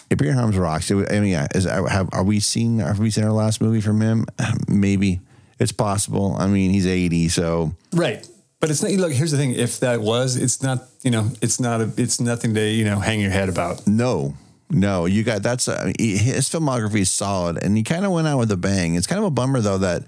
Peter 0.09 0.33
Hyams 0.33 0.57
rocks. 0.57 0.91
I 0.91 0.95
mean, 0.95 1.25
yeah, 1.27 1.49
is, 1.55 1.67
I 1.67 1.89
have, 1.91 2.09
are 2.13 2.23
we 2.23 2.39
seeing, 2.41 2.79
have 2.79 2.99
we 2.99 3.11
seen 3.11 3.25
our 3.25 3.33
last 3.33 3.61
movie 3.61 3.81
from 3.81 4.01
him? 4.01 4.27
Maybe. 4.69 5.21
It's 5.59 5.73
possible. 5.73 6.37
I 6.39 6.47
mean, 6.47 6.71
he's 6.71 6.87
80, 6.87 7.29
so 7.29 7.75
right 7.93 8.27
but 8.61 8.71
it's 8.71 8.83
not 8.83 8.93
look 8.93 9.11
here's 9.11 9.31
the 9.31 9.39
thing 9.39 9.53
if 9.53 9.81
that 9.81 10.01
was 10.01 10.37
it's 10.37 10.63
not 10.63 10.85
you 11.03 11.11
know 11.11 11.31
it's 11.41 11.59
not 11.59 11.81
a 11.81 11.91
it's 11.97 12.21
nothing 12.21 12.55
to 12.55 12.61
you 12.63 12.85
know 12.85 12.99
hang 12.99 13.19
your 13.21 13.31
head 13.31 13.49
about 13.49 13.87
No, 13.87 14.35
no, 14.71 15.07
you 15.07 15.25
got 15.25 15.43
that's 15.43 15.67
uh, 15.67 15.91
he- 15.99 16.17
his 16.17 16.49
filmography 16.49 17.01
is 17.01 17.11
solid, 17.11 17.63
and 17.63 17.77
he 17.77 17.83
kind 17.83 18.05
of 18.05 18.13
went 18.13 18.29
out 18.29 18.39
with 18.39 18.53
a 18.53 18.57
bang. 18.57 18.95
It's 18.95 19.07
kind 19.07 19.19
of 19.19 19.25
a 19.25 19.31
bummer 19.31 19.61
though 19.61 19.79
that 19.79 20.05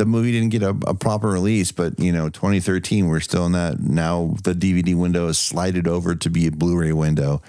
the 0.00 0.06
movie 0.06 0.32
didn't 0.32 0.48
get 0.48 0.62
a, 0.62 0.74
a 0.86 0.94
proper 0.94 1.28
release. 1.28 1.72
But 1.72 2.00
you 2.00 2.10
know, 2.10 2.30
2013, 2.30 3.06
we're 3.06 3.20
still 3.20 3.44
in 3.44 3.52
that 3.52 3.80
now. 3.80 4.34
The 4.42 4.54
DVD 4.54 4.96
window 4.96 5.28
is 5.28 5.36
slided 5.38 5.86
over 5.86 6.14
to 6.14 6.30
be 6.30 6.46
a 6.46 6.50
Blu-ray 6.50 6.92
window, 6.92 7.42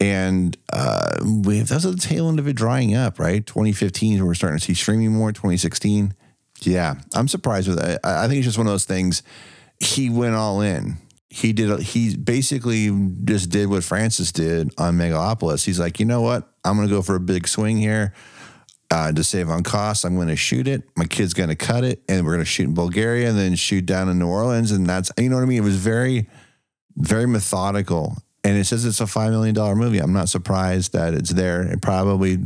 and 0.00 0.56
uh, 0.72 1.16
we 1.44 1.58
have, 1.58 1.68
that's 1.68 1.84
at 1.84 1.92
the 1.92 2.00
tail 2.00 2.28
end 2.28 2.40
of 2.40 2.48
it 2.48 2.54
drying 2.54 2.94
up. 2.94 3.20
Right, 3.20 3.46
2015, 3.46 4.24
we're 4.26 4.34
starting 4.34 4.58
to 4.58 4.64
see 4.64 4.74
streaming 4.74 5.12
more. 5.12 5.30
2016, 5.30 6.14
yeah, 6.62 6.96
I'm 7.14 7.28
surprised 7.28 7.68
with 7.68 7.78
it. 7.78 8.00
I, 8.02 8.24
I 8.24 8.28
think 8.28 8.38
it's 8.38 8.46
just 8.46 8.58
one 8.58 8.66
of 8.66 8.72
those 8.72 8.84
things. 8.84 9.22
He 9.78 10.10
went 10.10 10.34
all 10.34 10.60
in 10.62 10.98
he 11.28 11.52
did 11.52 11.80
he 11.80 12.16
basically 12.16 12.90
just 13.24 13.50
did 13.50 13.68
what 13.68 13.84
Francis 13.84 14.32
did 14.32 14.72
on 14.78 14.96
Megalopolis. 14.96 15.66
He's 15.66 15.78
like, 15.78 16.00
you 16.00 16.06
know 16.06 16.22
what? 16.22 16.48
I'm 16.64 16.76
gonna 16.76 16.88
go 16.88 17.02
for 17.02 17.14
a 17.14 17.20
big 17.20 17.46
swing 17.46 17.76
here. 17.76 18.14
Uh, 18.88 19.10
to 19.10 19.24
save 19.24 19.50
on 19.50 19.64
costs, 19.64 20.04
I'm 20.04 20.14
going 20.14 20.28
to 20.28 20.36
shoot 20.36 20.68
it. 20.68 20.84
My 20.96 21.06
kid's 21.06 21.34
going 21.34 21.48
to 21.48 21.56
cut 21.56 21.82
it, 21.82 22.02
and 22.08 22.24
we're 22.24 22.32
going 22.32 22.44
to 22.44 22.50
shoot 22.50 22.68
in 22.68 22.74
Bulgaria, 22.74 23.28
and 23.28 23.36
then 23.36 23.56
shoot 23.56 23.84
down 23.84 24.08
in 24.08 24.18
New 24.18 24.28
Orleans, 24.28 24.70
and 24.70 24.86
that's 24.86 25.10
you 25.18 25.28
know 25.28 25.36
what 25.36 25.42
I 25.42 25.46
mean. 25.46 25.58
It 25.58 25.64
was 25.64 25.76
very, 25.76 26.28
very 26.96 27.26
methodical, 27.26 28.16
and 28.44 28.56
it 28.56 28.64
says 28.64 28.84
it's 28.84 29.00
a 29.00 29.06
five 29.08 29.32
million 29.32 29.56
dollar 29.56 29.74
movie. 29.74 29.98
I'm 29.98 30.12
not 30.12 30.28
surprised 30.28 30.92
that 30.92 31.14
it's 31.14 31.30
there. 31.30 31.62
It 31.62 31.82
probably 31.82 32.38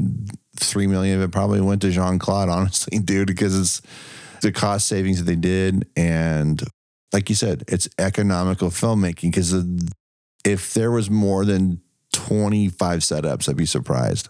three 0.56 0.86
million 0.86 1.16
of 1.16 1.22
it 1.22 1.30
probably 1.30 1.60
went 1.60 1.82
to 1.82 1.90
Jean 1.90 2.18
Claude, 2.18 2.48
honestly, 2.58 2.98
dude, 2.98 3.26
because 3.26 3.58
it's 3.58 3.82
the 4.40 4.50
cost 4.50 4.86
savings 4.86 5.18
that 5.18 5.24
they 5.24 5.36
did, 5.36 5.86
and 5.94 6.62
like 7.12 7.28
you 7.28 7.34
said, 7.34 7.64
it's 7.68 7.88
economical 7.98 8.70
filmmaking. 8.70 9.30
Because 9.30 9.54
if 10.44 10.74
there 10.74 10.90
was 10.90 11.10
more 11.10 11.44
than 11.44 11.80
25 12.12 13.00
setups, 13.00 13.48
I'd 13.48 13.56
be 13.56 13.66
surprised. 13.66 14.28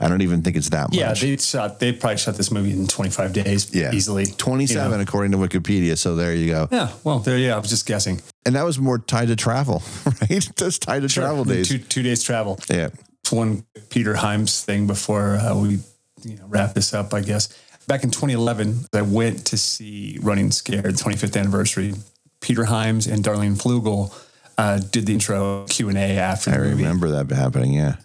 I 0.00 0.08
don't 0.08 0.22
even 0.22 0.42
think 0.42 0.56
it's 0.56 0.70
that 0.70 0.90
much. 0.90 0.98
yeah 0.98 1.14
they 1.14 1.36
shot 1.36 1.78
they 1.80 1.92
probably 1.92 2.16
shot 2.18 2.34
this 2.36 2.50
movie 2.50 2.72
in 2.72 2.86
25 2.86 3.32
days 3.32 3.74
Yeah. 3.74 3.92
easily 3.92 4.26
27 4.26 4.90
you 4.90 4.96
know? 4.96 5.02
according 5.02 5.32
to 5.32 5.38
Wikipedia. 5.38 5.96
So 5.96 6.16
there 6.16 6.34
you 6.34 6.50
go. 6.50 6.68
yeah 6.72 6.90
well 7.04 7.18
there 7.20 7.38
yeah 7.38 7.54
i 7.54 7.58
was 7.58 7.70
just 7.70 7.86
guessing 7.86 8.20
And 8.46 8.54
that 8.56 8.64
was 8.64 8.78
more 8.78 8.98
tied 8.98 9.28
to 9.28 9.36
travel, 9.36 9.82
right? 10.20 10.48
That's 10.56 10.78
tied 10.78 11.02
to 11.02 11.08
travel 11.08 11.44
days. 11.44 11.68
two, 11.68 11.78
two 11.78 12.02
days 12.02 12.22
travel 12.22 12.58
yeah. 12.68 12.88
one 13.30 13.64
Peter 13.90 14.14
Hyams 14.14 14.64
thing 14.64 14.86
before 14.86 15.36
uh, 15.36 15.56
we 15.58 15.78
you 16.24 16.36
know, 16.36 16.46
wrap 16.48 16.74
this 16.74 16.92
up, 16.94 17.12
I 17.14 17.20
guess. 17.20 17.48
Back 17.86 18.02
in 18.04 18.10
2011, 18.10 18.86
I 18.94 19.02
went 19.02 19.44
to 19.46 19.58
see 19.58 20.18
Running 20.22 20.50
Scared, 20.50 20.94
25th 20.96 21.38
anniversary. 21.38 21.94
Peter 22.40 22.64
Hyams 22.64 23.06
and 23.06 23.22
Darlene 23.24 23.56
Fluegel 23.60 24.10
uh, 24.56 24.78
did 24.78 25.04
the 25.06 25.12
intro 25.14 25.66
Q 25.68 25.88
and 25.90 25.98
A 25.98 26.16
after 26.18 26.50
I 26.50 26.56
remember 26.56 27.10
that 27.10 27.30
happening. 27.34 27.72
Yeah. 27.74 27.96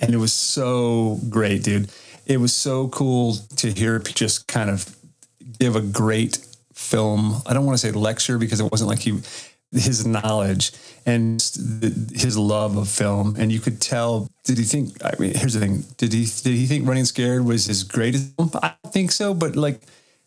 And 0.00 0.14
it 0.14 0.18
was 0.18 0.32
so 0.32 1.18
great, 1.28 1.62
dude. 1.62 1.90
It 2.26 2.38
was 2.38 2.54
so 2.54 2.88
cool 2.88 3.34
to 3.56 3.70
hear 3.72 3.98
just 3.98 4.46
kind 4.46 4.70
of 4.70 4.96
give 5.58 5.76
a 5.76 5.80
great 5.80 6.38
film. 6.72 7.42
I 7.46 7.54
don't 7.54 7.66
want 7.66 7.78
to 7.78 7.86
say 7.86 7.92
lecture 7.92 8.38
because 8.38 8.60
it 8.60 8.70
wasn't 8.70 8.88
like 8.88 9.00
he 9.00 9.20
his 9.72 10.04
knowledge 10.04 10.72
and 11.06 11.40
his 12.12 12.36
love 12.36 12.76
of 12.76 12.88
film 12.88 13.36
and 13.38 13.52
you 13.52 13.60
could 13.60 13.80
tell 13.80 14.28
did 14.44 14.58
he 14.58 14.64
think 14.64 15.02
i 15.04 15.12
mean 15.18 15.32
here's 15.34 15.54
the 15.54 15.60
thing 15.60 15.84
did 15.96 16.12
he 16.12 16.24
did 16.42 16.54
he 16.54 16.66
think 16.66 16.88
running 16.88 17.04
scared 17.04 17.44
was 17.44 17.66
his 17.66 17.84
greatest 17.84 18.32
i 18.62 18.74
think 18.88 19.12
so 19.12 19.32
but 19.32 19.54
like 19.54 19.80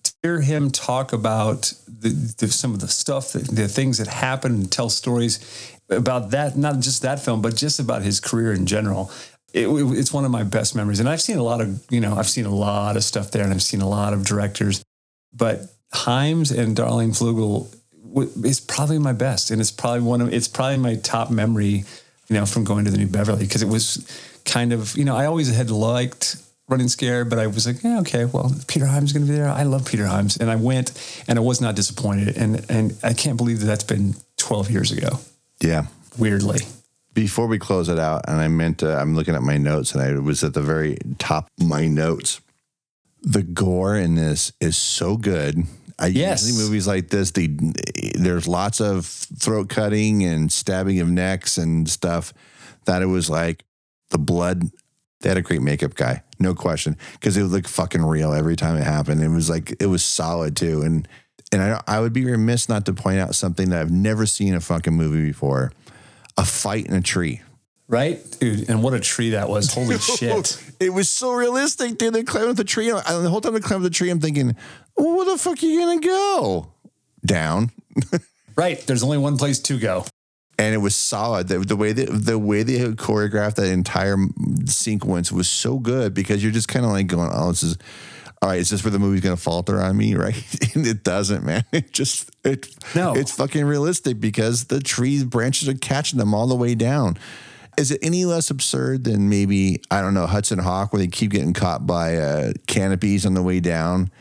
to 0.03 0.13
hear 0.21 0.41
him 0.41 0.71
talk 0.71 1.11
about 1.11 1.73
the, 1.87 2.09
the 2.37 2.47
some 2.47 2.73
of 2.73 2.79
the 2.79 2.87
stuff 2.87 3.33
that, 3.33 3.43
the 3.49 3.67
things 3.67 3.97
that 3.97 4.07
happened 4.07 4.55
and 4.55 4.71
tell 4.71 4.89
stories 4.89 5.77
about 5.89 6.31
that 6.31 6.55
not 6.55 6.79
just 6.79 7.01
that 7.01 7.19
film 7.19 7.41
but 7.41 7.55
just 7.55 7.79
about 7.79 8.01
his 8.01 8.21
career 8.21 8.53
in 8.53 8.65
general 8.65 9.11
it, 9.53 9.67
it's 9.67 10.11
one 10.11 10.25
of 10.25 10.31
my 10.31 10.43
best 10.43 10.75
memories 10.75 10.99
and 10.99 11.07
i've 11.07 11.21
seen 11.21 11.37
a 11.37 11.43
lot 11.43 11.61
of 11.61 11.83
you 11.89 11.99
know 11.99 12.15
i've 12.15 12.29
seen 12.29 12.45
a 12.45 12.53
lot 12.53 12.95
of 12.97 13.03
stuff 13.03 13.31
there 13.31 13.43
and 13.43 13.53
i've 13.53 13.63
seen 13.63 13.81
a 13.81 13.87
lot 13.87 14.13
of 14.13 14.25
directors 14.25 14.83
but 15.33 15.73
Hyams 15.93 16.51
and 16.51 16.75
Darlene 16.75 17.15
Fluegel 17.15 17.73
is 18.45 18.59
probably 18.59 18.99
my 18.99 19.13
best, 19.13 19.51
and 19.51 19.61
it's 19.61 19.71
probably 19.71 20.01
one 20.01 20.21
of 20.21 20.33
it's 20.33 20.47
probably 20.47 20.77
my 20.77 20.95
top 20.95 21.29
memory, 21.29 21.83
you 22.29 22.35
know, 22.35 22.45
from 22.45 22.63
going 22.63 22.85
to 22.85 22.91
the 22.91 22.97
New 22.97 23.07
Beverly 23.07 23.45
because 23.45 23.61
it 23.61 23.69
was 23.69 24.05
kind 24.45 24.73
of 24.73 24.95
you 24.97 25.05
know 25.05 25.15
I 25.15 25.25
always 25.25 25.53
had 25.55 25.69
liked 25.69 26.37
running 26.67 26.87
scared, 26.87 27.29
but 27.29 27.39
I 27.39 27.47
was 27.47 27.67
like, 27.67 27.83
yeah, 27.83 27.99
okay, 27.99 28.25
well, 28.25 28.51
Peter 28.67 28.85
is 28.85 29.13
going 29.13 29.25
to 29.25 29.31
be 29.31 29.37
there. 29.37 29.49
I 29.49 29.63
love 29.63 29.85
Peter 29.85 30.05
Hyams, 30.07 30.37
and 30.37 30.49
I 30.49 30.55
went, 30.55 30.91
and 31.27 31.37
I 31.37 31.41
was 31.41 31.61
not 31.61 31.75
disappointed, 31.75 32.37
and 32.37 32.65
and 32.69 32.97
I 33.03 33.13
can't 33.13 33.37
believe 33.37 33.59
that 33.59 33.67
that's 33.67 33.83
been 33.83 34.15
12 34.37 34.71
years 34.71 34.91
ago. 34.91 35.19
Yeah, 35.59 35.85
weirdly. 36.17 36.61
Before 37.13 37.47
we 37.47 37.59
close 37.59 37.89
it 37.89 37.99
out, 37.99 38.23
and 38.27 38.41
I 38.41 38.47
meant 38.47 38.79
to, 38.79 38.97
I'm 38.97 39.15
looking 39.15 39.35
at 39.35 39.43
my 39.43 39.57
notes, 39.57 39.93
and 39.93 40.01
I 40.01 40.13
was 40.19 40.43
at 40.43 40.53
the 40.53 40.61
very 40.61 40.97
top 41.19 41.47
of 41.59 41.67
my 41.67 41.87
notes. 41.87 42.41
The 43.21 43.43
gore 43.43 43.95
in 43.95 44.15
this 44.15 44.51
is 44.59 44.75
so 44.77 45.17
good 45.17 45.67
I 45.99 46.07
yes. 46.07 46.45
usually 46.45 46.63
movies 46.65 46.87
like 46.87 47.09
this, 47.09 47.31
the 47.31 47.47
there's 48.15 48.47
lots 48.47 48.81
of 48.81 49.05
throat 49.05 49.69
cutting 49.69 50.23
and 50.23 50.51
stabbing 50.51 50.99
of 50.99 51.09
necks 51.09 51.57
and 51.57 51.89
stuff. 51.89 52.33
That 52.85 53.01
it 53.01 53.07
was 53.07 53.29
like 53.29 53.63
the 54.09 54.17
blood. 54.17 54.63
They 55.21 55.29
had 55.29 55.37
a 55.37 55.41
great 55.41 55.61
makeup 55.61 55.95
guy, 55.95 56.23
no 56.39 56.53
question, 56.53 56.97
because 57.13 57.37
it 57.37 57.43
would 57.43 57.51
look 57.51 57.67
fucking 57.67 58.03
real 58.03 58.33
every 58.33 58.57
time 58.57 58.75
it 58.75 58.83
happened. 58.83 59.21
It 59.21 59.29
was 59.29 59.49
like 59.49 59.75
it 59.79 59.85
was 59.85 60.03
solid 60.03 60.57
too, 60.57 60.81
and 60.81 61.07
and 61.51 61.61
I 61.61 61.81
I 61.87 61.99
would 61.99 62.13
be 62.13 62.25
remiss 62.25 62.67
not 62.67 62.85
to 62.87 62.93
point 62.93 63.19
out 63.19 63.35
something 63.35 63.69
that 63.69 63.79
I've 63.79 63.91
never 63.91 64.25
seen 64.25 64.55
a 64.55 64.59
fucking 64.59 64.93
movie 64.93 65.25
before: 65.25 65.71
a 66.37 66.45
fight 66.45 66.87
in 66.87 66.93
a 66.93 67.01
tree. 67.01 67.41
Right, 67.87 68.19
dude, 68.39 68.69
and 68.69 68.81
what 68.81 68.93
a 68.93 68.99
tree 68.99 69.31
that 69.31 69.49
was! 69.49 69.73
Holy 69.73 69.97
shit! 70.17 70.57
It 70.79 70.91
was 70.91 71.09
so 71.09 71.33
realistic, 71.33 71.97
dude. 71.97 72.13
They 72.13 72.23
climbed 72.23 72.49
up 72.49 72.55
the 72.55 72.63
tree. 72.63 72.89
And 72.89 72.99
the 72.99 73.29
whole 73.29 73.41
time 73.41 73.53
they 73.53 73.59
climbed 73.59 73.83
up 73.83 73.91
the 73.91 73.95
tree, 73.95 74.09
I'm 74.09 74.19
thinking, 74.19 74.55
well, 74.97 75.17
where 75.17 75.25
the 75.25 75.37
fuck 75.37 75.61
are 75.61 75.65
you 75.65 75.79
gonna 75.79 75.99
go? 75.99 76.71
Down. 77.25 77.71
right. 78.55 78.79
There's 78.87 79.03
only 79.03 79.17
one 79.17 79.37
place 79.37 79.59
to 79.59 79.77
go. 79.77 80.05
And 80.57 80.73
it 80.73 80.79
was 80.79 80.95
solid. 80.95 81.47
The, 81.47 81.59
the 81.59 81.75
way 81.75 81.91
that 81.91 82.07
the 82.09 82.39
way 82.39 82.63
they 82.63 82.77
had 82.77 82.95
choreographed 82.95 83.55
that 83.55 83.71
entire 83.71 84.17
sequence 84.65 85.31
was 85.31 85.49
so 85.49 85.77
good 85.77 86.13
because 86.13 86.41
you're 86.41 86.51
just 86.51 86.67
kind 86.67 86.85
of 86.85 86.91
like 86.91 87.07
going, 87.07 87.31
"Oh, 87.33 87.49
this 87.49 87.63
is 87.63 87.77
all 88.43 88.49
right. 88.49 88.59
Is 88.59 88.69
this 88.69 88.83
where 88.83 88.91
the 88.91 88.99
movie's 88.99 89.21
gonna 89.21 89.37
falter 89.37 89.81
on 89.81 89.95
me?" 89.97 90.13
Right? 90.23 90.35
and 90.75 90.85
it 90.85 91.03
doesn't, 91.03 91.43
man. 91.43 91.63
It 91.71 91.93
just 91.93 92.29
it 92.43 92.67
no. 92.93 93.13
It's 93.15 93.31
fucking 93.31 93.65
realistic 93.65 94.19
because 94.19 94.65
the 94.65 94.81
trees 94.81 95.23
branches 95.23 95.69
are 95.69 95.73
catching 95.73 96.19
them 96.19 96.33
all 96.33 96.47
the 96.47 96.55
way 96.55 96.75
down. 96.75 97.17
Is 97.77 97.89
it 97.89 97.99
any 98.03 98.25
less 98.25 98.51
absurd 98.51 99.05
than 99.05 99.29
maybe 99.29 99.81
I 99.89 100.01
don't 100.01 100.13
know 100.13 100.27
Hudson 100.27 100.59
Hawk, 100.59 100.93
where 100.93 100.99
they 100.99 101.07
keep 101.07 101.31
getting 101.31 101.53
caught 101.53 101.87
by 101.87 102.17
uh, 102.17 102.51
canopies 102.67 103.25
on 103.25 103.33
the 103.33 103.41
way 103.41 103.59
down? 103.59 104.11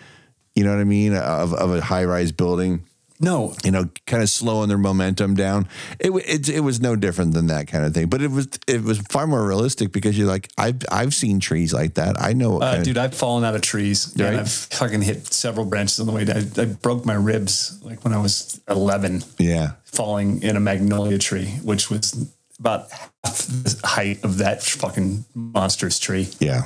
You 0.55 0.65
know 0.65 0.71
what 0.71 0.81
I 0.81 0.85
mean? 0.85 1.15
Of 1.15 1.53
of 1.53 1.75
a 1.75 1.81
high 1.81 2.05
rise 2.05 2.33
building. 2.33 2.85
No, 3.23 3.55
you 3.65 3.71
know, 3.71 3.89
kind 4.07 4.23
of 4.23 4.29
slowing 4.29 4.69
their 4.69 4.79
momentum 4.79 5.35
down. 5.35 5.69
It, 6.01 6.11
it 6.11 6.49
it 6.49 6.61
was 6.61 6.81
no 6.81 6.97
different 6.97 7.35
than 7.35 7.47
that 7.47 7.69
kind 7.69 7.85
of 7.85 7.95
thing, 7.95 8.09
but 8.09 8.21
it 8.21 8.33
was 8.33 8.49
it 8.67 8.83
was 8.83 8.99
far 8.99 9.29
more 9.29 9.47
realistic 9.47 9.93
because 9.93 10.19
you're 10.19 10.27
like 10.27 10.51
I've 10.59 10.83
I've 10.91 11.15
seen 11.15 11.39
trees 11.39 11.73
like 11.73 11.95
that. 11.95 12.21
I 12.21 12.33
know, 12.33 12.61
uh, 12.61 12.83
dude. 12.83 12.99
I've 12.99 13.15
fallen 13.15 13.45
out 13.45 13.55
of 13.55 13.63
trees. 13.63 14.13
Right? 14.19 14.35
I've 14.35 14.51
fucking 14.51 15.03
hit 15.03 15.29
several 15.29 15.67
branches 15.67 16.01
on 16.01 16.07
the 16.07 16.13
way 16.13 16.25
down. 16.25 16.51
I, 16.59 16.63
I 16.63 16.65
broke 16.65 17.07
my 17.07 17.15
ribs 17.15 17.81
like 17.83 18.03
when 18.03 18.13
I 18.13 18.19
was 18.19 18.61
11. 18.69 19.23
Yeah, 19.39 19.73
falling 19.85 20.43
in 20.43 20.57
a 20.57 20.61
magnolia 20.61 21.19
tree, 21.19 21.47
which 21.63 21.91
was 21.91 22.29
about 22.59 22.91
half 23.25 23.47
the 23.47 23.81
height 23.85 24.25
of 24.25 24.39
that 24.39 24.63
fucking 24.63 25.25
monstrous 25.35 25.99
tree. 25.99 26.29
Yeah. 26.39 26.63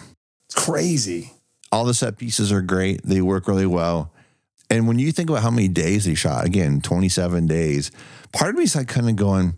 It's 0.46 0.54
crazy. 0.54 1.32
All 1.72 1.84
the 1.84 1.94
set 1.94 2.16
pieces 2.16 2.52
are 2.52 2.62
great. 2.62 3.02
They 3.02 3.20
work 3.20 3.48
really 3.48 3.66
well. 3.66 4.12
And 4.68 4.88
when 4.88 4.98
you 4.98 5.12
think 5.12 5.30
about 5.30 5.42
how 5.42 5.50
many 5.50 5.68
days 5.68 6.04
they 6.04 6.14
shot, 6.14 6.44
again, 6.44 6.80
27 6.80 7.46
days, 7.46 7.90
part 8.32 8.50
of 8.50 8.56
me 8.56 8.64
is 8.64 8.74
like 8.74 8.88
kind 8.88 9.08
of 9.08 9.16
going, 9.16 9.56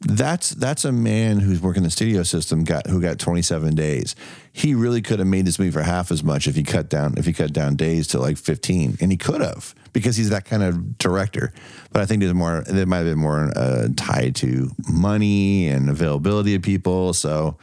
that's 0.00 0.50
that's 0.50 0.84
a 0.84 0.92
man 0.92 1.40
who's 1.40 1.60
working 1.60 1.82
the 1.82 1.90
studio 1.90 2.22
system 2.22 2.62
got 2.62 2.86
who 2.86 3.00
got 3.00 3.18
27 3.18 3.74
days. 3.74 4.14
He 4.52 4.74
really 4.74 5.02
could 5.02 5.18
have 5.18 5.26
made 5.26 5.44
this 5.44 5.58
movie 5.58 5.72
for 5.72 5.82
half 5.82 6.12
as 6.12 6.22
much 6.22 6.46
if 6.46 6.54
he 6.54 6.62
cut 6.62 6.88
down 6.88 7.14
if 7.16 7.26
he 7.26 7.32
cut 7.32 7.52
down 7.52 7.74
days 7.74 8.06
to 8.08 8.20
like 8.20 8.38
15, 8.38 8.98
and 9.00 9.10
he 9.10 9.16
could 9.16 9.40
have 9.40 9.74
because 9.92 10.16
he's 10.16 10.30
that 10.30 10.44
kind 10.44 10.62
of 10.62 10.98
director. 10.98 11.52
But 11.92 12.02
I 12.02 12.06
think 12.06 12.20
there's 12.20 12.34
more. 12.34 12.62
There 12.66 12.86
might 12.86 12.98
have 12.98 13.06
been 13.06 13.18
more 13.18 13.50
uh, 13.56 13.88
tied 13.96 14.36
to 14.36 14.70
money 14.88 15.66
and 15.66 15.90
availability 15.90 16.54
of 16.54 16.62
people. 16.62 17.12
So 17.12 17.56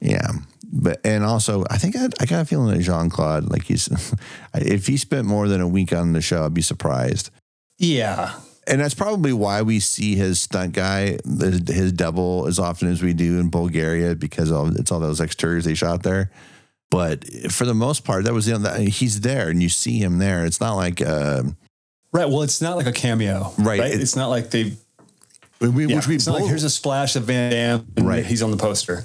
yeah, 0.00 0.32
but 0.72 1.00
and 1.04 1.24
also 1.24 1.64
I 1.70 1.78
think 1.78 1.96
I, 1.96 2.08
I 2.20 2.26
got 2.26 2.42
a 2.42 2.44
feeling 2.44 2.76
that 2.76 2.82
Jean 2.82 3.10
Claude 3.10 3.50
like 3.50 3.64
he's 3.64 3.88
if 4.54 4.86
he 4.86 4.96
spent 4.96 5.26
more 5.26 5.48
than 5.48 5.60
a 5.60 5.68
week 5.68 5.92
on 5.92 6.12
the 6.12 6.20
show, 6.20 6.44
I'd 6.44 6.54
be 6.54 6.62
surprised. 6.62 7.30
Yeah, 7.78 8.34
and 8.66 8.80
that's 8.80 8.94
probably 8.94 9.32
why 9.32 9.62
we 9.62 9.80
see 9.80 10.14
his 10.14 10.40
stunt 10.40 10.74
guy, 10.74 11.18
his 11.26 11.92
double, 11.92 12.46
as 12.46 12.58
often 12.58 12.88
as 12.88 13.02
we 13.02 13.12
do 13.12 13.40
in 13.40 13.50
Bulgaria 13.50 14.14
because 14.14 14.52
of, 14.52 14.76
it's 14.76 14.92
all 14.92 15.00
those 15.00 15.20
exteriors 15.20 15.64
they 15.64 15.74
shot 15.74 16.02
there. 16.02 16.30
But 16.90 17.24
for 17.50 17.64
the 17.64 17.74
most 17.74 18.04
part, 18.04 18.24
that 18.24 18.32
was 18.32 18.46
the 18.46 18.58
know, 18.58 18.74
he's 18.74 19.22
there 19.22 19.48
and 19.48 19.62
you 19.62 19.68
see 19.68 19.98
him 19.98 20.18
there. 20.18 20.44
It's 20.44 20.60
not 20.60 20.74
like 20.74 21.00
uh, 21.00 21.42
right. 22.12 22.28
Well, 22.28 22.42
it's 22.42 22.60
not 22.60 22.76
like 22.76 22.86
a 22.86 22.92
cameo, 22.92 23.52
right? 23.58 23.80
right? 23.80 23.90
It's, 23.92 24.02
it's, 24.02 24.16
not 24.16 24.28
like 24.28 24.50
they. 24.50 24.72
We, 25.60 25.86
yeah, 25.86 25.96
which 25.96 26.08
we 26.08 26.16
it's 26.16 26.24
both, 26.24 26.34
not 26.34 26.40
like 26.42 26.48
here's 26.48 26.64
a 26.64 26.70
splash 26.70 27.14
of 27.16 27.24
Van 27.24 27.52
Damme, 27.52 28.06
right? 28.06 28.26
He's 28.26 28.42
on 28.42 28.50
the 28.50 28.56
poster, 28.56 29.04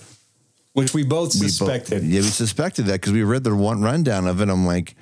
which 0.76 0.94
we 0.94 1.04
both 1.04 1.32
suspected. 1.32 2.02
We 2.04 2.08
both, 2.08 2.14
yeah, 2.16 2.20
we 2.20 2.28
suspected 2.28 2.86
that 2.88 3.00
because 3.00 3.14
we 3.14 3.24
read 3.24 3.46
the 3.46 3.56
one 3.56 3.82
rundown 3.82 4.28
of 4.28 4.42
it. 4.42 4.50
I'm 4.50 4.66
like, 4.66 4.96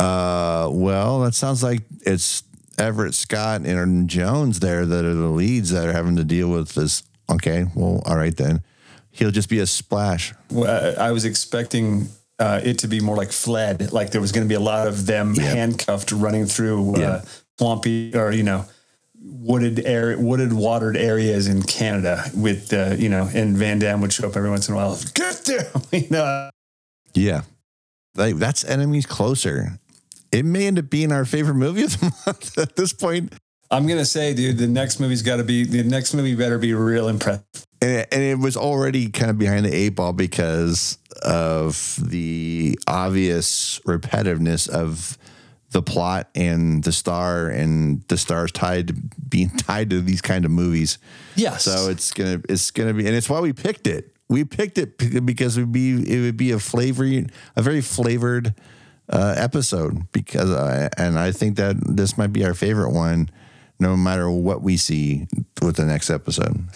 uh, 0.00 0.68
well, 0.72 1.20
that 1.20 1.34
sounds 1.34 1.62
like 1.62 1.82
it's 2.00 2.42
Everett 2.76 3.14
Scott 3.14 3.60
and 3.60 4.10
Jones 4.10 4.58
there 4.58 4.84
that 4.84 5.04
are 5.04 5.14
the 5.14 5.28
leads 5.28 5.70
that 5.70 5.86
are 5.86 5.92
having 5.92 6.16
to 6.16 6.24
deal 6.24 6.50
with 6.50 6.74
this. 6.74 7.04
Okay, 7.30 7.66
well, 7.76 8.02
all 8.04 8.16
right 8.16 8.36
then. 8.36 8.62
He'll 9.12 9.30
just 9.30 9.48
be 9.48 9.60
a 9.60 9.66
splash. 9.66 10.34
Well, 10.50 11.00
I 11.00 11.12
was 11.12 11.24
expecting 11.24 12.08
uh, 12.40 12.60
it 12.64 12.80
to 12.80 12.88
be 12.88 12.98
more 12.98 13.16
like 13.16 13.30
fled, 13.30 13.92
like 13.92 14.10
there 14.10 14.20
was 14.20 14.32
going 14.32 14.44
to 14.44 14.48
be 14.48 14.56
a 14.56 14.60
lot 14.60 14.88
of 14.88 15.06
them 15.06 15.34
yep. 15.34 15.54
handcuffed 15.54 16.10
running 16.10 16.46
through 16.46 16.96
uh, 16.96 16.98
yep. 16.98 17.26
swampy 17.58 18.16
or 18.16 18.32
you 18.32 18.42
know 18.42 18.66
wooded 19.24 19.80
area, 19.80 20.18
wooded 20.18 20.52
watered 20.52 20.96
areas 20.96 21.48
in 21.48 21.62
Canada 21.62 22.24
with 22.34 22.72
uh, 22.72 22.94
you 22.98 23.08
know, 23.08 23.28
and 23.32 23.56
Van 23.56 23.78
Damme 23.78 24.00
would 24.00 24.12
show 24.12 24.28
up 24.28 24.36
every 24.36 24.50
once 24.50 24.68
in 24.68 24.74
a 24.74 24.76
while. 24.76 24.98
Get 25.14 25.44
there, 25.44 25.70
you 25.92 26.08
know. 26.10 26.50
Yeah, 27.14 27.42
like 28.14 28.36
that's 28.36 28.64
enemies 28.64 29.06
closer 29.06 29.78
it 30.34 30.44
may 30.44 30.66
end 30.66 30.78
up 30.78 30.90
being 30.90 31.12
our 31.12 31.24
favorite 31.24 31.54
movie 31.54 31.84
of 31.84 32.00
the 32.00 32.06
month 32.26 32.58
at 32.58 32.76
this 32.76 32.92
point. 32.92 33.32
I'm 33.70 33.86
gonna 33.86 34.04
say, 34.04 34.34
dude, 34.34 34.58
the 34.58 34.66
next 34.66 35.00
movie's 35.00 35.22
got 35.22 35.36
to 35.36 35.44
be 35.44 35.64
the 35.64 35.82
next 35.82 36.12
movie 36.14 36.34
better 36.34 36.58
be 36.58 36.74
real 36.74 37.08
impressive. 37.08 37.44
And 37.80 37.90
it, 37.90 38.08
and 38.12 38.22
it 38.22 38.38
was 38.38 38.56
already 38.56 39.10
kind 39.10 39.30
of 39.30 39.38
behind 39.38 39.64
the 39.64 39.74
eight 39.74 39.90
ball 39.90 40.12
because 40.12 40.98
of 41.22 41.98
the 42.02 42.78
obvious 42.86 43.80
repetitiveness 43.86 44.68
of 44.68 45.18
the 45.74 45.82
plot 45.82 46.30
and 46.36 46.84
the 46.84 46.92
star 46.92 47.48
and 47.48 48.02
the 48.06 48.16
stars 48.16 48.52
tied 48.52 48.88
to 48.88 48.94
being 49.28 49.50
tied 49.58 49.90
to 49.90 50.00
these 50.00 50.22
kind 50.22 50.44
of 50.44 50.50
movies. 50.50 50.98
Yes. 51.34 51.64
So 51.64 51.90
it's 51.90 52.12
gonna 52.12 52.40
it's 52.48 52.70
gonna 52.70 52.94
be 52.94 53.06
and 53.06 53.14
it's 53.14 53.28
why 53.28 53.40
we 53.40 53.52
picked 53.52 53.86
it. 53.86 54.16
We 54.28 54.44
picked 54.44 54.78
it 54.78 55.26
because 55.26 55.58
it 55.58 55.62
would 55.62 55.72
be 55.72 55.92
it 55.92 56.20
would 56.20 56.36
be 56.36 56.52
a 56.52 56.58
flavor 56.58 57.04
a 57.56 57.62
very 57.62 57.82
flavored 57.82 58.54
uh, 59.10 59.34
episode 59.36 60.10
because 60.12 60.50
I, 60.50 60.88
and 60.96 61.18
I 61.18 61.32
think 61.32 61.56
that 61.56 61.76
this 61.84 62.16
might 62.16 62.32
be 62.32 62.44
our 62.44 62.54
favorite 62.54 62.92
one, 62.92 63.28
no 63.78 63.96
matter 63.96 64.30
what 64.30 64.62
we 64.62 64.76
see 64.76 65.26
with 65.60 65.76
the 65.76 65.84
next 65.84 66.08
episode. 66.08 66.68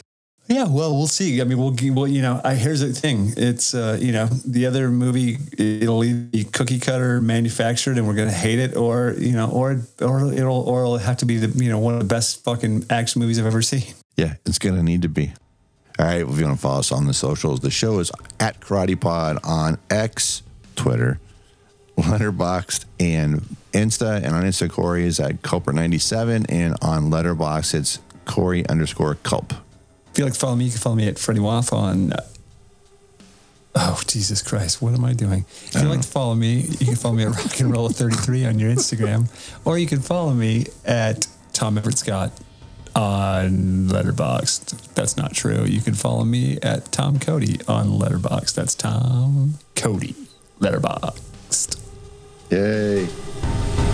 Yeah, 0.49 0.65
well, 0.65 0.97
we'll 0.97 1.07
see. 1.07 1.43
I 1.43 1.45
mean, 1.45 1.59
we'll, 1.59 1.77
well 1.95 2.09
you 2.09 2.23
know, 2.23 2.41
I, 2.43 2.55
here's 2.55 2.81
the 2.81 2.93
thing. 2.95 3.35
It's, 3.37 3.75
uh, 3.75 3.99
you 4.01 4.13
know, 4.13 4.27
the 4.27 4.65
other 4.65 4.89
movie, 4.89 5.37
it'll 5.59 6.01
be 6.01 6.45
cookie 6.53 6.81
cutter 6.81 7.21
manufactured 7.21 7.99
and 7.99 8.09
we're 8.09 8.15
going 8.15 8.29
to 8.31 8.35
hate 8.35 8.59
it 8.59 8.75
or, 8.75 9.15
you 9.19 9.33
know, 9.33 9.51
or, 9.51 9.83
or 10.01 10.33
it'll, 10.33 10.63
or 10.63 10.81
it'll 10.81 10.99
have 10.99 11.19
to 11.19 11.27
be 11.27 11.37
the, 11.37 11.63
you 11.63 11.71
know, 11.71 11.79
one 11.79 11.93
of 11.93 12.01
the 12.01 12.07
best 12.07 12.43
fucking 12.45 12.87
action 12.89 13.21
movies 13.21 13.39
I've 13.39 13.45
ever 13.45 13.61
seen. 13.61 13.95
Yeah, 14.17 14.37
it's 14.47 14.59
going 14.59 14.75
to 14.75 14.83
need 14.83 15.03
to 15.03 15.09
be. 15.09 15.35
All 15.99 16.07
right, 16.07 16.23
if 16.23 16.39
you 16.39 16.45
want 16.45 16.57
to 16.57 16.63
follow 16.63 16.79
us 16.79 16.93
on 16.93 17.07
the 17.07 17.15
socials, 17.15 17.61
the 17.61 17.71
show 17.71 17.99
is 17.99 18.11
at 18.41 18.61
Karate 18.61 18.99
Pod 18.99 19.39
on 19.45 19.79
X, 19.91 20.43
Twitter, 20.77 21.21
Letterboxd, 21.99 22.87
and 22.99 23.43
Insta. 23.73 24.17
And 24.17 24.35
on 24.35 24.45
Insta, 24.45 24.71
Corey 24.71 25.05
is 25.05 25.21
at 25.21 25.43
Culper97, 25.43 26.47
and 26.49 26.75
on 26.81 27.11
Letterboxd, 27.11 27.75
it's 27.75 27.99
Corey 28.25 28.67
underscore 28.69 29.17
Culp. 29.17 29.53
If 30.19 30.23
you 30.23 30.27
like 30.27 30.35
follow 30.35 30.57
me, 30.57 30.65
you 30.65 30.73
can 30.73 30.81
follow 30.81 30.97
me 30.97 31.07
at 31.07 31.17
Freddie 31.17 31.39
Waff 31.39 31.73
on. 31.73 32.13
Uh, 32.13 32.27
oh 33.77 34.01
Jesus 34.09 34.43
Christ! 34.43 34.83
What 34.83 34.93
am 34.93 35.05
I 35.05 35.13
doing? 35.13 35.45
If 35.67 35.81
you 35.81 35.89
like 35.89 36.01
to 36.01 36.09
follow 36.09 36.35
me, 36.35 36.63
you 36.81 36.87
can 36.87 36.97
follow 36.97 37.15
me 37.15 37.23
at 37.23 37.37
Rock 37.37 37.61
and 37.61 37.71
Roll 37.71 37.89
33 37.89 38.47
on 38.47 38.59
your 38.59 38.69
Instagram, 38.69 39.31
or 39.65 39.79
you 39.79 39.87
can 39.87 40.01
follow 40.01 40.35
me 40.35 40.67
at 40.85 41.29
Tom 41.53 41.79
Everett 41.79 41.99
Scott 41.99 42.33
on 42.97 43.87
Letterboxd. 43.87 44.93
That's 44.95 45.17
not 45.17 45.35
true. 45.35 45.65
You 45.65 45.81
can 45.81 45.95
follow 45.95 46.25
me 46.25 46.59
at 46.65 46.91
Tom 46.91 47.21
Cody 47.21 47.61
on 47.69 47.87
Letterboxd. 47.87 48.55
That's 48.55 48.75
Tom 48.75 49.61
Cody 49.77 50.17
Letterboxd. 50.59 51.79
Yay. 52.51 53.88